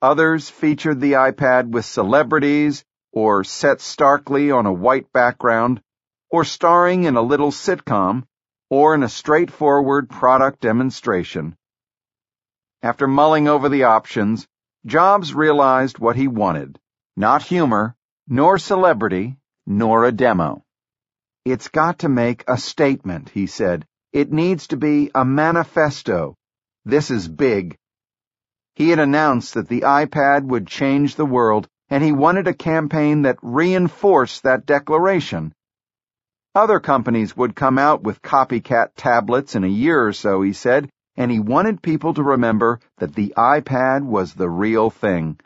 Others 0.00 0.48
featured 0.48 1.00
the 1.00 1.12
iPad 1.12 1.68
with 1.68 1.84
celebrities, 1.84 2.84
or 3.14 3.44
set 3.44 3.80
starkly 3.80 4.50
on 4.50 4.66
a 4.66 4.72
white 4.72 5.10
background, 5.12 5.80
or 6.30 6.44
starring 6.44 7.04
in 7.04 7.14
a 7.14 7.22
little 7.22 7.52
sitcom, 7.52 8.24
or 8.68 8.92
in 8.94 9.04
a 9.04 9.08
straightforward 9.08 10.10
product 10.10 10.60
demonstration. 10.60 11.56
After 12.82 13.06
mulling 13.06 13.46
over 13.46 13.68
the 13.68 13.84
options, 13.84 14.48
Jobs 14.84 15.32
realized 15.32 15.98
what 15.98 16.16
he 16.16 16.26
wanted. 16.28 16.78
Not 17.16 17.42
humor, 17.42 17.94
nor 18.28 18.58
celebrity, 18.58 19.38
nor 19.64 20.04
a 20.04 20.12
demo. 20.12 20.64
It's 21.44 21.68
got 21.68 22.00
to 22.00 22.08
make 22.08 22.44
a 22.48 22.58
statement, 22.58 23.30
he 23.30 23.46
said. 23.46 23.86
It 24.12 24.32
needs 24.32 24.66
to 24.68 24.76
be 24.76 25.10
a 25.14 25.24
manifesto. 25.24 26.36
This 26.84 27.10
is 27.10 27.28
big. 27.28 27.78
He 28.74 28.90
had 28.90 28.98
announced 28.98 29.54
that 29.54 29.68
the 29.68 29.82
iPad 29.82 30.44
would 30.44 30.66
change 30.66 31.14
the 31.14 31.24
world, 31.24 31.68
and 31.94 32.02
he 32.02 32.10
wanted 32.10 32.48
a 32.48 32.52
campaign 32.52 33.22
that 33.22 33.38
reinforced 33.40 34.42
that 34.42 34.66
declaration. 34.66 35.52
Other 36.52 36.80
companies 36.80 37.36
would 37.36 37.54
come 37.54 37.78
out 37.78 38.02
with 38.02 38.20
copycat 38.20 38.88
tablets 38.96 39.54
in 39.54 39.62
a 39.62 39.68
year 39.68 40.04
or 40.04 40.12
so, 40.12 40.42
he 40.42 40.54
said, 40.54 40.90
and 41.16 41.30
he 41.30 41.38
wanted 41.38 41.82
people 41.82 42.12
to 42.14 42.24
remember 42.24 42.80
that 42.98 43.14
the 43.14 43.32
iPad 43.36 44.02
was 44.02 44.34
the 44.34 44.50
real 44.50 44.90
thing. 44.90 45.38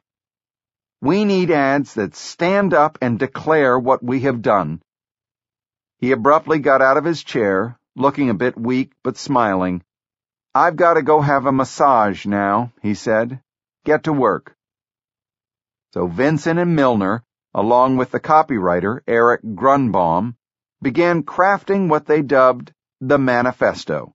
We 1.03 1.27
need 1.27 1.51
ads 1.51 1.93
that 1.97 2.17
stand 2.17 2.73
up 2.73 2.97
and 3.03 3.19
declare 3.19 3.79
what 3.79 4.03
we 4.03 4.21
have 4.21 4.41
done. 4.41 4.81
He 5.99 6.13
abruptly 6.13 6.61
got 6.61 6.81
out 6.81 6.97
of 6.97 7.05
his 7.05 7.23
chair, 7.23 7.79
looking 7.95 8.31
a 8.31 8.43
bit 8.43 8.57
weak 8.57 8.93
but 9.05 9.19
smiling. 9.19 9.83
I've 10.55 10.77
got 10.77 10.95
to 10.95 11.03
go 11.03 11.21
have 11.21 11.45
a 11.45 11.53
massage 11.53 12.25
now, 12.25 12.73
he 12.81 12.95
said. 12.95 13.43
Get 13.85 14.05
to 14.05 14.15
work. 14.15 14.55
So 15.95 16.07
Vincent 16.07 16.59
and 16.59 16.77
Milner, 16.77 17.25
along 17.55 17.97
with 17.97 18.11
the 18.11 18.21
copywriter, 18.21 19.01
Eric 19.07 19.41
Grunbaum, 19.43 20.37
began 20.83 21.23
crafting 21.23 21.89
what 21.89 22.05
they 22.05 22.21
dubbed 22.21 22.75
the 23.01 23.19
Manifesto. 23.19 24.15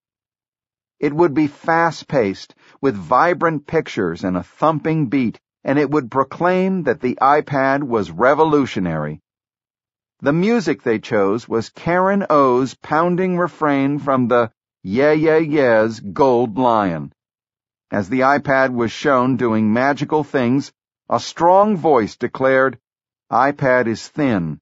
It 1.00 1.14
would 1.14 1.34
be 1.34 1.48
fast-paced, 1.48 2.54
with 2.80 2.96
vibrant 2.96 3.66
pictures 3.66 4.24
and 4.24 4.38
a 4.38 4.44
thumping 4.44 5.08
beat, 5.08 5.40
and 5.64 5.80
it 5.80 5.90
would 5.90 6.12
proclaim 6.12 6.84
that 6.84 7.02
the 7.02 7.16
iPad 7.16 7.82
was 7.82 8.12
revolutionary. 8.12 9.20
The 10.22 10.32
music 10.32 10.84
they 10.84 11.00
chose 11.00 11.50
was 11.50 11.70
Karen 11.70 12.26
O's 12.30 12.76
pounding 12.76 13.38
refrain 13.38 13.98
from 13.98 14.28
the 14.28 14.52
Yeah 14.84 15.12
Yeah 15.12 15.38
Yeah's 15.38 16.00
Gold 16.00 16.58
Lion. 16.58 17.12
As 17.90 18.10
the 18.10 18.22
iPad 18.22 18.74
was 18.74 18.92
shown 18.92 19.38
doing 19.38 19.74
magical 19.74 20.24
things, 20.24 20.72
a 21.10 21.20
strong 21.20 21.76
voice 21.76 22.16
declared, 22.16 22.80
iPad 23.32 23.88
is 23.88 24.08
thin. 24.08 24.60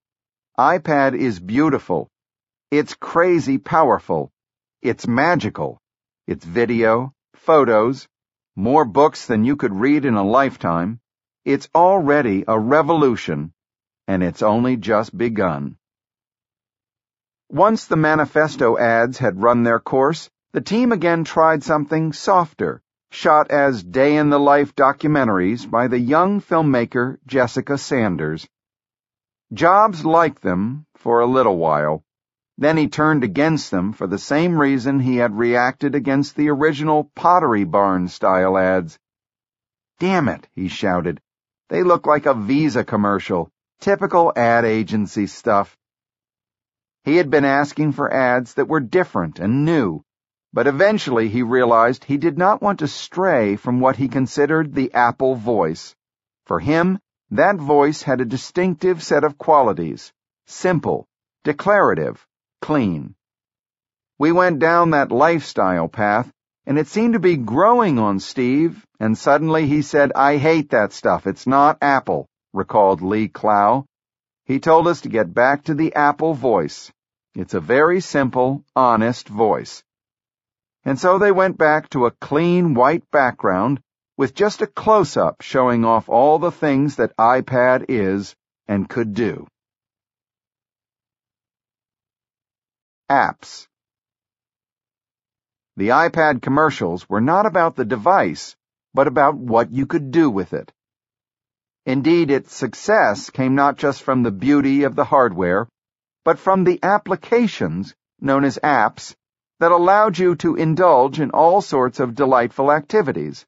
iPad 0.58 1.16
is 1.16 1.40
beautiful. 1.40 2.10
It's 2.72 2.94
crazy 2.96 3.58
powerful. 3.58 4.32
It's 4.82 5.08
magical. 5.08 5.80
It's 6.28 6.44
video, 6.44 7.14
photos, 7.36 8.08
more 8.56 8.86
books 8.86 9.28
than 9.28 9.44
you 9.44 9.56
could 9.56 9.74
read 9.74 10.06
in 10.06 10.16
a 10.16 10.24
lifetime. 10.24 11.00
It's 11.46 11.70
already 11.76 12.44
a 12.48 12.60
revolution 12.60 13.54
and 14.08 14.24
it's 14.24 14.42
only 14.42 14.76
just 14.78 15.18
begun. 15.18 15.78
Once 17.50 17.86
the 17.86 17.96
manifesto 17.96 18.78
ads 18.78 19.18
had 19.18 19.42
run 19.42 19.64
their 19.64 19.80
course, 19.80 20.30
the 20.54 20.62
team 20.62 20.92
again 20.92 21.24
tried 21.24 21.64
something 21.64 22.12
softer, 22.12 22.82
shot 23.12 23.52
as 23.52 23.84
day 23.84 24.16
in 24.16 24.30
the 24.30 24.40
life 24.40 24.74
documentaries 24.74 25.70
by 25.70 25.88
the 25.88 26.00
young 26.00 26.40
filmmaker 26.40 27.18
Jessica 27.28 27.78
Sanders. 27.78 28.48
Jobs 29.54 30.06
liked 30.06 30.42
them 30.42 30.86
for 30.96 31.20
a 31.20 31.26
little 31.26 31.58
while. 31.58 32.04
Then 32.58 32.78
he 32.78 32.88
turned 32.88 33.26
against 33.26 33.70
them 33.70 33.92
for 33.92 34.08
the 34.08 34.18
same 34.18 34.58
reason 34.58 35.02
he 35.02 35.18
had 35.18 35.38
reacted 35.38 35.94
against 35.94 36.38
the 36.38 36.50
original 36.50 37.12
Pottery 37.14 37.66
Barn 37.66 38.08
style 38.08 38.58
ads. 38.58 38.98
Damn 40.00 40.30
it, 40.30 40.48
he 40.54 40.70
shouted. 40.70 41.20
They 41.68 41.84
look 41.84 42.06
like 42.06 42.26
a 42.26 42.34
Visa 42.34 42.86
commercial. 42.86 43.50
Typical 43.82 44.32
ad 44.38 44.64
agency 44.64 45.28
stuff. 45.28 45.78
He 47.04 47.18
had 47.18 47.30
been 47.30 47.46
asking 47.46 47.92
for 47.92 48.14
ads 48.14 48.54
that 48.54 48.70
were 48.70 48.80
different 48.80 49.40
and 49.40 49.66
new, 49.66 50.04
but 50.54 50.68
eventually 50.68 51.30
he 51.30 51.44
realized 51.44 52.04
he 52.04 52.18
did 52.18 52.38
not 52.38 52.62
want 52.62 52.80
to 52.80 52.88
stray 52.88 53.56
from 53.56 53.80
what 53.80 53.96
he 53.96 54.08
considered 54.08 54.74
the 54.74 54.94
Apple 54.94 55.36
voice. 55.36 55.96
For 56.46 56.60
him, 56.60 57.00
that 57.30 57.56
voice 57.56 58.02
had 58.02 58.20
a 58.20 58.26
distinctive 58.26 59.02
set 59.02 59.24
of 59.24 59.38
qualities. 59.38 60.12
Simple, 60.48 61.08
declarative, 61.44 62.28
clean. 62.62 63.16
We 64.20 64.32
went 64.32 64.60
down 64.60 64.90
that 64.90 65.12
lifestyle 65.12 65.88
path, 65.88 66.32
and 66.66 66.78
it 66.78 66.88
seemed 66.88 67.14
to 67.14 67.20
be 67.20 67.38
growing 67.38 67.98
on 67.98 68.20
Steve, 68.20 68.86
and 69.00 69.18
suddenly 69.18 69.68
he 69.68 69.82
said, 69.82 70.12
I 70.14 70.38
hate 70.38 70.72
that 70.72 70.92
stuff. 70.92 71.26
It's 71.26 71.48
not 71.48 71.78
Apple 71.82 72.28
recalled 72.54 73.02
Lee 73.02 73.30
Clow. 73.30 73.86
He 74.46 74.60
told 74.60 74.88
us 74.88 75.02
to 75.02 75.10
get 75.10 75.34
back 75.34 75.64
to 75.64 75.74
the 75.74 75.96
Apple 75.96 76.34
voice. 76.34 76.92
It's 77.34 77.54
a 77.54 77.62
very 77.62 78.02
simple, 78.02 78.66
honest 78.76 79.30
voice. 79.30 79.84
And 80.84 81.00
so 81.00 81.20
they 81.20 81.32
went 81.32 81.58
back 81.58 81.90
to 81.90 82.06
a 82.06 82.12
clean 82.12 82.74
white 82.74 83.10
background 83.12 83.82
with 84.18 84.34
just 84.34 84.62
a 84.62 84.68
close-up 84.68 85.42
showing 85.42 85.86
off 85.86 86.10
all 86.10 86.40
the 86.40 86.52
things 86.52 86.96
that 86.96 87.16
iPad 87.18 87.86
is 87.90 88.36
and 88.68 88.90
could 88.90 89.14
do. 89.14 89.48
Apps 93.10 93.68
The 95.76 95.90
iPad 95.90 96.42
commercials 96.42 97.08
were 97.10 97.22
not 97.22 97.46
about 97.46 97.76
the 97.76 97.86
device, 97.86 98.56
but 98.94 99.08
about 99.08 99.36
what 99.36 99.72
you 99.72 99.86
could 99.86 100.12
do 100.12 100.30
with 100.30 100.54
it. 100.54 100.72
Indeed, 101.86 102.30
its 102.30 102.56
success 102.56 103.30
came 103.30 103.56
not 103.56 103.78
just 103.78 104.04
from 104.04 104.24
the 104.24 104.32
beauty 104.32 104.84
of 104.84 104.96
the 104.96 105.06
hardware, 105.06 105.68
but 106.24 106.40
from 106.40 106.64
the 106.64 106.80
applications, 106.84 107.96
known 108.20 108.44
as 108.44 108.60
apps, 108.64 109.16
that 109.62 109.72
allowed 109.72 110.18
you 110.18 110.36
to 110.36 110.56
indulge 110.56 111.20
in 111.20 111.30
all 111.30 111.62
sorts 111.62 112.00
of 112.00 112.16
delightful 112.16 112.72
activities. 112.72 113.46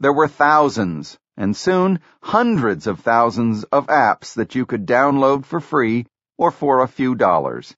There 0.00 0.12
were 0.12 0.26
thousands, 0.26 1.16
and 1.36 1.56
soon 1.56 2.00
hundreds 2.20 2.88
of 2.88 2.98
thousands 2.98 3.62
of 3.62 3.86
apps 3.86 4.34
that 4.34 4.56
you 4.56 4.66
could 4.66 4.86
download 4.86 5.44
for 5.44 5.60
free 5.60 6.06
or 6.36 6.50
for 6.50 6.82
a 6.82 6.88
few 6.88 7.14
dollars. 7.14 7.76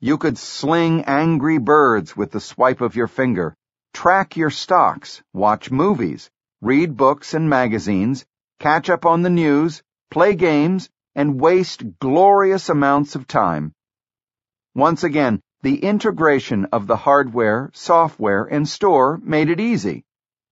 You 0.00 0.18
could 0.18 0.36
sling 0.36 1.04
angry 1.04 1.58
birds 1.58 2.16
with 2.16 2.32
the 2.32 2.40
swipe 2.40 2.80
of 2.80 2.96
your 2.96 3.06
finger, 3.06 3.54
track 3.94 4.36
your 4.36 4.50
stocks, 4.50 5.22
watch 5.32 5.70
movies, 5.70 6.30
read 6.60 6.96
books 6.96 7.32
and 7.32 7.48
magazines, 7.48 8.26
catch 8.58 8.90
up 8.90 9.06
on 9.06 9.22
the 9.22 9.30
news, 9.30 9.84
play 10.10 10.34
games, 10.34 10.90
and 11.14 11.40
waste 11.40 12.00
glorious 12.00 12.68
amounts 12.68 13.14
of 13.14 13.28
time. 13.28 13.72
Once 14.74 15.04
again, 15.04 15.40
the 15.62 15.84
integration 15.84 16.64
of 16.72 16.88
the 16.88 16.96
hardware, 16.96 17.70
software, 17.72 18.44
and 18.44 18.68
store 18.68 19.20
made 19.22 19.48
it 19.48 19.60
easy. 19.60 20.04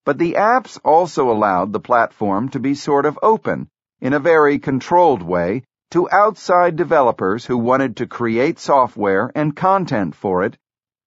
But 0.04 0.18
the 0.18 0.34
apps 0.34 0.78
also 0.84 1.30
allowed 1.30 1.72
the 1.72 1.80
platform 1.80 2.48
to 2.50 2.60
be 2.60 2.74
sort 2.74 3.06
of 3.06 3.18
open, 3.22 3.68
in 4.00 4.12
a 4.12 4.20
very 4.20 4.58
controlled 4.58 5.22
way, 5.22 5.64
to 5.90 6.08
outside 6.10 6.76
developers 6.76 7.44
who 7.44 7.58
wanted 7.58 7.96
to 7.96 8.06
create 8.06 8.60
software 8.60 9.32
and 9.34 9.56
content 9.56 10.14
for 10.14 10.44
it, 10.44 10.56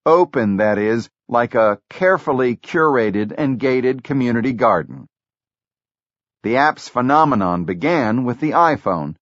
open, 0.05 0.57
that 0.57 0.77
is, 0.77 1.09
like 1.29 1.55
a 1.55 1.79
carefully 1.89 2.57
curated 2.57 3.33
and 3.37 3.57
gated 3.57 4.03
community 4.03 4.51
garden. 4.51 5.07
The 6.43 6.57
app's 6.57 6.89
phenomenon 6.89 7.63
began 7.63 8.25
with 8.25 8.41
the 8.41 8.51
iPhone. 8.51 9.15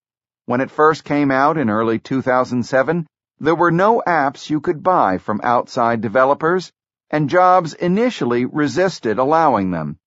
When 0.46 0.60
it 0.60 0.72
first 0.72 1.04
came 1.04 1.30
out 1.30 1.56
in 1.56 1.70
early 1.70 2.00
2007, 2.00 3.06
there 3.42 3.56
were 3.56 3.72
no 3.72 4.00
apps 4.06 4.48
you 4.50 4.60
could 4.60 4.84
buy 4.84 5.18
from 5.18 5.40
outside 5.42 6.00
developers, 6.00 6.72
and 7.10 7.28
Jobs 7.28 7.74
initially 7.74 8.44
resisted 8.44 9.18
allowing 9.18 9.72
them. 9.72 9.98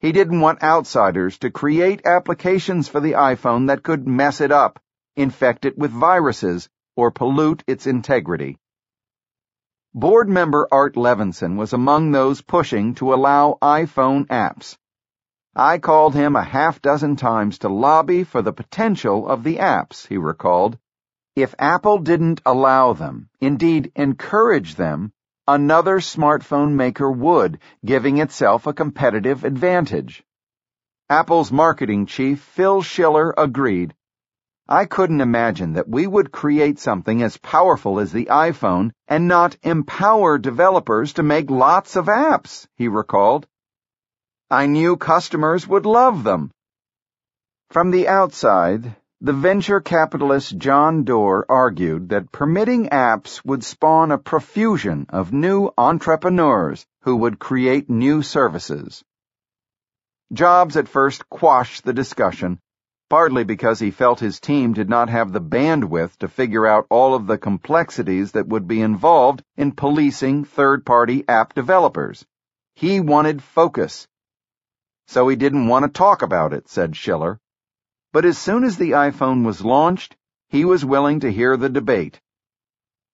He 0.00 0.10
didn't 0.10 0.40
want 0.40 0.62
outsiders 0.62 1.36
to 1.40 1.50
create 1.50 2.06
applications 2.06 2.88
for 2.88 3.00
the 3.00 3.12
iPhone 3.12 3.66
that 3.66 3.82
could 3.82 4.08
mess 4.08 4.40
it 4.40 4.50
up, 4.50 4.80
infect 5.16 5.66
it 5.66 5.76
with 5.76 5.90
viruses, 5.90 6.70
or 6.96 7.10
pollute 7.10 7.62
its 7.66 7.86
integrity. 7.86 8.58
Board 9.92 10.30
member 10.30 10.66
Art 10.72 10.96
Levinson 10.96 11.56
was 11.58 11.74
among 11.74 12.12
those 12.12 12.40
pushing 12.40 12.94
to 12.94 13.12
allow 13.12 13.58
iPhone 13.60 14.26
apps. 14.28 14.78
I 15.54 15.76
called 15.76 16.14
him 16.14 16.36
a 16.36 16.42
half 16.42 16.80
dozen 16.80 17.16
times 17.16 17.58
to 17.58 17.68
lobby 17.68 18.24
for 18.24 18.40
the 18.40 18.54
potential 18.54 19.28
of 19.28 19.44
the 19.44 19.56
apps, 19.56 20.06
he 20.06 20.16
recalled. 20.16 20.78
If 21.38 21.54
Apple 21.60 21.98
didn't 21.98 22.42
allow 22.44 22.94
them, 22.94 23.28
indeed 23.40 23.92
encourage 23.94 24.74
them, 24.74 25.12
another 25.46 26.00
smartphone 26.00 26.72
maker 26.72 27.08
would, 27.08 27.60
giving 27.84 28.18
itself 28.18 28.66
a 28.66 28.72
competitive 28.72 29.44
advantage. 29.44 30.24
Apple's 31.08 31.52
marketing 31.52 32.06
chief, 32.06 32.40
Phil 32.40 32.82
Schiller, 32.82 33.32
agreed. 33.38 33.94
I 34.68 34.84
couldn't 34.86 35.20
imagine 35.20 35.74
that 35.74 35.88
we 35.88 36.08
would 36.08 36.32
create 36.32 36.80
something 36.80 37.22
as 37.22 37.36
powerful 37.36 38.00
as 38.00 38.10
the 38.10 38.26
iPhone 38.32 38.90
and 39.06 39.28
not 39.28 39.56
empower 39.62 40.38
developers 40.38 41.12
to 41.12 41.22
make 41.22 41.50
lots 41.50 41.94
of 41.94 42.06
apps, 42.06 42.66
he 42.74 42.88
recalled. 42.88 43.46
I 44.50 44.66
knew 44.66 44.96
customers 44.96 45.68
would 45.68 45.86
love 45.86 46.24
them. 46.24 46.50
From 47.70 47.92
the 47.92 48.08
outside, 48.08 48.96
The 49.20 49.32
venture 49.32 49.80
capitalist 49.80 50.56
John 50.58 51.02
Doerr 51.02 51.44
argued 51.48 52.10
that 52.10 52.30
permitting 52.30 52.90
apps 52.90 53.44
would 53.44 53.64
spawn 53.64 54.12
a 54.12 54.18
profusion 54.18 55.06
of 55.08 55.32
new 55.32 55.72
entrepreneurs 55.76 56.86
who 57.02 57.16
would 57.16 57.40
create 57.40 57.90
new 57.90 58.22
services. 58.22 59.02
Jobs 60.32 60.76
at 60.76 60.86
first 60.86 61.28
quashed 61.28 61.82
the 61.82 61.92
discussion, 61.92 62.60
partly 63.10 63.42
because 63.42 63.80
he 63.80 63.90
felt 63.90 64.20
his 64.20 64.38
team 64.38 64.72
did 64.72 64.88
not 64.88 65.08
have 65.08 65.32
the 65.32 65.40
bandwidth 65.40 66.16
to 66.18 66.28
figure 66.28 66.64
out 66.64 66.86
all 66.88 67.16
of 67.16 67.26
the 67.26 67.38
complexities 67.38 68.30
that 68.32 68.46
would 68.46 68.68
be 68.68 68.80
involved 68.80 69.42
in 69.56 69.72
policing 69.72 70.44
third-party 70.44 71.24
app 71.26 71.54
developers. 71.54 72.24
He 72.76 73.00
wanted 73.00 73.42
focus. 73.42 74.06
So 75.08 75.26
he 75.26 75.34
didn't 75.34 75.66
want 75.66 75.86
to 75.86 75.90
talk 75.90 76.22
about 76.22 76.52
it, 76.52 76.68
said 76.68 76.94
Schiller. 76.94 77.40
But 78.18 78.24
as 78.24 78.36
soon 78.36 78.64
as 78.64 78.76
the 78.76 78.90
iPhone 79.06 79.46
was 79.46 79.64
launched, 79.64 80.16
he 80.48 80.64
was 80.64 80.84
willing 80.84 81.20
to 81.20 81.30
hear 81.30 81.56
the 81.56 81.68
debate. 81.68 82.20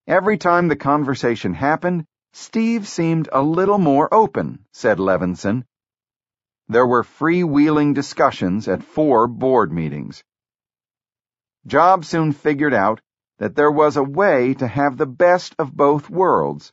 Every 0.07 0.39
time 0.39 0.69
the 0.69 0.77
conversation 0.77 1.53
happened, 1.53 2.07
Steve 2.33 2.89
seemed 2.89 3.29
a 3.31 3.43
little 3.43 3.77
more 3.77 4.09
open, 4.15 4.65
said 4.73 4.99
Levinson. 4.99 5.67
There 6.69 6.87
were 6.87 7.03
freewheeling 7.03 7.93
discussions 7.93 8.67
at 8.67 8.83
four 8.83 9.29
board 9.29 9.71
meetings. 9.75 10.25
Jobs 11.67 12.09
soon 12.09 12.33
figured 12.33 12.73
out 12.73 13.03
that 13.37 13.57
there 13.57 13.71
was 13.71 13.99
a 13.99 14.03
way 14.03 14.55
to 14.55 14.67
have 14.67 14.97
the 14.97 15.05
best 15.05 15.55
of 15.59 15.77
both 15.77 16.09
worlds. 16.09 16.73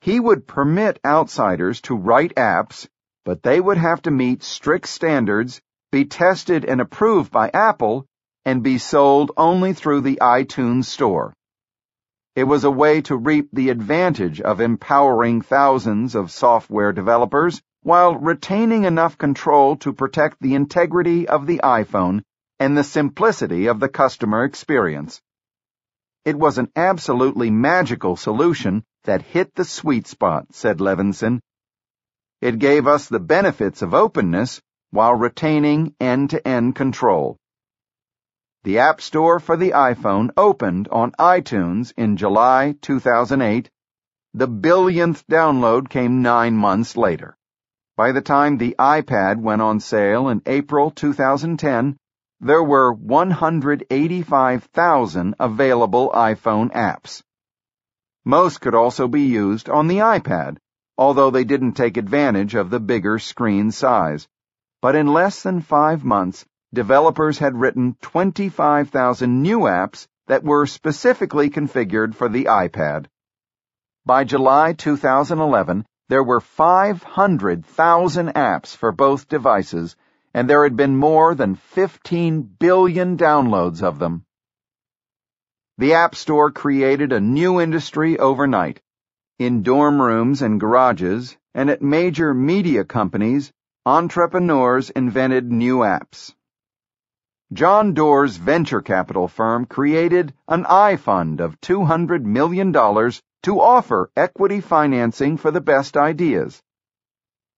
He 0.00 0.20
would 0.20 0.46
permit 0.46 1.00
outsiders 1.04 1.80
to 1.80 1.96
write 1.96 2.36
apps, 2.36 2.86
but 3.24 3.42
they 3.42 3.60
would 3.60 3.78
have 3.78 4.02
to 4.02 4.12
meet 4.12 4.44
strict 4.44 4.86
standards 4.86 5.60
be 5.94 6.04
tested 6.04 6.64
and 6.64 6.80
approved 6.80 7.30
by 7.30 7.48
Apple, 7.54 8.04
and 8.44 8.64
be 8.64 8.78
sold 8.78 9.30
only 9.36 9.72
through 9.72 10.00
the 10.00 10.18
iTunes 10.20 10.86
Store. 10.86 11.32
It 12.34 12.42
was 12.42 12.64
a 12.64 12.70
way 12.82 13.00
to 13.02 13.16
reap 13.16 13.50
the 13.52 13.68
advantage 13.68 14.40
of 14.40 14.60
empowering 14.60 15.40
thousands 15.40 16.16
of 16.16 16.32
software 16.32 16.92
developers 16.92 17.62
while 17.84 18.16
retaining 18.16 18.82
enough 18.82 19.16
control 19.16 19.76
to 19.76 19.92
protect 19.92 20.38
the 20.40 20.56
integrity 20.56 21.28
of 21.28 21.46
the 21.46 21.60
iPhone 21.62 22.22
and 22.58 22.76
the 22.76 22.82
simplicity 22.82 23.68
of 23.68 23.78
the 23.78 23.88
customer 23.88 24.42
experience. 24.42 25.22
It 26.24 26.34
was 26.34 26.58
an 26.58 26.72
absolutely 26.74 27.50
magical 27.52 28.16
solution 28.16 28.82
that 29.04 29.22
hit 29.22 29.54
the 29.54 29.64
sweet 29.64 30.08
spot, 30.08 30.46
said 30.50 30.80
Levinson. 30.80 31.38
It 32.40 32.58
gave 32.58 32.88
us 32.88 33.06
the 33.06 33.20
benefits 33.20 33.80
of 33.80 33.94
openness 33.94 34.60
while 34.94 35.14
retaining 35.16 35.92
end-to-end 35.98 36.76
control. 36.76 37.36
The 38.62 38.78
App 38.78 39.00
Store 39.00 39.40
for 39.40 39.56
the 39.56 39.72
iPhone 39.72 40.30
opened 40.36 40.86
on 40.86 41.10
iTunes 41.18 41.92
in 41.96 42.16
July 42.16 42.76
2008. 42.80 43.68
The 44.34 44.46
billionth 44.46 45.26
download 45.26 45.88
came 45.88 46.22
nine 46.22 46.56
months 46.56 46.96
later. 46.96 47.36
By 47.96 48.12
the 48.12 48.20
time 48.20 48.56
the 48.56 48.76
iPad 48.78 49.40
went 49.40 49.62
on 49.62 49.80
sale 49.80 50.28
in 50.28 50.42
April 50.46 50.92
2010, 50.92 51.96
there 52.38 52.62
were 52.62 52.92
185,000 52.92 55.34
available 55.40 56.12
iPhone 56.14 56.72
apps. 56.72 57.20
Most 58.24 58.60
could 58.60 58.76
also 58.76 59.08
be 59.08 59.22
used 59.22 59.68
on 59.68 59.88
the 59.88 59.98
iPad, 59.98 60.58
although 60.96 61.30
they 61.30 61.42
didn't 61.42 61.72
take 61.72 61.96
advantage 61.96 62.54
of 62.54 62.70
the 62.70 62.78
bigger 62.78 63.18
screen 63.18 63.72
size 63.72 64.28
but 64.84 64.94
in 64.94 65.06
less 65.06 65.42
than 65.42 65.62
five 65.62 66.04
months, 66.04 66.44
developers 66.74 67.38
had 67.38 67.58
written 67.58 67.96
25,000 68.02 69.40
new 69.40 69.60
apps 69.60 70.06
that 70.26 70.44
were 70.44 70.66
specifically 70.66 71.48
configured 71.48 72.14
for 72.14 72.28
the 72.28 72.44
iPad. 72.44 73.06
By 74.04 74.24
July 74.24 74.74
2011, 74.74 75.86
there 76.10 76.22
were 76.22 76.42
500,000 76.42 78.28
apps 78.34 78.76
for 78.76 78.92
both 78.92 79.26
devices, 79.26 79.96
and 80.34 80.50
there 80.50 80.64
had 80.64 80.76
been 80.76 80.98
more 80.98 81.34
than 81.34 81.54
15 81.54 82.42
billion 82.42 83.16
downloads 83.16 83.82
of 83.82 83.98
them. 83.98 84.26
The 85.78 85.94
App 85.94 86.14
Store 86.14 86.50
created 86.50 87.10
a 87.10 87.20
new 87.20 87.58
industry 87.58 88.18
overnight. 88.18 88.82
In 89.38 89.62
dorm 89.62 90.02
rooms 90.02 90.42
and 90.42 90.60
garages, 90.60 91.38
and 91.54 91.70
at 91.70 91.80
major 91.80 92.34
media 92.34 92.84
companies, 92.84 93.50
entrepreneurs 93.86 94.88
invented 94.88 95.52
new 95.52 95.80
apps. 95.80 96.32
John 97.52 97.92
Doerr's 97.92 98.38
venture 98.38 98.80
capital 98.80 99.28
firm 99.28 99.66
created 99.66 100.32
an 100.48 100.64
iFund 100.64 101.40
of 101.40 101.60
$200 101.60 102.22
million 102.22 102.72
to 102.72 103.60
offer 103.60 104.10
equity 104.16 104.62
financing 104.62 105.36
for 105.36 105.50
the 105.50 105.60
best 105.60 105.98
ideas. 105.98 106.62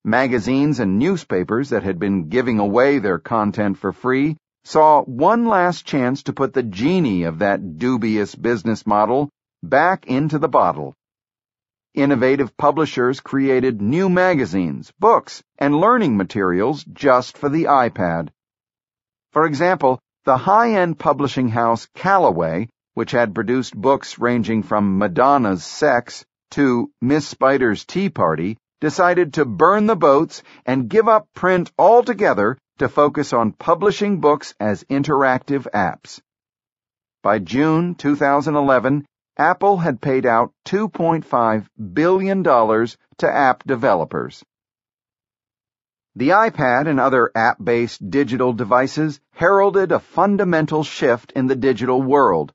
Magazines 0.04 0.80
and 0.80 0.98
newspapers 0.98 1.70
that 1.70 1.84
had 1.84 2.00
been 2.00 2.28
giving 2.28 2.58
away 2.58 2.98
their 2.98 3.20
content 3.20 3.78
for 3.78 3.92
free 3.92 4.36
saw 4.64 5.02
one 5.04 5.46
last 5.46 5.86
chance 5.86 6.24
to 6.24 6.32
put 6.32 6.52
the 6.52 6.64
genie 6.64 7.22
of 7.22 7.38
that 7.38 7.78
dubious 7.78 8.34
business 8.34 8.84
model 8.84 9.30
back 9.62 10.06
into 10.08 10.40
the 10.40 10.48
bottle. 10.48 10.92
Innovative 11.96 12.54
publishers 12.58 13.20
created 13.20 13.80
new 13.80 14.10
magazines, 14.10 14.92
books, 14.98 15.42
and 15.56 15.74
learning 15.74 16.18
materials 16.18 16.84
just 16.84 17.38
for 17.38 17.48
the 17.48 17.64
iPad. 17.64 18.28
For 19.32 19.46
example, 19.46 19.98
the 20.26 20.36
high-end 20.36 20.98
publishing 20.98 21.48
house 21.48 21.88
Callaway, 21.94 22.68
which 22.92 23.12
had 23.12 23.34
produced 23.34 23.74
books 23.74 24.18
ranging 24.18 24.62
from 24.62 24.98
Madonna's 24.98 25.64
Sex 25.64 26.26
to 26.50 26.90
Miss 27.00 27.26
Spider's 27.26 27.86
Tea 27.86 28.10
Party, 28.10 28.58
decided 28.82 29.32
to 29.32 29.46
burn 29.46 29.86
the 29.86 29.96
boats 29.96 30.42
and 30.66 30.90
give 30.90 31.08
up 31.08 31.26
print 31.34 31.72
altogether 31.78 32.58
to 32.76 32.90
focus 32.90 33.32
on 33.32 33.52
publishing 33.52 34.20
books 34.20 34.54
as 34.60 34.84
interactive 34.84 35.66
apps. 35.72 36.20
By 37.22 37.38
June 37.38 37.94
2011, 37.94 39.06
Apple 39.38 39.76
had 39.76 40.00
paid 40.00 40.24
out 40.24 40.52
$2.5 40.64 41.66
billion 41.92 42.42
to 42.42 42.96
app 43.22 43.64
developers. 43.64 44.42
The 46.14 46.30
iPad 46.30 46.88
and 46.88 46.98
other 46.98 47.30
app-based 47.34 48.08
digital 48.08 48.54
devices 48.54 49.20
heralded 49.32 49.92
a 49.92 49.98
fundamental 49.98 50.84
shift 50.84 51.32
in 51.32 51.46
the 51.46 51.56
digital 51.56 52.00
world. 52.00 52.54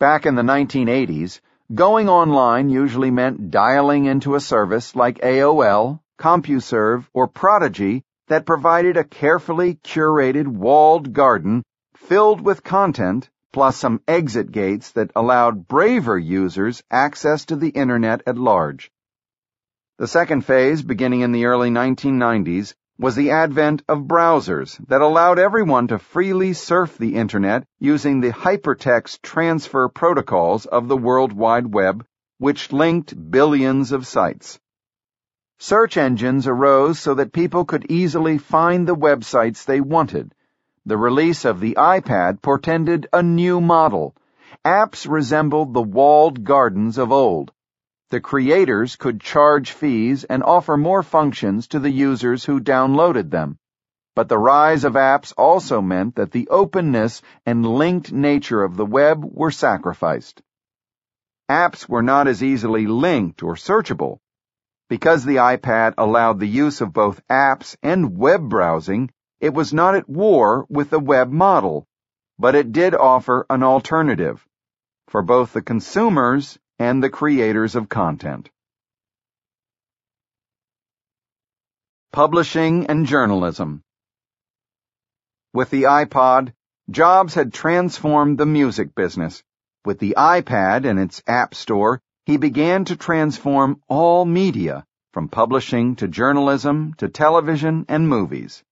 Back 0.00 0.24
in 0.24 0.36
the 0.36 0.42
1980s, 0.42 1.40
going 1.74 2.08
online 2.08 2.70
usually 2.70 3.10
meant 3.10 3.50
dialing 3.50 4.06
into 4.06 4.36
a 4.36 4.40
service 4.40 4.96
like 4.96 5.18
AOL, 5.18 6.00
CompuServe, 6.18 7.06
or 7.12 7.28
Prodigy 7.28 8.02
that 8.28 8.46
provided 8.46 8.96
a 8.96 9.04
carefully 9.04 9.74
curated 9.74 10.46
walled 10.46 11.12
garden 11.12 11.62
filled 11.94 12.40
with 12.40 12.64
content 12.64 13.28
plus 13.54 13.76
some 13.76 14.00
exit 14.08 14.50
gates 14.50 14.90
that 14.90 15.12
allowed 15.14 15.68
braver 15.68 16.18
users 16.18 16.82
access 16.90 17.44
to 17.44 17.54
the 17.54 17.68
Internet 17.68 18.20
at 18.26 18.36
large. 18.36 18.90
The 19.96 20.08
second 20.08 20.44
phase, 20.44 20.82
beginning 20.82 21.20
in 21.20 21.30
the 21.30 21.44
early 21.44 21.70
1990s, 21.70 22.74
was 22.98 23.14
the 23.14 23.30
advent 23.30 23.84
of 23.88 24.08
browsers 24.08 24.84
that 24.88 25.02
allowed 25.02 25.38
everyone 25.38 25.86
to 25.86 26.00
freely 26.00 26.52
surf 26.52 26.98
the 26.98 27.14
Internet 27.14 27.64
using 27.78 28.20
the 28.20 28.32
hypertext 28.32 29.22
transfer 29.22 29.88
protocols 29.88 30.66
of 30.66 30.88
the 30.88 30.96
World 30.96 31.32
Wide 31.32 31.72
Web, 31.72 32.04
which 32.38 32.72
linked 32.72 33.14
billions 33.30 33.92
of 33.92 34.04
sites. 34.04 34.58
Search 35.60 35.96
engines 35.96 36.48
arose 36.48 36.98
so 36.98 37.14
that 37.14 37.32
people 37.32 37.64
could 37.64 37.88
easily 37.88 38.36
find 38.36 38.88
the 38.88 38.96
websites 38.96 39.64
they 39.64 39.80
wanted 39.80 40.34
the 40.86 40.96
release 40.98 41.46
of 41.46 41.60
the 41.60 41.76
iPad 41.78 42.42
portended 42.42 43.06
a 43.12 43.22
new 43.22 43.58
model. 43.60 44.14
Apps 44.66 45.08
resembled 45.08 45.72
the 45.72 45.82
walled 45.82 46.44
gardens 46.44 46.98
of 46.98 47.10
old. 47.10 47.52
The 48.10 48.20
creators 48.20 48.96
could 48.96 49.20
charge 49.20 49.72
fees 49.72 50.24
and 50.24 50.42
offer 50.42 50.76
more 50.76 51.02
functions 51.02 51.68
to 51.68 51.78
the 51.78 51.90
users 51.90 52.44
who 52.44 52.60
downloaded 52.60 53.30
them. 53.30 53.58
But 54.14 54.28
the 54.28 54.38
rise 54.38 54.84
of 54.84 54.92
apps 54.92 55.32
also 55.38 55.80
meant 55.80 56.16
that 56.16 56.32
the 56.32 56.48
openness 56.48 57.22
and 57.46 57.66
linked 57.66 58.12
nature 58.12 58.62
of 58.62 58.76
the 58.76 58.86
web 58.86 59.24
were 59.24 59.50
sacrificed. 59.50 60.42
Apps 61.50 61.88
were 61.88 62.02
not 62.02 62.28
as 62.28 62.42
easily 62.42 62.86
linked 62.86 63.42
or 63.42 63.54
searchable. 63.54 64.18
Because 64.90 65.24
the 65.24 65.36
iPad 65.36 65.94
allowed 65.96 66.40
the 66.40 66.46
use 66.46 66.82
of 66.82 66.92
both 66.92 67.26
apps 67.28 67.74
and 67.82 68.18
web 68.18 68.50
browsing, 68.50 69.10
it 69.44 69.52
was 69.52 69.74
not 69.74 69.94
at 69.94 70.08
war 70.08 70.64
with 70.70 70.88
the 70.88 70.98
web 70.98 71.30
model, 71.30 71.86
but 72.38 72.54
it 72.54 72.72
did 72.72 72.94
offer 72.94 73.44
an 73.50 73.62
alternative 73.62 74.42
for 75.08 75.20
both 75.20 75.52
the 75.52 75.60
consumers 75.60 76.58
and 76.78 77.02
the 77.02 77.10
creators 77.10 77.76
of 77.76 77.90
content. 77.90 78.48
Publishing 82.10 82.86
and 82.86 83.04
Journalism 83.04 83.82
With 85.52 85.68
the 85.68 85.82
iPod, 85.82 86.54
Jobs 86.88 87.34
had 87.34 87.52
transformed 87.52 88.38
the 88.38 88.46
music 88.46 88.94
business. 88.94 89.42
With 89.84 89.98
the 89.98 90.14
iPad 90.16 90.88
and 90.88 90.98
its 90.98 91.22
app 91.26 91.54
store, 91.54 92.00
he 92.24 92.38
began 92.38 92.86
to 92.86 92.96
transform 92.96 93.82
all 93.88 94.24
media, 94.24 94.86
from 95.12 95.28
publishing 95.28 95.96
to 95.96 96.08
journalism 96.08 96.94
to 96.94 97.10
television 97.10 97.84
and 97.90 98.08
movies. 98.08 98.64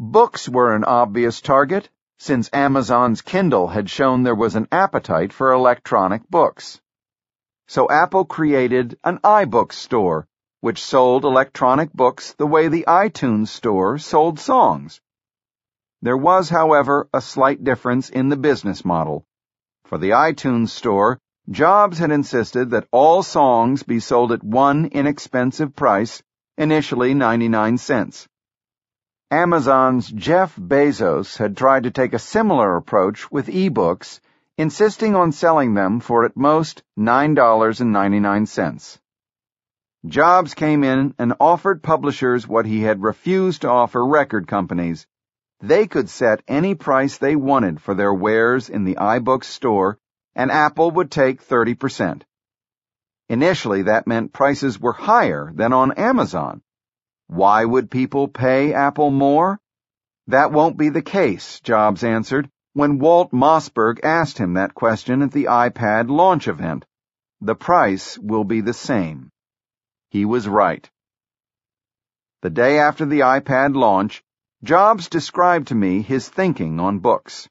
Books 0.00 0.48
were 0.48 0.74
an 0.74 0.84
obvious 0.84 1.40
target, 1.40 1.90
since 2.18 2.48
Amazon's 2.52 3.20
Kindle 3.20 3.66
had 3.66 3.90
shown 3.90 4.22
there 4.22 4.32
was 4.32 4.54
an 4.54 4.68
appetite 4.70 5.32
for 5.32 5.50
electronic 5.50 6.22
books. 6.30 6.80
So 7.66 7.90
Apple 7.90 8.24
created 8.24 8.96
an 9.02 9.18
iBook 9.24 9.72
store, 9.72 10.28
which 10.60 10.80
sold 10.80 11.24
electronic 11.24 11.92
books 11.92 12.32
the 12.34 12.46
way 12.46 12.68
the 12.68 12.84
iTunes 12.86 13.48
store 13.48 13.98
sold 13.98 14.38
songs. 14.38 15.00
There 16.00 16.16
was, 16.16 16.48
however, 16.48 17.08
a 17.12 17.20
slight 17.20 17.64
difference 17.64 18.08
in 18.08 18.28
the 18.28 18.36
business 18.36 18.84
model. 18.84 19.26
For 19.84 19.98
the 19.98 20.10
iTunes 20.10 20.68
store, 20.68 21.18
Jobs 21.50 21.98
had 21.98 22.12
insisted 22.12 22.70
that 22.70 22.86
all 22.92 23.24
songs 23.24 23.82
be 23.82 23.98
sold 23.98 24.30
at 24.30 24.44
one 24.44 24.86
inexpensive 24.86 25.74
price, 25.74 26.22
initially 26.56 27.14
99 27.14 27.78
cents. 27.78 28.28
Amazon's 29.30 30.10
Jeff 30.10 30.56
Bezos 30.56 31.36
had 31.36 31.54
tried 31.54 31.82
to 31.82 31.90
take 31.90 32.14
a 32.14 32.18
similar 32.18 32.76
approach 32.76 33.30
with 33.30 33.48
ebooks, 33.48 34.20
insisting 34.56 35.14
on 35.14 35.32
selling 35.32 35.74
them 35.74 36.00
for 36.00 36.24
at 36.24 36.34
most 36.34 36.82
$9.99. 36.98 38.98
Jobs 40.06 40.54
came 40.54 40.82
in 40.82 41.14
and 41.18 41.34
offered 41.40 41.82
publishers 41.82 42.48
what 42.48 42.64
he 42.64 42.80
had 42.80 43.02
refused 43.02 43.60
to 43.60 43.68
offer 43.68 44.02
record 44.02 44.48
companies. 44.48 45.06
They 45.60 45.86
could 45.86 46.08
set 46.08 46.42
any 46.48 46.74
price 46.74 47.18
they 47.18 47.36
wanted 47.36 47.82
for 47.82 47.92
their 47.92 48.14
wares 48.14 48.70
in 48.70 48.84
the 48.84 48.94
iBooks 48.94 49.44
store, 49.44 49.98
and 50.34 50.50
Apple 50.50 50.90
would 50.92 51.10
take 51.10 51.46
30%. 51.46 52.22
Initially, 53.28 53.82
that 53.82 54.06
meant 54.06 54.32
prices 54.32 54.80
were 54.80 54.94
higher 54.94 55.52
than 55.54 55.74
on 55.74 55.92
Amazon 55.92 56.62
why 57.28 57.64
would 57.64 57.90
people 57.90 58.26
pay 58.26 58.72
Apple 58.72 59.10
more? 59.10 59.60
That 60.26 60.50
won't 60.50 60.76
be 60.76 60.88
the 60.88 61.02
case, 61.02 61.60
Jobs 61.60 62.02
answered 62.02 62.50
when 62.72 62.98
Walt 62.98 63.32
Mossberg 63.32 64.00
asked 64.02 64.38
him 64.38 64.54
that 64.54 64.74
question 64.74 65.20
at 65.20 65.32
the 65.32 65.44
iPad 65.44 66.08
launch 66.08 66.48
event. 66.48 66.86
The 67.40 67.54
price 67.54 68.18
will 68.18 68.44
be 68.44 68.60
the 68.60 68.72
same. 68.72 69.30
He 70.10 70.24
was 70.24 70.48
right. 70.48 70.88
The 72.40 72.50
day 72.50 72.78
after 72.78 73.04
the 73.04 73.20
iPad 73.20 73.74
launch, 73.74 74.22
Jobs 74.62 75.08
described 75.08 75.68
to 75.68 75.74
me 75.74 76.02
his 76.02 76.28
thinking 76.28 76.80
on 76.80 77.00
books. 77.00 77.48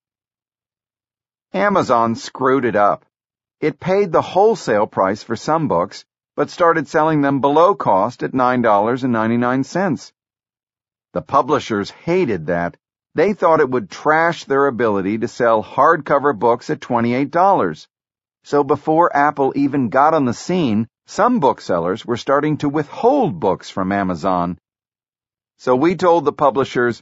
Amazon 1.54 2.16
screwed 2.16 2.66
it 2.66 2.76
up. 2.76 3.06
It 3.60 3.80
paid 3.80 4.12
the 4.12 4.22
wholesale 4.22 4.88
price 4.88 5.24
for 5.24 5.36
some 5.36 5.68
books 5.68 6.06
but 6.38 6.52
started 6.52 6.88
selling 6.88 7.22
them 7.22 7.42
below 7.42 7.74
cost 7.74 8.22
at 8.22 8.32
$9.99. 8.32 10.12
The 11.14 11.22
publishers 11.24 11.90
hated 11.90 12.46
that. 12.46 12.78
They 13.16 13.34
thought 13.34 13.60
it 13.60 13.72
would 13.72 13.90
trash 13.90 14.44
their 14.44 14.68
ability 14.68 15.18
to 15.18 15.28
sell 15.28 15.64
hardcover 15.64 16.38
books 16.38 16.70
at 16.70 16.80
$28. 16.80 17.88
So 18.44 18.64
before 18.64 19.18
Apple 19.18 19.52
even 19.56 19.90
got 19.90 20.14
on 20.14 20.26
the 20.26 20.34
scene, 20.36 20.88
some 21.08 21.40
booksellers 21.40 22.06
were 22.06 22.18
starting 22.18 22.58
to 22.58 22.70
withhold 22.70 23.40
books 23.40 23.72
from 23.72 23.92
Amazon. 23.92 24.60
So 25.58 25.76
we 25.76 25.96
told 25.96 26.24
the 26.24 26.34
publishers, 26.34 27.02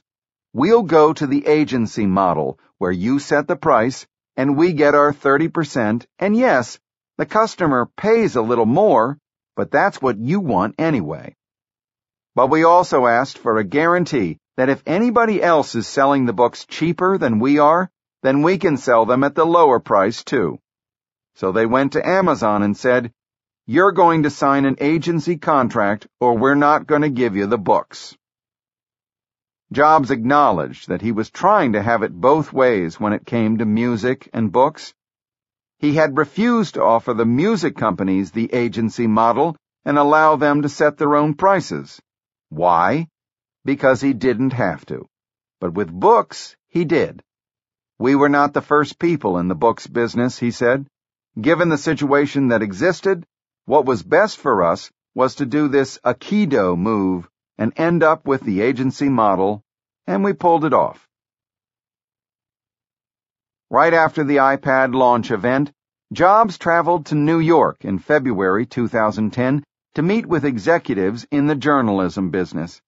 we'll 0.54 0.84
go 0.84 1.12
to 1.12 1.28
the 1.28 1.46
agency 1.46 2.06
model 2.06 2.58
where 2.78 2.94
you 2.94 3.20
set 3.20 3.50
the 3.50 3.58
price 3.58 4.08
and 4.38 4.56
we 4.56 4.72
get 4.72 4.96
our 4.96 5.12
30%, 5.12 6.06
and 6.20 6.38
yes, 6.38 6.80
the 7.18 7.26
customer 7.26 7.86
pays 7.98 8.38
a 8.38 8.42
little 8.42 8.66
more, 8.66 9.18
but 9.56 9.72
that's 9.72 10.02
what 10.02 10.18
you 10.18 10.40
want 10.40 10.76
anyway. 10.78 11.36
But 12.36 12.48
we 12.48 12.64
also 12.64 13.08
asked 13.08 13.38
for 13.38 13.58
a 13.58 13.64
guarantee 13.64 14.40
that 14.58 14.70
if 14.70 14.84
anybody 14.86 15.42
else 15.42 15.76
is 15.76 15.88
selling 15.88 16.26
the 16.26 16.34
books 16.34 16.66
cheaper 16.66 17.18
than 17.18 17.40
we 17.40 17.60
are, 17.60 17.90
then 18.24 18.42
we 18.42 18.58
can 18.58 18.78
sell 18.78 19.06
them 19.06 19.24
at 19.24 19.36
the 19.36 19.46
lower 19.46 19.80
price 19.80 20.24
too. 20.24 20.60
So 21.36 21.52
they 21.52 21.66
went 21.66 21.94
to 21.94 22.08
Amazon 22.08 22.64
and 22.64 22.76
said, 22.76 23.12
you're 23.68 23.92
going 23.92 24.24
to 24.24 24.30
sign 24.30 24.66
an 24.66 24.78
agency 24.80 25.38
contract 25.38 26.08
or 26.20 26.38
we're 26.38 26.56
not 26.56 26.86
going 26.86 27.02
to 27.02 27.10
give 27.10 27.36
you 27.36 27.48
the 27.48 27.58
books. 27.58 28.16
Jobs 29.72 30.12
acknowledged 30.12 30.90
that 30.90 31.02
he 31.02 31.12
was 31.12 31.32
trying 31.32 31.74
to 31.74 31.82
have 31.82 32.04
it 32.04 32.14
both 32.14 32.54
ways 32.54 33.00
when 33.00 33.14
it 33.14 33.26
came 33.26 33.58
to 33.58 33.66
music 33.66 34.30
and 34.34 34.52
books, 34.52 34.94
he 35.80 35.94
had 35.94 36.18
refused 36.18 36.76
to 36.76 36.84
offer 36.84 37.14
the 37.14 37.26
music 37.26 37.76
companies 37.76 38.32
the 38.32 38.54
agency 38.54 39.08
model 39.08 39.56
and 39.84 39.98
allow 39.98 40.36
them 40.36 40.62
to 40.62 40.70
set 40.70 40.98
their 40.98 41.16
own 41.16 41.34
prices. 41.34 42.02
Why? 42.50 43.08
Because 43.64 44.02
he 44.02 44.14
didn't 44.14 44.54
have 44.54 44.86
to. 44.88 45.08
But 45.60 45.74
with 45.74 45.92
books, 45.92 46.56
he 46.68 46.86
did. 46.86 47.22
We 48.00 48.16
were 48.16 48.30
not 48.30 48.54
the 48.54 48.62
first 48.62 49.00
people 49.00 49.38
in 49.38 49.48
the 49.48 49.56
books 49.56 49.88
business, 49.88 50.38
he 50.40 50.52
said. 50.52 50.88
Given 51.40 51.70
the 51.70 51.78
situation 51.78 52.50
that 52.50 52.62
existed, 52.62 53.26
what 53.66 53.86
was 53.86 54.04
best 54.04 54.38
for 54.38 54.64
us 54.64 54.92
was 55.14 55.36
to 55.36 55.46
do 55.46 55.68
this 55.68 56.00
Aikido 56.04 56.78
move 56.78 57.30
and 57.58 57.74
end 57.78 58.04
up 58.04 58.26
with 58.26 58.42
the 58.42 58.62
agency 58.62 59.10
model, 59.10 59.64
and 60.08 60.24
we 60.24 60.34
pulled 60.34 60.66
it 60.66 60.74
off. 60.74 61.08
Right 63.76 63.94
after 63.94 64.24
the 64.24 64.38
iPad 64.38 64.96
launch 64.96 65.32
event, 65.32 65.70
Jobs 66.14 66.58
traveled 66.58 67.08
to 67.08 67.16
New 67.16 67.40
York 67.40 67.84
in 67.84 68.00
February 68.00 68.66
2010 68.66 69.66
to 69.96 70.02
meet 70.02 70.26
with 70.26 70.46
executives 70.46 71.28
in 71.30 71.48
the 71.48 71.56
journalism 71.56 72.30
business. 72.30 72.80